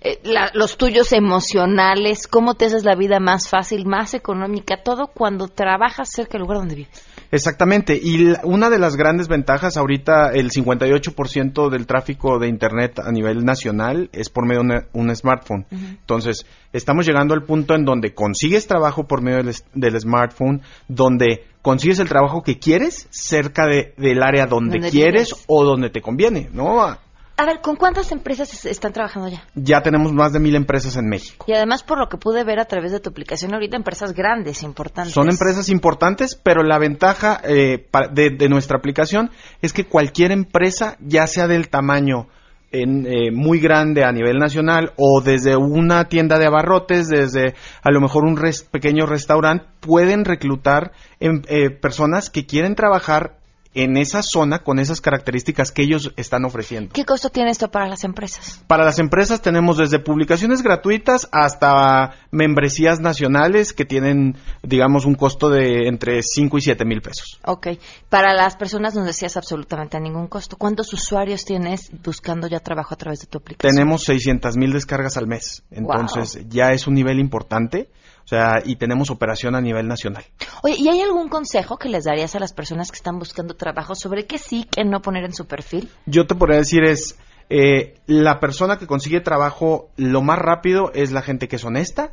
eh, 0.00 0.20
los 0.54 0.76
tuyos 0.76 1.12
emocionales, 1.12 2.26
cómo 2.26 2.54
te 2.54 2.66
haces 2.66 2.84
la 2.84 2.96
vida 2.96 3.20
más 3.20 3.48
fácil, 3.48 3.86
más 3.86 4.14
económica, 4.14 4.82
todo 4.82 5.06
cuando 5.06 5.46
trabajas 5.46 6.10
cerca 6.10 6.32
del 6.32 6.42
lugar 6.42 6.58
donde 6.58 6.74
vives. 6.74 7.04
Exactamente, 7.30 7.98
y 8.02 8.32
una 8.42 8.70
de 8.70 8.78
las 8.78 8.96
grandes 8.96 9.28
ventajas 9.28 9.76
ahorita, 9.76 10.32
el 10.32 10.50
58% 10.50 11.68
del 11.68 11.86
tráfico 11.86 12.38
de 12.38 12.48
Internet 12.48 13.00
a 13.00 13.12
nivel 13.12 13.44
nacional 13.44 14.08
es 14.12 14.30
por 14.30 14.46
medio 14.46 14.62
de 14.62 14.86
un 14.92 15.14
smartphone. 15.14 15.66
Entonces, 15.70 16.46
estamos 16.72 17.06
llegando 17.06 17.34
al 17.34 17.44
punto 17.44 17.74
en 17.74 17.84
donde 17.84 18.14
consigues 18.14 18.66
trabajo 18.66 19.06
por 19.06 19.22
medio 19.22 19.42
del, 19.74 20.00
smartphone, 20.00 20.62
donde 20.88 21.44
consigues 21.60 21.98
el 21.98 22.08
trabajo 22.08 22.42
que 22.42 22.58
quieres 22.58 23.08
cerca 23.10 23.66
de, 23.66 23.92
del 23.98 24.22
área 24.22 24.46
donde 24.46 24.90
quieres 24.90 25.34
o 25.48 25.64
donde 25.64 25.90
te 25.90 26.00
conviene, 26.00 26.48
¿no? 26.52 26.96
A 27.38 27.46
ver, 27.46 27.60
¿con 27.60 27.76
cuántas 27.76 28.10
empresas 28.10 28.64
están 28.64 28.92
trabajando 28.92 29.28
ya? 29.28 29.44
Ya 29.54 29.80
tenemos 29.80 30.12
más 30.12 30.32
de 30.32 30.40
mil 30.40 30.56
empresas 30.56 30.96
en 30.96 31.08
México. 31.08 31.46
Y 31.48 31.52
además, 31.52 31.84
por 31.84 32.00
lo 32.00 32.08
que 32.08 32.16
pude 32.16 32.42
ver 32.42 32.58
a 32.58 32.64
través 32.64 32.90
de 32.90 32.98
tu 32.98 33.10
aplicación, 33.10 33.54
ahorita 33.54 33.76
empresas 33.76 34.12
grandes, 34.12 34.64
importantes. 34.64 35.14
Son 35.14 35.30
empresas 35.30 35.68
importantes, 35.68 36.34
pero 36.34 36.64
la 36.64 36.80
ventaja 36.80 37.40
eh, 37.44 37.86
de, 38.12 38.48
nuestra 38.48 38.76
aplicación 38.76 39.30
es 39.62 39.72
que 39.72 39.84
cualquier 39.84 40.32
empresa, 40.32 40.96
ya 40.98 41.28
sea 41.28 41.46
del 41.46 41.68
tamaño 41.68 42.26
en, 42.72 43.06
eh, 43.06 43.30
muy 43.32 43.60
grande 43.60 44.02
a 44.02 44.10
nivel 44.10 44.38
nacional 44.38 44.92
o 44.96 45.20
desde 45.20 45.54
una 45.54 46.08
tienda 46.08 46.40
de 46.40 46.46
abarrotes, 46.46 47.06
desde 47.06 47.54
a 47.84 47.92
lo 47.92 48.00
mejor 48.00 48.24
un 48.24 48.36
pequeño 48.72 49.06
restaurante, 49.06 49.64
pueden 49.78 50.24
reclutar 50.24 50.90
em, 51.20 51.42
eh, 51.46 51.70
personas 51.70 52.30
que 52.30 52.46
quieren 52.46 52.74
trabajar 52.74 53.37
en 53.78 53.96
esa 53.96 54.22
zona 54.22 54.58
con 54.64 54.80
esas 54.80 55.00
características 55.00 55.70
que 55.70 55.82
ellos 55.82 56.12
están 56.16 56.44
ofreciendo. 56.44 56.92
¿Qué 56.92 57.04
costo 57.04 57.30
tiene 57.30 57.50
esto 57.50 57.70
para 57.70 57.86
las 57.86 58.02
empresas? 58.02 58.60
Para 58.66 58.84
las 58.84 58.98
empresas 58.98 59.40
tenemos 59.40 59.78
desde 59.78 60.00
publicaciones 60.00 60.62
gratuitas 60.62 61.28
hasta 61.30 62.14
membresías 62.32 62.98
nacionales 62.98 63.72
que 63.72 63.84
tienen, 63.84 64.36
digamos, 64.64 65.04
un 65.04 65.14
costo 65.14 65.48
de 65.48 65.86
entre 65.86 66.22
5 66.22 66.58
y 66.58 66.60
7 66.60 66.84
mil 66.84 67.00
pesos. 67.02 67.38
Ok. 67.44 67.68
Para 68.08 68.34
las 68.34 68.56
personas 68.56 68.96
no 68.96 69.04
decías 69.04 69.36
absolutamente 69.36 69.96
a 69.96 70.00
ningún 70.00 70.26
costo. 70.26 70.56
¿Cuántos 70.56 70.92
usuarios 70.92 71.44
tienes 71.44 71.92
buscando 72.02 72.48
ya 72.48 72.58
trabajo 72.58 72.94
a 72.94 72.96
través 72.96 73.20
de 73.20 73.26
tu 73.26 73.38
aplicación? 73.38 73.74
Tenemos 73.74 74.02
600 74.02 74.56
mil 74.56 74.72
descargas 74.72 75.16
al 75.16 75.28
mes. 75.28 75.62
Entonces 75.70 76.46
ya 76.48 76.72
es 76.72 76.88
un 76.88 76.94
nivel 76.94 77.20
importante. 77.20 77.90
O 78.28 78.34
sea, 78.36 78.62
y 78.62 78.76
tenemos 78.76 79.08
operación 79.08 79.54
a 79.54 79.62
nivel 79.62 79.88
nacional. 79.88 80.22
Oye, 80.62 80.74
¿y 80.76 80.88
hay 80.88 81.00
algún 81.00 81.30
consejo 81.30 81.78
que 81.78 81.88
les 81.88 82.04
darías 82.04 82.36
a 82.36 82.38
las 82.38 82.52
personas 82.52 82.90
que 82.90 82.96
están 82.96 83.18
buscando 83.18 83.56
trabajo 83.56 83.94
sobre 83.94 84.26
qué 84.26 84.36
sí, 84.36 84.66
qué 84.70 84.84
no 84.84 85.00
poner 85.00 85.24
en 85.24 85.32
su 85.32 85.46
perfil? 85.46 85.88
Yo 86.04 86.26
te 86.26 86.34
podría 86.34 86.58
decir 86.58 86.84
es, 86.84 87.16
eh, 87.48 87.94
la 88.06 88.38
persona 88.38 88.78
que 88.78 88.86
consigue 88.86 89.22
trabajo 89.22 89.88
lo 89.96 90.20
más 90.20 90.38
rápido 90.38 90.92
es 90.92 91.10
la 91.10 91.22
gente 91.22 91.48
que 91.48 91.56
es 91.56 91.64
honesta, 91.64 92.12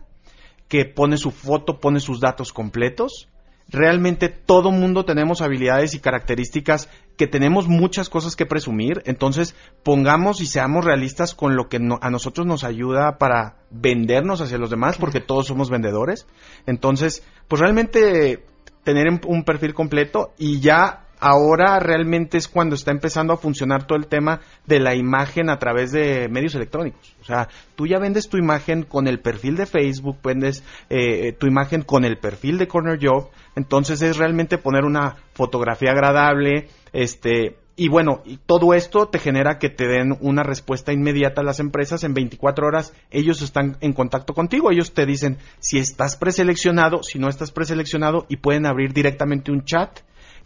que 0.70 0.86
pone 0.86 1.18
su 1.18 1.32
foto, 1.32 1.82
pone 1.82 2.00
sus 2.00 2.22
datos 2.22 2.54
completos, 2.54 3.28
realmente 3.68 4.30
todo 4.30 4.72
mundo 4.72 5.04
tenemos 5.04 5.42
habilidades 5.42 5.96
y 5.96 6.00
características 6.00 6.88
que 7.18 7.28
tenemos 7.28 7.68
muchas 7.68 8.10
cosas 8.10 8.36
que 8.36 8.46
presumir, 8.46 9.02
entonces 9.06 9.56
pongamos 9.84 10.42
y 10.42 10.48
seamos 10.48 10.84
realistas 10.84 11.34
con 11.34 11.56
lo 11.56 11.70
que 11.70 11.78
a 11.78 12.10
nosotros 12.10 12.46
nos 12.46 12.64
ayuda 12.64 13.18
para 13.18 13.58
vendernos 13.72 14.42
hacia 14.42 14.58
los 14.58 14.70
demás, 14.70 14.98
porque 14.98 15.22
todos 15.22 15.48
somos 15.48 15.70
vendedores. 15.70 16.28
Entonces, 16.66 17.24
pues 17.48 17.62
realmente 17.62 18.46
tener 18.84 19.08
un 19.26 19.44
perfil 19.44 19.74
completo 19.74 20.34
y 20.38 20.60
ya 20.60 21.05
ahora 21.20 21.80
realmente 21.80 22.38
es 22.38 22.48
cuando 22.48 22.76
está 22.76 22.92
empezando 22.92 23.34
a 23.34 23.38
funcionar 23.38 23.88
todo 23.88 23.98
el 23.98 24.08
tema 24.08 24.42
de 24.66 24.80
la 24.80 24.96
imagen 24.96 25.50
a 25.50 25.60
través 25.60 25.92
de 25.92 26.28
medios 26.30 26.56
electrónicos. 26.56 27.16
O 27.22 27.26
sea, 27.26 27.50
tú 27.76 27.88
ya 27.88 28.00
vendes 28.00 28.30
tu 28.30 28.38
imagen 28.38 28.84
con 28.84 29.08
el 29.08 29.20
perfil 29.20 29.56
de 29.56 29.66
Facebook, 29.66 30.18
vendes 30.24 30.64
eh, 30.90 31.34
tu 31.34 31.48
imagen 31.48 31.82
con 31.82 32.06
el 32.06 32.18
perfil 32.18 32.58
de 32.58 32.68
Corner 32.68 33.00
Job, 33.02 33.30
entonces 33.56 34.02
es 34.02 34.18
realmente 34.18 34.58
poner 34.58 34.84
una 34.84 35.16
fotografía 35.34 35.92
agradable, 35.92 36.68
este, 36.94 37.58
y 37.78 37.90
bueno, 37.90 38.22
y 38.26 38.38
todo 38.38 38.74
esto 38.74 39.08
te 39.08 39.20
genera 39.20 39.60
que 39.60 39.70
te 39.70 39.86
den 39.86 40.18
una 40.22 40.44
respuesta 40.44 40.94
inmediata 40.94 41.42
a 41.42 41.44
las 41.44 41.60
empresas. 41.60 42.06
En 42.06 42.14
24 42.14 42.66
horas 42.66 42.94
ellos 43.12 43.42
están 43.42 43.78
en 43.82 43.92
contacto 43.92 44.34
contigo. 44.34 44.72
Ellos 44.72 44.94
te 44.94 45.06
dicen 45.06 45.38
si 45.60 45.78
estás 45.78 46.16
preseleccionado, 46.16 47.04
si 47.04 47.20
no 47.20 47.28
estás 47.28 47.52
preseleccionado 47.52 48.26
y 48.30 48.38
pueden 48.38 48.66
abrir 48.66 48.94
directamente 48.94 49.52
un 49.52 49.66
chat 49.66 50.00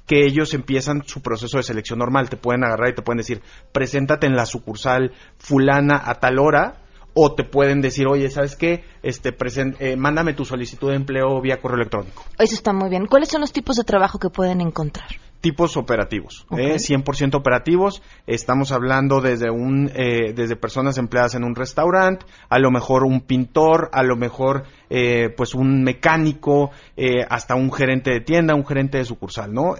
que 0.09 0.25
ellos 0.25 0.55
empiezan 0.55 1.03
su 1.05 1.21
proceso 1.21 1.57
de 1.57 1.63
selección 1.63 1.99
normal. 1.99 2.31
Te 2.31 2.35
pueden 2.35 2.63
agarrar 2.63 2.89
y 2.89 2.95
te 2.95 3.03
pueden 3.03 3.19
decir, 3.19 3.43
preséntate 3.71 4.25
en 4.25 4.35
la 4.35 4.47
sucursal 4.47 5.13
fulana 5.37 6.01
a 6.03 6.15
tal 6.15 6.39
hora, 6.39 6.81
o 7.13 7.35
te 7.35 7.43
pueden 7.43 7.79
decir, 7.79 8.07
oye, 8.07 8.27
¿sabes 8.31 8.55
qué? 8.55 8.83
Este, 9.03 9.35
eh, 9.79 9.95
mándame 9.97 10.33
tu 10.33 10.45
solicitud 10.45 10.89
de 10.89 10.95
empleo 10.95 11.39
vía 11.41 11.61
correo 11.61 11.77
electrónico. 11.77 12.23
Eso 12.39 12.55
está 12.55 12.73
muy 12.73 12.89
bien. 12.89 13.05
¿Cuáles 13.05 13.29
son 13.29 13.41
los 13.41 13.53
tipos 13.53 13.75
de 13.75 13.83
trabajo 13.83 14.17
que 14.17 14.29
pueden 14.31 14.61
encontrar? 14.61 15.09
Tipos 15.41 15.77
operativos, 15.77 16.45
¿eh? 16.51 16.75
100% 16.75 17.35
operativos. 17.35 18.01
Estamos 18.27 18.71
hablando 18.71 19.21
desde 19.21 19.49
un 19.49 19.89
eh, 19.93 20.33
desde 20.33 20.55
personas 20.55 20.97
empleadas 20.97 21.35
en 21.35 21.43
un 21.43 21.55
restaurante, 21.55 22.25
a 22.49 22.59
lo 22.59 22.71
mejor 22.71 23.03
un 23.03 23.21
pintor, 23.21 23.89
a 23.93 24.03
lo 24.03 24.15
mejor 24.15 24.63
eh, 24.89 25.29
pues 25.35 25.55
un 25.55 25.83
mecánico, 25.83 26.71
eh, 26.97 27.25
hasta 27.29 27.55
un 27.55 27.71
gerente 27.71 28.11
de 28.11 28.21
tienda, 28.21 28.55
un 28.55 28.65
gerente 28.65 28.97
de 28.97 29.05
sucursal, 29.05 29.53
¿no? 29.53 29.75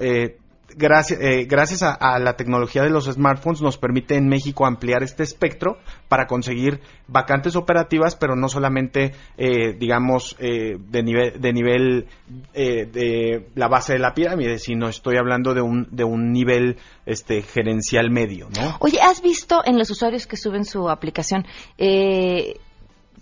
Eh, 0.70 0.74
gracias, 0.76 1.20
eh, 1.22 1.46
gracias 1.46 1.84
a, 1.84 2.20
la 2.20 2.34
tecnología 2.34 2.84
de 2.84 2.90
los 2.90 3.06
smartphones 3.06 3.62
nos 3.62 3.78
permite 3.78 4.16
en 4.16 4.28
México 4.28 4.66
ampliar 4.66 5.04
este 5.04 5.24
espectro 5.24 5.78
para 6.08 6.28
conseguir 6.28 6.82
vacantes 7.08 7.56
operativas, 7.56 8.16
pero 8.16 8.36
no 8.36 8.50
solamente, 8.50 9.14
eh, 9.38 9.74
digamos, 9.74 10.36
eh, 10.40 10.78
de 10.80 11.04
nivel, 11.04 11.42
de, 11.42 11.54
nivel 11.54 12.08
de 12.54 13.48
la 13.56 13.68
base 13.68 13.94
de 13.94 14.00
la 14.00 14.14
pirámide, 14.14 14.60
sino 14.60 14.90
estoy 14.90 15.18
hablando 15.18 15.54
de 15.54 15.62
un, 15.62 15.88
de 15.92 16.04
un 16.04 16.32
nivel 16.32 16.78
este, 17.06 17.42
gerencial 17.42 18.12
medio, 18.12 18.50
¿no? 18.50 18.78
Oye, 18.80 19.00
¿has 19.02 19.22
visto 19.22 19.62
en 19.66 19.78
los 19.78 19.90
usuarios 19.90 20.28
que 20.28 20.38
suben 20.38 20.66
su 20.66 20.90
aplicación 20.90 21.46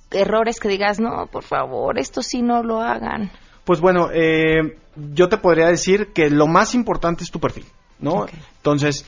errores 0.10 0.60
que 0.60 0.70
digas, 0.70 1.00
no, 1.00 1.28
por 1.28 1.43
favor, 1.43 2.00
esto 2.00 2.22
sí 2.22 2.41
no 2.41 2.64
lo 2.64 2.82
hagan? 2.82 3.30
Pues 3.68 3.82
bueno, 3.82 4.07
eh, 4.13 4.78
yo 4.95 5.28
te 5.28 5.38
podría 5.39 5.68
decir 5.68 6.13
que 6.13 6.30
lo 6.30 6.47
más 6.47 6.74
importante 6.74 7.26
es 7.26 7.32
tu 7.32 7.41
perfil, 7.41 7.65
¿no? 7.99 8.26
Entonces, 8.59 9.05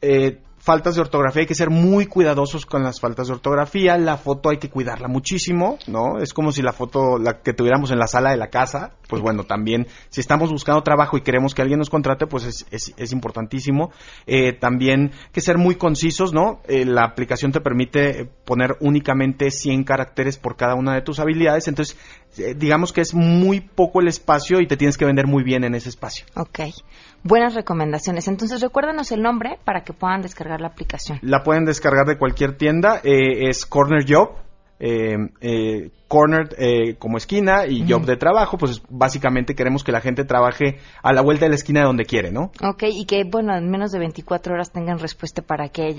eh, 0.00 0.38
faltas 0.62 0.94
de 0.94 1.00
ortografía, 1.00 1.40
hay 1.40 1.46
que 1.46 1.56
ser 1.56 1.70
muy 1.70 2.06
cuidadosos 2.06 2.64
con 2.64 2.84
las 2.84 3.00
faltas 3.00 3.26
de 3.26 3.34
ortografía, 3.34 3.98
la 3.98 4.16
foto 4.16 4.48
hay 4.48 4.58
que 4.58 4.70
cuidarla 4.70 5.08
muchísimo, 5.08 5.76
¿no? 5.88 6.20
Es 6.20 6.32
como 6.32 6.52
si 6.52 6.62
la 6.62 6.72
foto 6.72 7.18
la 7.18 7.42
que 7.42 7.52
tuviéramos 7.52 7.90
en 7.90 7.98
la 7.98 8.06
sala 8.06 8.30
de 8.30 8.36
la 8.36 8.46
casa, 8.46 8.92
pues 9.08 9.20
bueno, 9.20 9.42
también 9.42 9.88
si 10.08 10.20
estamos 10.20 10.50
buscando 10.50 10.82
trabajo 10.84 11.16
y 11.16 11.22
queremos 11.22 11.52
que 11.52 11.62
alguien 11.62 11.80
nos 11.80 11.90
contrate, 11.90 12.28
pues 12.28 12.44
es, 12.70 12.94
es, 12.96 13.12
importantísimo. 13.12 13.90
Eh, 14.26 14.52
también 14.52 15.10
que 15.32 15.40
ser 15.40 15.58
muy 15.58 15.74
concisos, 15.74 16.32
¿no? 16.32 16.60
Eh, 16.68 16.84
la 16.84 17.02
aplicación 17.02 17.50
te 17.50 17.60
permite 17.60 18.30
poner 18.44 18.76
únicamente 18.78 19.50
100 19.50 19.82
caracteres 19.82 20.38
por 20.38 20.56
cada 20.56 20.76
una 20.76 20.94
de 20.94 21.02
tus 21.02 21.18
habilidades, 21.18 21.66
entonces 21.66 21.98
digamos 22.56 22.92
que 22.92 23.00
es 23.00 23.14
muy 23.14 23.60
poco 23.60 24.00
el 24.00 24.08
espacio 24.08 24.60
y 24.60 24.66
te 24.66 24.76
tienes 24.76 24.96
que 24.96 25.04
vender 25.04 25.26
muy 25.26 25.42
bien 25.42 25.64
en 25.64 25.74
ese 25.74 25.88
espacio. 25.88 26.24
Ok 26.36 26.60
buenas 27.24 27.54
recomendaciones. 27.54 28.28
Entonces, 28.28 28.60
recuérdanos 28.60 29.12
el 29.12 29.22
nombre 29.22 29.58
para 29.64 29.82
que 29.82 29.92
puedan 29.92 30.22
descargar 30.22 30.60
la 30.60 30.68
aplicación. 30.68 31.18
La 31.22 31.42
pueden 31.42 31.64
descargar 31.64 32.06
de 32.06 32.18
cualquier 32.18 32.56
tienda. 32.56 33.00
Eh, 33.02 33.48
es 33.48 33.66
Corner 33.66 34.04
Job. 34.06 34.42
Eh, 34.84 35.16
eh, 35.40 35.90
corner 36.08 36.48
eh, 36.58 36.96
como 36.98 37.16
esquina 37.16 37.66
y 37.68 37.88
job 37.88 38.04
de 38.04 38.16
trabajo, 38.16 38.58
pues 38.58 38.82
básicamente 38.90 39.54
queremos 39.54 39.84
que 39.84 39.92
la 39.92 40.00
gente 40.00 40.24
trabaje 40.24 40.78
a 41.04 41.12
la 41.12 41.22
vuelta 41.22 41.44
de 41.44 41.50
la 41.50 41.54
esquina 41.54 41.80
de 41.80 41.86
donde 41.86 42.04
quiere, 42.04 42.32
¿no? 42.32 42.50
Ok, 42.60 42.82
y 42.90 43.06
que, 43.06 43.22
bueno, 43.22 43.56
en 43.56 43.70
menos 43.70 43.92
de 43.92 44.00
24 44.00 44.54
horas 44.54 44.72
tengan 44.72 44.98
respuesta 44.98 45.40
para 45.40 45.68
que 45.68 45.94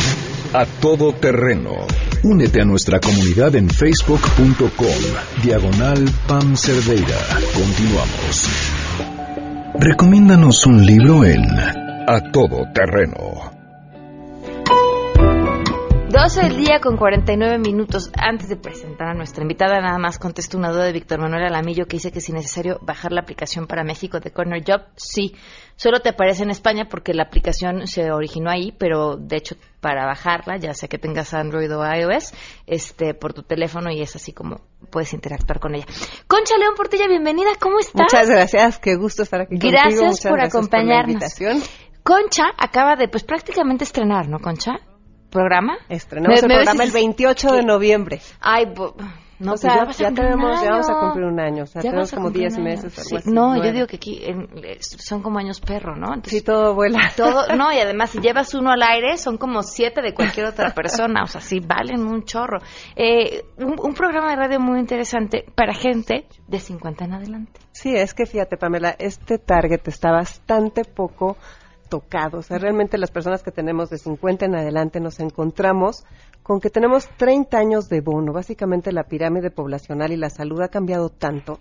A 0.53 0.65
Todo 0.65 1.13
Terreno. 1.13 1.87
Únete 2.23 2.61
a 2.61 2.65
nuestra 2.65 2.99
comunidad 2.99 3.55
en 3.55 3.69
facebook.com, 3.69 5.43
diagonal 5.43 6.05
Pam 6.27 6.55
Cerdeira. 6.55 7.17
Continuamos. 7.53 8.49
Recomiéndanos 9.79 10.65
un 10.65 10.85
libro 10.85 11.23
en 11.25 11.43
A 11.49 12.31
Todo 12.31 12.63
Terreno. 12.73 13.54
12 16.25 16.41
del 16.41 16.57
día 16.57 16.79
con 16.81 16.97
49 16.97 17.59
minutos. 17.59 18.09
Antes 18.17 18.49
de 18.49 18.55
presentar 18.55 19.09
a 19.09 19.13
nuestra 19.13 19.43
invitada, 19.43 19.79
nada 19.79 19.99
más 19.99 20.17
contesto 20.17 20.57
una 20.57 20.71
duda 20.71 20.85
de 20.85 20.91
Víctor 20.91 21.19
Manuel 21.19 21.43
Alamillo 21.43 21.85
que 21.85 21.97
dice 21.97 22.11
que 22.11 22.19
si 22.19 22.31
es 22.31 22.35
necesario 22.35 22.79
bajar 22.81 23.11
la 23.11 23.21
aplicación 23.21 23.67
para 23.67 23.83
México 23.83 24.19
de 24.19 24.31
Corner 24.31 24.63
Job. 24.65 24.81
Sí, 24.95 25.35
solo 25.75 25.99
te 25.99 26.09
aparece 26.09 26.41
en 26.41 26.49
España 26.49 26.87
porque 26.89 27.13
la 27.13 27.21
aplicación 27.21 27.85
se 27.85 28.11
originó 28.11 28.49
ahí, 28.49 28.73
pero 28.75 29.17
de 29.17 29.37
hecho 29.37 29.55
para 29.81 30.07
bajarla, 30.07 30.57
ya 30.57 30.73
sea 30.73 30.89
que 30.89 30.97
tengas 30.97 31.31
Android 31.35 31.71
o 31.71 31.85
iOS, 31.85 32.33
este, 32.65 33.13
por 33.13 33.33
tu 33.33 33.43
teléfono 33.43 33.91
y 33.91 34.01
es 34.01 34.15
así 34.15 34.33
como 34.33 34.61
puedes 34.89 35.13
interactuar 35.13 35.59
con 35.59 35.75
ella. 35.75 35.85
Concha 36.25 36.57
León 36.57 36.73
Portilla, 36.75 37.07
bienvenida, 37.07 37.51
¿cómo 37.59 37.77
estás? 37.77 38.11
Muchas 38.11 38.27
gracias, 38.27 38.79
qué 38.79 38.95
gusto 38.95 39.21
estar 39.21 39.41
aquí 39.41 39.57
gracias 39.59 40.21
contigo. 40.21 40.29
por 40.31 40.41
acompañarnos. 40.41 41.23
Concha 42.01 42.45
acaba 42.57 42.95
de, 42.95 43.09
pues 43.09 43.23
prácticamente 43.23 43.83
estrenar, 43.83 44.27
¿no, 44.27 44.39
Concha? 44.39 44.79
Programa? 45.35 45.77
Estrenamos 45.89 46.41
el 46.41 46.49
programa 46.49 46.83
el 46.83 46.91
28 46.91 47.51
de 47.53 47.63
noviembre. 47.63 48.21
Ay, 48.39 48.65
no, 49.37 49.51
o 49.51 49.55
pues 49.55 49.61
sea, 49.61 49.85
ya, 49.91 50.13
tenemos, 50.13 50.63
ya 50.63 50.69
vamos 50.71 50.89
a 50.89 50.97
cumplir 50.97 51.25
un 51.25 51.39
año, 51.41 51.63
o 51.63 51.65
sea, 51.65 51.81
tenemos 51.81 52.09
como 52.13 52.31
10 52.31 52.57
meses. 52.59 53.25
no, 53.25 53.61
yo 53.61 53.73
digo 53.73 53.85
que 53.85 53.97
aquí 53.97 54.21
son 54.79 55.21
como 55.21 55.39
años 55.39 55.59
perro, 55.59 55.97
¿no? 55.97 56.07
sí, 56.23 56.41
todo 56.41 56.73
vuela. 56.73 57.11
Todo, 57.17 57.47
no, 57.57 57.73
y 57.73 57.79
además 57.79 58.11
si 58.11 58.19
llevas 58.19 58.53
uno 58.53 58.71
al 58.71 58.81
aire, 58.81 59.17
son 59.17 59.37
como 59.37 59.61
siete 59.61 60.01
de 60.01 60.13
cualquier 60.13 60.45
otra 60.45 60.73
persona, 60.73 61.23
o 61.23 61.27
sea, 61.27 61.41
sí, 61.41 61.59
valen 61.59 62.07
un 62.07 62.23
chorro. 62.23 62.59
Eh, 62.95 63.43
un, 63.57 63.75
un, 63.77 63.93
programa 63.93 64.29
de 64.29 64.35
radio 64.37 64.59
muy 64.61 64.79
interesante 64.79 65.43
para 65.53 65.73
gente 65.73 66.27
de 66.47 66.59
50 66.59 67.03
en 67.03 67.13
adelante. 67.13 67.59
Sí, 67.73 67.93
es 67.93 68.13
que 68.13 68.25
fíjate, 68.25 68.55
Pamela, 68.55 68.95
este 68.97 69.37
target 69.37 69.85
está 69.87 70.11
bastante 70.11 70.85
poco 70.85 71.35
tocado. 71.87 72.39
O 72.39 72.41
sea, 72.41 72.57
realmente 72.57 72.97
las 72.97 73.11
personas 73.11 73.43
que 73.43 73.51
tenemos 73.51 73.89
de 73.89 73.97
50 73.97 74.45
en 74.45 74.55
adelante 74.55 74.99
nos 74.99 75.19
encontramos 75.19 76.05
con 76.43 76.59
que 76.59 76.69
tenemos 76.69 77.07
30 77.17 77.57
años 77.57 77.89
de 77.89 78.01
bono. 78.01 78.33
Básicamente 78.33 78.91
la 78.91 79.03
pirámide 79.03 79.51
poblacional 79.51 80.11
y 80.11 80.17
la 80.17 80.29
salud 80.29 80.61
ha 80.61 80.69
cambiado 80.69 81.09
tanto 81.09 81.59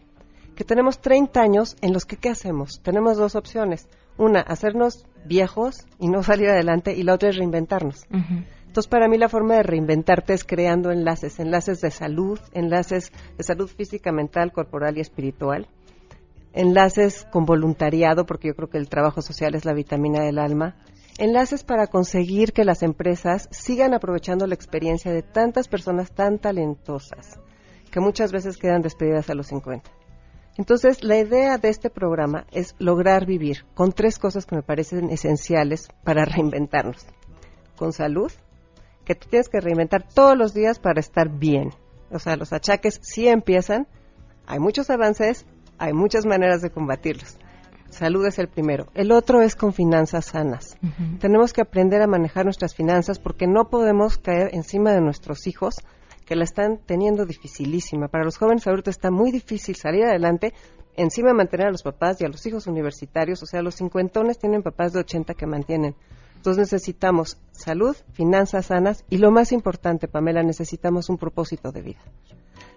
que 0.55 0.65
tenemos 0.65 1.01
30 1.01 1.41
años 1.41 1.77
en 1.81 1.93
los 1.93 2.05
que 2.05 2.17
¿qué 2.17 2.31
hacemos? 2.31 2.81
Tenemos 2.83 3.17
dos 3.17 3.35
opciones. 3.35 3.89
Una, 4.17 4.41
hacernos 4.41 5.07
viejos 5.25 5.87
y 5.99 6.09
no 6.09 6.23
salir 6.23 6.49
adelante 6.49 6.95
y 6.95 7.03
la 7.03 7.15
otra 7.15 7.31
es 7.31 7.37
reinventarnos. 7.37 8.07
Entonces, 8.11 8.89
para 8.89 9.09
mí 9.09 9.19
la 9.19 9.29
forma 9.29 9.57
de 9.57 9.63
reinventarte 9.63 10.33
es 10.33 10.45
creando 10.45 10.91
enlaces, 10.91 11.39
enlaces 11.39 11.81
de 11.81 11.91
salud, 11.91 12.41
enlaces 12.53 13.13
de 13.37 13.45
salud 13.45 13.69
física, 13.69 14.13
mental, 14.13 14.53
corporal 14.53 14.97
y 14.99 15.01
espiritual 15.01 15.69
enlaces 16.55 17.27
con 17.31 17.45
voluntariado, 17.45 18.25
porque 18.27 18.49
yo 18.49 18.55
creo 18.55 18.71
que 18.71 18.79
el 18.79 18.89
trabajo 18.89 19.21
social 19.21 19.55
es 19.55 19.65
la 19.65 19.75
vitamina 19.75 20.23
del 20.23 20.39
alma, 20.39 20.77
enlaces 21.19 21.65
para 21.65 21.89
conseguir 21.89 22.53
que 22.53 22.65
las 22.65 22.83
empresas 22.83 23.49
sigan 23.51 23.93
aprovechando 23.93 24.47
la 24.47 24.55
experiencia 24.55 25.13
de 25.13 25.23
tantas 25.23 25.69
personas 25.69 26.13
tan 26.13 26.39
talentosas 26.39 27.39
que 27.91 28.01
muchas 28.01 28.33
veces 28.33 28.57
quedan 28.57 28.83
despedidas 28.83 29.31
a 29.31 29.35
los 29.35 29.49
50. 29.49 29.91
Entonces, 30.57 31.03
la 31.03 31.19
idea 31.19 31.59
de 31.59 31.69
este 31.69 31.91
programa 31.91 32.47
es 32.53 32.77
lograr 32.79 33.27
vivir 33.27 33.65
con 33.75 33.93
tres 33.93 34.19
cosas 34.19 34.47
que 34.47 34.55
me 34.55 34.63
parecen 34.63 35.11
esenciales 35.11 35.89
para 36.05 36.25
reinventarnos. 36.25 37.07
Con 37.77 37.93
salud, 37.93 38.31
que 39.05 39.17
tú 39.17 39.29
tienes 39.29 39.49
que 39.49 39.61
reinventar 39.61 40.07
todos 40.07 40.37
los 40.37 40.55
días 40.55 40.79
para 40.79 41.01
estar 41.01 41.29
bien. 41.29 41.71
O 42.11 42.21
sea, 42.21 42.37
los 42.37 42.53
achaques 42.53 43.01
sí 43.03 43.27
empiezan, 43.27 43.89
hay 44.47 44.61
muchos 44.61 44.91
avances, 44.91 45.45
hay 45.79 45.93
muchas 45.93 46.27
maneras 46.27 46.63
de 46.63 46.71
combatirlos. 46.71 47.39
Salud 47.91 48.27
es 48.27 48.41
el 48.41 48.49
primero. 48.49 48.89
El 48.95 49.13
otro 49.13 49.41
es 49.41 49.55
con 49.55 49.73
finanzas 49.73 50.25
sanas. 50.27 50.77
Tenemos 51.21 51.53
que 51.53 51.61
aprender 51.61 52.03
a 52.03 52.09
manejar 52.09 52.45
nuestras 52.45 52.75
finanzas 52.75 53.21
porque 53.21 53.47
no 53.47 53.69
podemos 53.69 54.19
caer 54.19 54.51
encima 54.53 54.93
de 54.93 55.01
nuestros 55.01 55.47
hijos 55.47 55.77
que 56.27 56.35
la 56.35 56.43
están 56.43 56.79
teniendo 56.85 57.25
dificilísima. 57.25 58.09
Para 58.09 58.25
los 58.25 58.37
jóvenes 58.37 58.67
ahorita 58.67 58.91
está 58.91 59.13
muy 59.13 59.31
difícil 59.31 59.77
salir 59.77 60.05
adelante, 60.05 60.55
encima 60.97 61.33
mantener 61.35 61.69
a 61.69 61.71
los 61.71 61.83
papás 61.83 62.21
y 62.21 62.25
a 62.25 62.29
los 62.29 62.45
hijos 62.47 62.67
universitarios, 62.67 63.43
o 63.43 63.47
sea, 63.47 63.63
los 63.63 63.77
cincuentones 63.77 64.39
tienen 64.39 64.63
papás 64.63 64.93
de 64.93 65.01
80 65.01 65.35
que 65.35 65.47
mantienen. 65.47 65.95
Entonces 66.45 66.73
necesitamos 66.73 67.39
salud, 67.53 67.97
finanzas 68.13 68.67
sanas 68.67 69.07
y 69.09 69.17
lo 69.17 69.31
más 69.31 69.51
importante, 69.51 70.09
Pamela, 70.09 70.43
necesitamos 70.43 71.09
un 71.09 71.17
propósito 71.17 71.73
de 71.73 71.81
vida. 71.81 72.01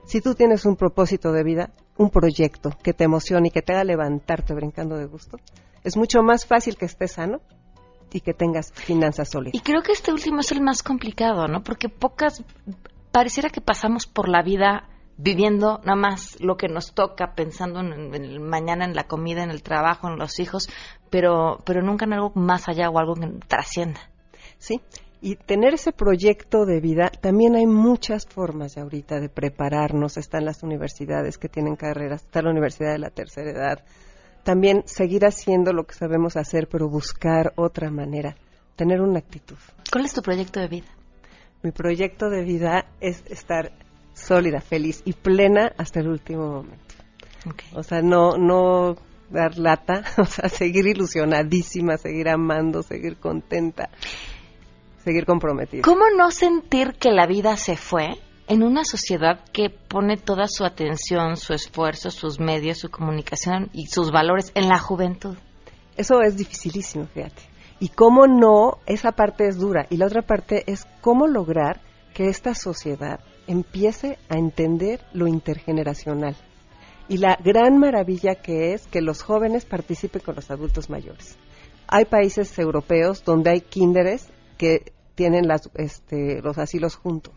Si 0.06 0.22
tú 0.22 0.36
tienes 0.36 0.64
un 0.64 0.78
propósito 0.78 1.34
de 1.34 1.44
vida, 1.44 1.72
un 1.98 2.10
proyecto 2.10 2.70
que 2.82 2.94
te 2.94 3.04
emocione 3.04 3.50
y 3.50 3.52
que 3.52 3.62
te 3.62 3.74
haga 3.74 3.84
levantarte 3.84 4.54
brincando 4.54 4.96
de 4.96 5.04
gusto, 5.04 5.38
es 5.84 5.98
mucho 5.98 6.24
más 6.24 6.46
fácil 6.46 6.78
que 6.78 6.86
estés 6.86 7.12
sano 7.12 7.42
y 8.14 8.22
que 8.22 8.34
tengas 8.34 8.72
finanzas 8.72 9.32
sólidas. 9.32 9.56
Y 9.56 9.60
creo 9.60 9.82
que 9.82 9.92
este 9.92 10.14
último 10.14 10.40
es 10.40 10.54
el 10.54 10.62
más 10.62 10.82
complicado, 10.82 11.50
¿no? 11.50 11.62
Porque 11.62 11.90
pocas 11.90 12.46
pareciera 13.12 13.50
que 13.50 13.60
pasamos 13.60 14.08
por 14.08 14.30
la 14.30 14.44
vida 14.44 14.88
viviendo 15.18 15.80
nada 15.84 15.96
más 15.96 16.40
lo 16.40 16.58
que 16.58 16.68
nos 16.68 16.94
toca, 16.94 17.34
pensando 17.36 17.80
en, 17.80 18.14
el 18.14 18.40
mañana, 18.40 18.86
en 18.86 18.96
la 18.96 19.06
comida, 19.06 19.44
en 19.44 19.50
el 19.50 19.64
trabajo, 19.64 20.08
en 20.08 20.18
los 20.18 20.40
hijos, 20.40 20.70
pero, 21.10 21.60
pero 21.66 21.82
nunca 21.82 22.06
en 22.06 22.14
algo 22.14 22.32
más 22.36 22.68
allá 22.70 22.90
o 22.90 23.00
algo 23.00 23.16
que 23.16 23.28
trascienda. 23.48 24.00
Sí, 24.60 24.82
y 25.22 25.36
tener 25.36 25.74
ese 25.74 25.92
proyecto 25.92 26.66
de 26.66 26.80
vida, 26.80 27.10
también 27.10 27.56
hay 27.56 27.66
muchas 27.66 28.28
formas 28.28 28.76
de 28.76 28.82
ahorita 28.82 29.20
de 29.20 29.30
prepararnos. 29.30 30.18
Están 30.18 30.46
las 30.46 30.64
universidades 30.64 31.38
que 31.38 31.50
tienen 31.50 31.76
carreras, 31.76 32.24
está 32.24 32.42
la 32.42 32.52
Universidad 32.52 32.92
de 32.92 33.00
la 33.00 33.10
Tercera 33.10 33.52
Edad. 33.52 33.84
También 34.44 34.84
seguir 34.86 35.26
haciendo 35.26 35.74
lo 35.74 35.86
que 35.86 35.96
sabemos 35.96 36.38
hacer, 36.38 36.68
pero 36.70 36.88
buscar 36.88 37.54
otra 37.56 37.90
manera, 37.90 38.36
tener 38.76 39.02
una 39.02 39.20
actitud. 39.20 39.58
¿Cuál 39.92 40.06
es 40.06 40.14
tu 40.14 40.22
proyecto 40.22 40.60
de 40.60 40.68
vida? 40.68 40.88
mi 41.64 41.72
proyecto 41.72 42.30
de 42.30 42.44
vida 42.44 42.86
es 43.02 43.24
estar 43.28 43.72
sólida, 44.18 44.62
feliz 44.62 45.02
y 45.06 45.14
plena 45.14 45.72
hasta 45.78 46.00
el 46.00 46.08
último 46.10 46.48
momento. 46.48 46.96
O 47.74 47.84
sea, 47.84 48.02
no, 48.02 48.38
no 48.38 48.98
dar 49.30 49.58
lata, 49.58 50.04
o 50.18 50.26
sea, 50.26 50.50
seguir 50.50 50.88
ilusionadísima, 50.88 51.98
seguir 51.98 52.30
amando, 52.30 52.84
seguir 52.84 53.18
contenta, 53.18 53.90
seguir 55.04 55.26
comprometida. 55.26 55.84
¿Cómo 55.84 56.06
no 56.16 56.32
sentir 56.32 56.94
que 56.94 57.12
la 57.12 57.28
vida 57.28 57.58
se 57.58 57.78
fue 57.78 58.20
en 58.48 58.64
una 58.64 58.84
sociedad 58.84 59.44
que 59.52 59.70
pone 59.70 60.18
toda 60.18 60.48
su 60.48 60.64
atención, 60.66 61.38
su 61.38 61.54
esfuerzo, 61.54 62.12
sus 62.12 62.40
medios, 62.40 62.80
su 62.80 62.90
comunicación 62.90 63.70
y 63.74 63.88
sus 63.88 64.12
valores 64.12 64.52
en 64.56 64.68
la 64.70 64.80
juventud? 64.80 65.38
Eso 65.96 66.22
es 66.22 66.38
dificilísimo, 66.38 67.08
fíjate. 67.08 67.42
Y 67.80 67.90
cómo 67.90 68.28
no, 68.28 68.80
esa 68.86 69.12
parte 69.12 69.48
es 69.48 69.58
dura. 69.58 69.86
Y 69.90 69.98
la 69.98 70.08
otra 70.08 70.22
parte 70.22 70.64
es 70.68 70.86
cómo 71.02 71.28
lograr 71.28 71.80
que 72.14 72.28
esta 72.28 72.56
sociedad 72.56 73.20
empiece 73.48 74.18
a 74.30 74.38
entender 74.38 75.02
lo 75.14 75.28
intergeneracional. 75.28 76.36
Y 77.10 77.18
la 77.18 77.38
gran 77.44 77.78
maravilla 77.78 78.36
que 78.36 78.74
es 78.74 78.86
que 78.88 79.02
los 79.02 79.22
jóvenes 79.24 79.66
participen 79.66 80.22
con 80.22 80.36
los 80.36 80.52
adultos 80.52 80.90
mayores. 80.90 81.38
Hay 81.88 82.06
países 82.06 82.58
europeos 82.60 83.24
donde 83.24 83.52
hay 83.52 83.62
kinderes 83.62 84.28
que 84.58 84.92
tienen 85.16 85.48
las, 85.48 85.70
este, 85.76 86.42
los 86.42 86.58
asilos 86.58 86.96
juntos. 86.96 87.34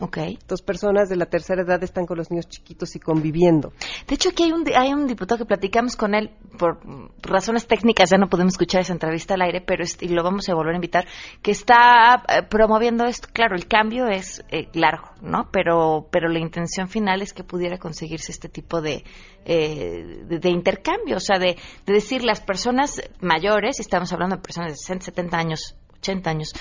Okay. 0.00 0.38
Dos 0.46 0.62
personas 0.62 1.08
de 1.08 1.16
la 1.16 1.26
tercera 1.26 1.62
edad 1.62 1.82
están 1.82 2.06
con 2.06 2.18
los 2.18 2.30
niños 2.30 2.48
chiquitos 2.48 2.94
y 2.94 3.00
conviviendo. 3.00 3.72
De 4.06 4.14
hecho, 4.14 4.28
aquí 4.28 4.44
hay 4.44 4.52
un, 4.52 4.64
hay 4.74 4.92
un 4.92 5.06
diputado 5.08 5.38
que 5.38 5.44
platicamos 5.44 5.96
con 5.96 6.14
él 6.14 6.30
por 6.56 6.78
razones 7.22 7.66
técnicas, 7.66 8.10
ya 8.10 8.16
no 8.16 8.28
podemos 8.28 8.54
escuchar 8.54 8.82
esa 8.82 8.92
entrevista 8.92 9.34
al 9.34 9.42
aire, 9.42 9.60
pero 9.60 9.84
y 10.00 10.08
lo 10.08 10.22
vamos 10.22 10.48
a 10.48 10.54
volver 10.54 10.74
a 10.74 10.76
invitar, 10.76 11.06
que 11.42 11.50
está 11.50 12.22
eh, 12.28 12.42
promoviendo 12.48 13.06
esto. 13.06 13.28
Claro, 13.32 13.56
el 13.56 13.66
cambio 13.66 14.06
es 14.06 14.44
eh, 14.50 14.68
largo, 14.74 15.08
¿no? 15.20 15.48
Pero, 15.50 16.08
pero 16.12 16.28
la 16.28 16.38
intención 16.38 16.88
final 16.88 17.20
es 17.20 17.32
que 17.32 17.42
pudiera 17.42 17.78
conseguirse 17.78 18.30
este 18.30 18.48
tipo 18.48 18.80
de, 18.80 19.04
eh, 19.44 20.24
de, 20.28 20.50
intercambio, 20.50 21.16
o 21.16 21.20
sea, 21.20 21.38
de, 21.38 21.56
de 21.86 21.92
decir 21.92 22.22
las 22.22 22.40
personas 22.40 23.02
mayores, 23.20 23.80
estamos 23.80 24.12
hablando 24.12 24.36
de 24.36 24.42
personas 24.42 24.72
de 24.72 24.76
60, 24.76 25.06
70 25.06 25.36
años, 25.36 25.76
80 25.98 26.30
años, 26.30 26.52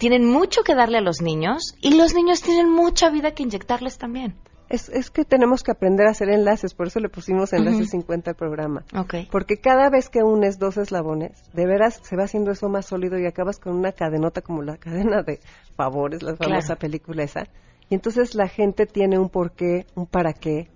tienen 0.00 0.24
mucho 0.24 0.62
que 0.62 0.74
darle 0.74 0.96
a 0.96 1.02
los 1.02 1.20
niños 1.20 1.76
y 1.82 1.94
los 1.94 2.14
niños 2.14 2.40
tienen 2.40 2.70
mucha 2.70 3.10
vida 3.10 3.32
que 3.32 3.42
inyectarles 3.42 3.98
también. 3.98 4.34
Es, 4.70 4.88
es 4.88 5.10
que 5.10 5.26
tenemos 5.26 5.62
que 5.62 5.72
aprender 5.72 6.06
a 6.06 6.12
hacer 6.12 6.30
enlaces, 6.30 6.72
por 6.72 6.86
eso 6.86 7.00
le 7.00 7.10
pusimos 7.10 7.52
enlaces 7.52 7.90
50 7.90 8.30
al 8.30 8.36
programa. 8.36 8.82
Okay. 8.96 9.28
Porque 9.30 9.58
cada 9.58 9.90
vez 9.90 10.08
que 10.08 10.22
unes 10.22 10.58
dos 10.58 10.78
eslabones, 10.78 11.42
de 11.52 11.66
veras 11.66 12.00
se 12.02 12.16
va 12.16 12.24
haciendo 12.24 12.50
eso 12.50 12.70
más 12.70 12.86
sólido 12.86 13.18
y 13.18 13.26
acabas 13.26 13.58
con 13.58 13.74
una 13.76 13.92
cadenota 13.92 14.40
como 14.40 14.62
la 14.62 14.78
cadena 14.78 15.22
de 15.22 15.40
favores, 15.76 16.22
la 16.22 16.34
famosa 16.34 16.76
película 16.76 17.22
esa. 17.22 17.48
Y 17.90 17.94
entonces 17.94 18.34
la 18.34 18.48
gente 18.48 18.86
tiene 18.86 19.18
un 19.18 19.28
porqué, 19.28 19.84
un 19.96 20.06
para 20.06 20.32
qué. 20.32 20.70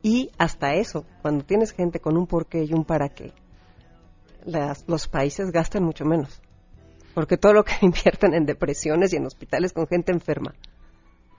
Y 0.00 0.30
hasta 0.38 0.72
eso, 0.72 1.04
cuando 1.20 1.44
tienes 1.44 1.72
gente 1.72 2.00
con 2.00 2.16
un 2.16 2.26
porqué 2.26 2.64
y 2.64 2.72
un 2.72 2.86
para 2.86 3.10
qué, 3.10 3.34
las, 4.46 4.88
los 4.88 5.06
países 5.06 5.50
gastan 5.50 5.82
mucho 5.82 6.06
menos 6.06 6.40
porque 7.18 7.36
todo 7.36 7.52
lo 7.52 7.64
que 7.64 7.72
invierten 7.82 8.32
en 8.32 8.46
depresiones 8.46 9.12
y 9.12 9.16
en 9.16 9.26
hospitales 9.26 9.72
con 9.72 9.88
gente 9.88 10.12
enferma 10.12 10.54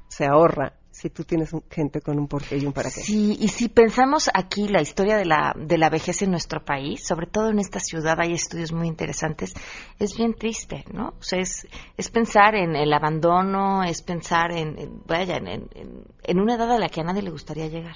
se 0.10 0.26
ahorra 0.26 0.74
si 0.92 1.10
tú 1.10 1.24
tienes 1.24 1.52
gente 1.72 2.02
con 2.02 2.20
un 2.20 2.28
porqué 2.28 2.58
y 2.58 2.66
un 2.66 2.74
para 2.74 2.90
qué. 2.90 3.00
Sí, 3.00 3.38
y 3.40 3.48
si 3.48 3.70
pensamos 3.70 4.30
aquí 4.34 4.68
la 4.68 4.82
historia 4.82 5.16
de 5.16 5.24
la, 5.24 5.56
de 5.56 5.78
la 5.78 5.90
vejez 5.90 6.22
en 6.22 6.32
nuestro 6.32 6.66
país, 6.66 7.08
sobre 7.08 7.28
todo 7.28 7.50
en 7.50 7.60
esta 7.60 7.80
ciudad 7.80 8.20
hay 8.20 8.34
estudios 8.34 8.74
muy 8.74 8.90
interesantes, 8.90 9.54
es 10.00 10.18
bien 10.18 10.34
triste, 10.34 10.84
¿no? 10.92 11.14
O 11.18 11.24
sea, 11.24 11.40
es, 11.40 11.66
es 11.96 12.10
pensar 12.10 12.56
en 12.56 12.76
el 12.76 12.92
abandono, 12.92 13.82
es 13.86 14.02
pensar 14.02 14.52
en, 14.52 15.02
vaya, 15.08 15.38
en, 15.38 15.70
en 16.24 16.40
una 16.42 16.56
edad 16.56 16.74
a 16.74 16.80
la 16.80 16.90
que 16.90 17.00
a 17.00 17.06
nadie 17.06 17.22
le 17.22 17.32
gustaría 17.32 17.68
llegar. 17.68 17.96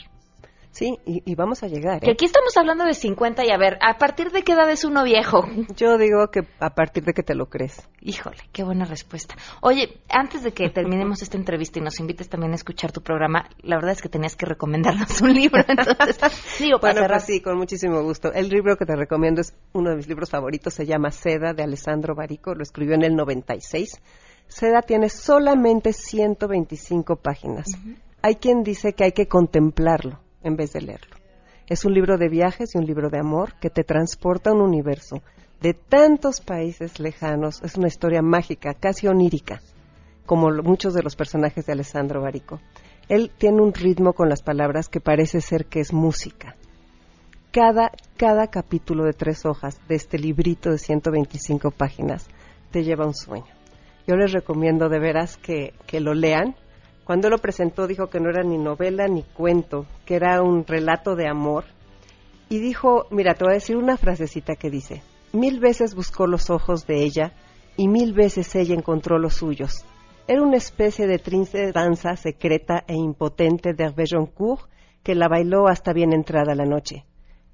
Sí, 0.73 0.97
y, 1.05 1.35
vamos 1.35 1.61
a 1.61 1.67
llegar. 1.67 1.99
Que 1.99 2.09
¿eh? 2.09 2.13
aquí 2.13 2.25
estamos 2.25 2.57
hablando 2.57 2.83
de 2.83 2.95
50 2.95 3.45
y 3.45 3.51
a 3.51 3.57
ver, 3.59 3.77
¿a 3.79 3.99
partir 3.99 4.31
de 4.31 4.41
qué 4.41 4.53
edad 4.53 4.67
es 4.71 4.83
uno 4.83 5.03
viejo? 5.03 5.45
Yo 5.77 5.99
digo 5.99 6.31
que 6.31 6.47
a 6.59 6.71
partir 6.71 7.03
de 7.03 7.13
que 7.13 7.21
te 7.21 7.35
lo 7.35 7.45
crees. 7.45 7.87
Híjole, 8.01 8.37
qué 8.51 8.63
buena 8.63 8.83
respuesta. 8.83 9.35
Oye, 9.61 9.99
antes 10.09 10.41
de 10.41 10.51
que 10.51 10.71
terminemos 10.71 11.21
esta 11.21 11.37
entrevista 11.37 11.77
y 11.77 11.83
nos 11.83 11.99
invites 11.99 12.27
también 12.27 12.53
a 12.53 12.55
escuchar 12.55 12.91
tu 12.91 13.01
programa, 13.03 13.47
la 13.61 13.75
verdad 13.75 13.91
es 13.91 14.01
que 14.01 14.09
tenías 14.09 14.35
que 14.35 14.47
recomendarnos 14.47 15.21
un 15.21 15.35
libro, 15.35 15.63
entonces 15.67 16.17
digo, 16.59 16.79
para 16.79 17.01
bueno, 17.01 17.07
pues 17.07 17.23
sí, 17.25 17.39
con 17.39 17.55
muchísimo 17.55 18.01
gusto. 18.01 18.33
El 18.33 18.49
libro 18.49 18.75
que 18.75 18.87
te 18.87 18.95
recomiendo 18.95 19.41
es 19.41 19.53
uno 19.73 19.91
de 19.91 19.97
mis 19.97 20.07
libros 20.07 20.31
favoritos, 20.31 20.73
se 20.73 20.87
llama 20.87 21.11
Seda 21.11 21.53
de 21.53 21.61
Alessandro 21.61 22.15
Barico, 22.15 22.55
lo 22.55 22.63
escribió 22.63 22.95
en 22.95 23.03
el 23.03 23.15
96. 23.15 24.01
Seda 24.47 24.81
tiene 24.81 25.09
solamente 25.09 25.93
125 25.93 27.17
páginas. 27.17 27.67
Hay 28.23 28.37
quien 28.37 28.63
dice 28.63 28.93
que 28.93 29.03
hay 29.03 29.11
que 29.11 29.27
contemplarlo 29.27 30.22
en 30.43 30.55
vez 30.55 30.73
de 30.73 30.81
leerlo. 30.81 31.17
Es 31.67 31.85
un 31.85 31.93
libro 31.93 32.17
de 32.17 32.29
viajes 32.29 32.75
y 32.75 32.77
un 32.77 32.85
libro 32.85 33.09
de 33.09 33.19
amor 33.19 33.53
que 33.59 33.69
te 33.69 33.83
transporta 33.83 34.49
a 34.49 34.53
un 34.53 34.61
universo 34.61 35.21
de 35.61 35.73
tantos 35.73 36.41
países 36.41 36.99
lejanos. 36.99 37.61
Es 37.63 37.75
una 37.75 37.87
historia 37.87 38.21
mágica, 38.21 38.73
casi 38.73 39.07
onírica, 39.07 39.61
como 40.25 40.51
muchos 40.61 40.93
de 40.93 41.03
los 41.03 41.15
personajes 41.15 41.65
de 41.65 41.71
Alessandro 41.71 42.21
Barico. 42.21 42.59
Él 43.07 43.31
tiene 43.37 43.61
un 43.61 43.73
ritmo 43.73 44.13
con 44.13 44.29
las 44.29 44.43
palabras 44.43 44.89
que 44.89 44.99
parece 44.99 45.39
ser 45.39 45.65
que 45.65 45.79
es 45.79 45.93
música. 45.93 46.55
Cada, 47.51 47.91
cada 48.17 48.47
capítulo 48.47 49.05
de 49.05 49.13
tres 49.13 49.45
hojas 49.45 49.79
de 49.87 49.95
este 49.95 50.17
librito 50.17 50.69
de 50.69 50.77
125 50.77 51.71
páginas 51.71 52.27
te 52.71 52.83
lleva 52.83 53.05
un 53.05 53.13
sueño. 53.13 53.45
Yo 54.05 54.15
les 54.15 54.33
recomiendo 54.33 54.89
de 54.89 54.99
veras 54.99 55.37
que, 55.37 55.73
que 55.85 56.01
lo 56.01 56.13
lean 56.13 56.55
cuando 57.05 57.29
lo 57.29 57.37
presentó 57.37 57.85
dijo 57.85 58.07
que 58.07 58.19
no 58.19 58.29
era 58.29 58.43
ni 58.43 58.57
novela 58.57 59.07
ni 59.07 59.23
cuento, 59.23 59.85
que 60.05 60.15
era 60.15 60.41
un 60.41 60.65
relato 60.65 61.15
de 61.15 61.27
amor. 61.27 61.65
Y 62.49 62.59
dijo, 62.59 63.07
mira, 63.11 63.33
te 63.33 63.43
voy 63.43 63.51
a 63.51 63.55
decir 63.55 63.75
una 63.75 63.97
frasecita 63.97 64.55
que 64.55 64.69
dice, 64.69 65.01
mil 65.33 65.59
veces 65.59 65.95
buscó 65.95 66.27
los 66.27 66.49
ojos 66.49 66.87
de 66.87 67.03
ella 67.03 67.33
y 67.75 67.87
mil 67.87 68.13
veces 68.13 68.55
ella 68.55 68.75
encontró 68.75 69.19
los 69.19 69.33
suyos. 69.33 69.83
Era 70.27 70.41
una 70.41 70.55
especie 70.55 71.05
de 71.05 71.19
triste 71.19 71.71
danza 71.73 72.15
secreta 72.15 72.85
e 72.87 72.95
impotente 72.95 73.73
de 73.73 73.83
Hervé 73.83 74.05
que 75.03 75.15
la 75.15 75.27
bailó 75.27 75.67
hasta 75.67 75.91
bien 75.91 76.13
entrada 76.13 76.55
la 76.55 76.65
noche. 76.65 77.05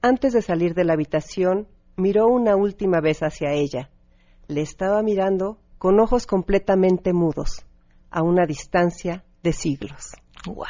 Antes 0.02 0.34
de 0.34 0.43
salir 0.43 0.76
de 0.76 0.84
la 0.84 0.93
habitación, 0.93 1.68
miró 1.95 2.28
una 2.28 2.56
última 2.56 3.02
vez 3.02 3.24
hacia 3.24 3.54
ella. 3.54 3.89
Le 4.47 4.62
estaba 4.62 5.02
mirando 5.02 5.58
con 5.80 6.00
ojos 6.00 6.28
completamente 6.28 7.12
mudos, 7.12 7.66
a 8.12 8.22
una 8.22 8.45
distancia 8.45 9.24
de 9.44 9.54
siglos. 9.54 10.16
¡Wow! 10.46 10.66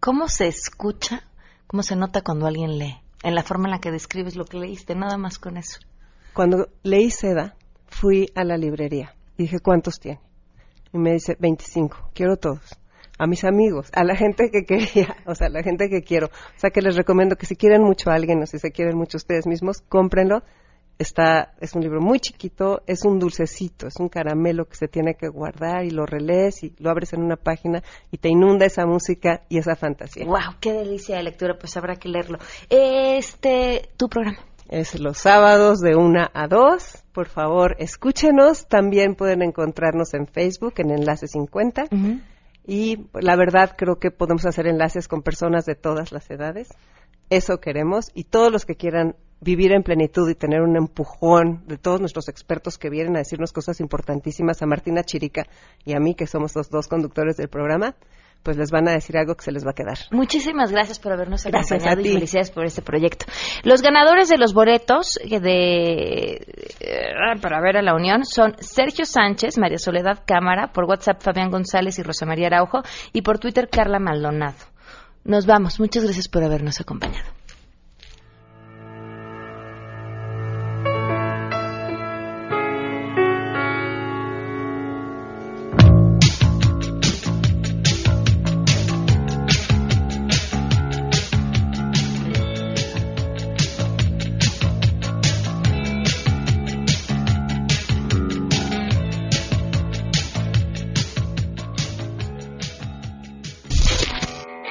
¿Cómo 0.00 0.28
se 0.28 0.48
escucha? 0.48 1.24
¿Cómo 1.66 1.82
se 1.82 1.96
nota 1.96 2.22
cuando 2.22 2.46
alguien 2.46 2.78
lee? 2.78 3.00
En 3.22 3.34
la 3.34 3.42
forma 3.42 3.66
en 3.66 3.72
la 3.72 3.80
que 3.80 3.90
describes 3.90 4.36
lo 4.36 4.44
que 4.44 4.58
leíste, 4.58 4.94
nada 4.94 5.18
más 5.18 5.38
con 5.38 5.56
eso. 5.56 5.78
Cuando 6.32 6.68
leí 6.82 7.10
Seda, 7.10 7.54
fui 7.86 8.30
a 8.34 8.44
la 8.44 8.56
librería 8.56 9.14
y 9.36 9.44
dije, 9.44 9.60
¿cuántos 9.60 10.00
tiene? 10.00 10.20
Y 10.92 10.98
me 10.98 11.12
dice, 11.12 11.36
25, 11.38 12.10
quiero 12.14 12.36
todos. 12.36 12.78
A 13.18 13.26
mis 13.26 13.44
amigos, 13.44 13.90
a 13.92 14.02
la 14.02 14.16
gente 14.16 14.50
que 14.50 14.64
quería, 14.64 15.14
o 15.26 15.34
sea, 15.34 15.48
a 15.48 15.50
la 15.50 15.62
gente 15.62 15.90
que 15.90 16.02
quiero. 16.02 16.28
O 16.28 16.58
sea, 16.58 16.70
que 16.70 16.80
les 16.80 16.96
recomiendo 16.96 17.36
que 17.36 17.46
si 17.46 17.56
quieren 17.56 17.82
mucho 17.82 18.10
a 18.10 18.14
alguien 18.14 18.42
o 18.42 18.46
si 18.46 18.58
se 18.58 18.70
quieren 18.70 18.96
mucho 18.96 19.18
ustedes 19.18 19.46
mismos, 19.46 19.82
cómprenlo 19.88 20.42
está, 21.00 21.54
es 21.60 21.74
un 21.74 21.82
libro 21.82 22.00
muy 22.00 22.20
chiquito, 22.20 22.82
es 22.86 23.04
un 23.04 23.18
dulcecito, 23.18 23.86
es 23.86 23.96
un 23.98 24.10
caramelo 24.10 24.66
que 24.66 24.76
se 24.76 24.86
tiene 24.86 25.14
que 25.14 25.28
guardar 25.28 25.84
y 25.84 25.90
lo 25.90 26.04
relees 26.04 26.62
y 26.62 26.74
lo 26.78 26.90
abres 26.90 27.14
en 27.14 27.22
una 27.22 27.36
página 27.36 27.82
y 28.10 28.18
te 28.18 28.28
inunda 28.28 28.66
esa 28.66 28.84
música 28.84 29.42
y 29.48 29.56
esa 29.56 29.76
fantasía. 29.76 30.26
¡Wow! 30.26 30.56
¡Qué 30.60 30.72
delicia 30.72 31.16
de 31.16 31.22
lectura! 31.22 31.58
Pues 31.58 31.74
habrá 31.78 31.96
que 31.96 32.10
leerlo. 32.10 32.38
Este, 32.68 33.88
tu 33.96 34.08
programa. 34.10 34.38
Es 34.68 35.00
los 35.00 35.18
sábados 35.18 35.80
de 35.80 35.96
una 35.96 36.30
a 36.34 36.46
dos. 36.46 37.02
Por 37.12 37.26
favor, 37.26 37.76
escúchenos. 37.78 38.68
También 38.68 39.14
pueden 39.14 39.42
encontrarnos 39.42 40.12
en 40.14 40.26
Facebook 40.26 40.74
en 40.76 40.90
Enlace 40.90 41.26
50. 41.26 41.86
Y 42.66 43.06
la 43.14 43.36
verdad 43.36 43.74
creo 43.76 43.98
que 43.98 44.12
podemos 44.12 44.46
hacer 44.46 44.68
enlaces 44.68 45.08
con 45.08 45.22
personas 45.22 45.64
de 45.64 45.74
todas 45.74 46.12
las 46.12 46.30
edades. 46.30 46.68
Eso 47.30 47.58
queremos. 47.58 48.12
Y 48.14 48.24
todos 48.24 48.52
los 48.52 48.64
que 48.64 48.76
quieran 48.76 49.16
vivir 49.40 49.72
en 49.72 49.82
plenitud 49.82 50.28
y 50.28 50.34
tener 50.34 50.60
un 50.60 50.76
empujón 50.76 51.64
de 51.66 51.78
todos 51.78 52.00
nuestros 52.00 52.28
expertos 52.28 52.78
que 52.78 52.90
vienen 52.90 53.16
a 53.16 53.20
decirnos 53.20 53.52
cosas 53.52 53.80
importantísimas, 53.80 54.62
a 54.62 54.66
Martina 54.66 55.02
Chirica 55.02 55.46
y 55.84 55.94
a 55.94 56.00
mí, 56.00 56.14
que 56.14 56.26
somos 56.26 56.54
los 56.54 56.68
dos 56.68 56.88
conductores 56.88 57.36
del 57.36 57.48
programa, 57.48 57.94
pues 58.42 58.56
les 58.56 58.70
van 58.70 58.88
a 58.88 58.92
decir 58.92 59.16
algo 59.18 59.34
que 59.34 59.44
se 59.44 59.52
les 59.52 59.66
va 59.66 59.70
a 59.70 59.74
quedar. 59.74 59.98
Muchísimas 60.10 60.72
gracias 60.72 60.98
por 60.98 61.12
habernos 61.12 61.44
acompañado 61.44 62.00
y 62.00 62.12
felicidades 62.12 62.50
por 62.50 62.64
este 62.64 62.82
proyecto. 62.82 63.26
Los 63.64 63.82
ganadores 63.82 64.28
de 64.28 64.38
los 64.38 64.54
boletos 64.54 65.18
de 65.22 66.46
eh, 66.80 67.40
para 67.40 67.60
ver 67.60 67.76
a 67.76 67.82
la 67.82 67.94
Unión 67.94 68.24
son 68.24 68.54
Sergio 68.58 69.04
Sánchez, 69.04 69.58
María 69.58 69.78
Soledad 69.78 70.22
Cámara, 70.26 70.72
por 70.72 70.84
WhatsApp 70.84 71.20
Fabián 71.20 71.50
González 71.50 71.98
y 71.98 72.02
Rosa 72.02 72.24
María 72.24 72.46
Araujo 72.46 72.80
y 73.12 73.22
por 73.22 73.38
Twitter 73.38 73.68
Carla 73.70 73.98
Maldonado. 73.98 74.56
Nos 75.24 75.44
vamos. 75.44 75.78
Muchas 75.78 76.04
gracias 76.04 76.28
por 76.28 76.42
habernos 76.42 76.80
acompañado. 76.80 77.39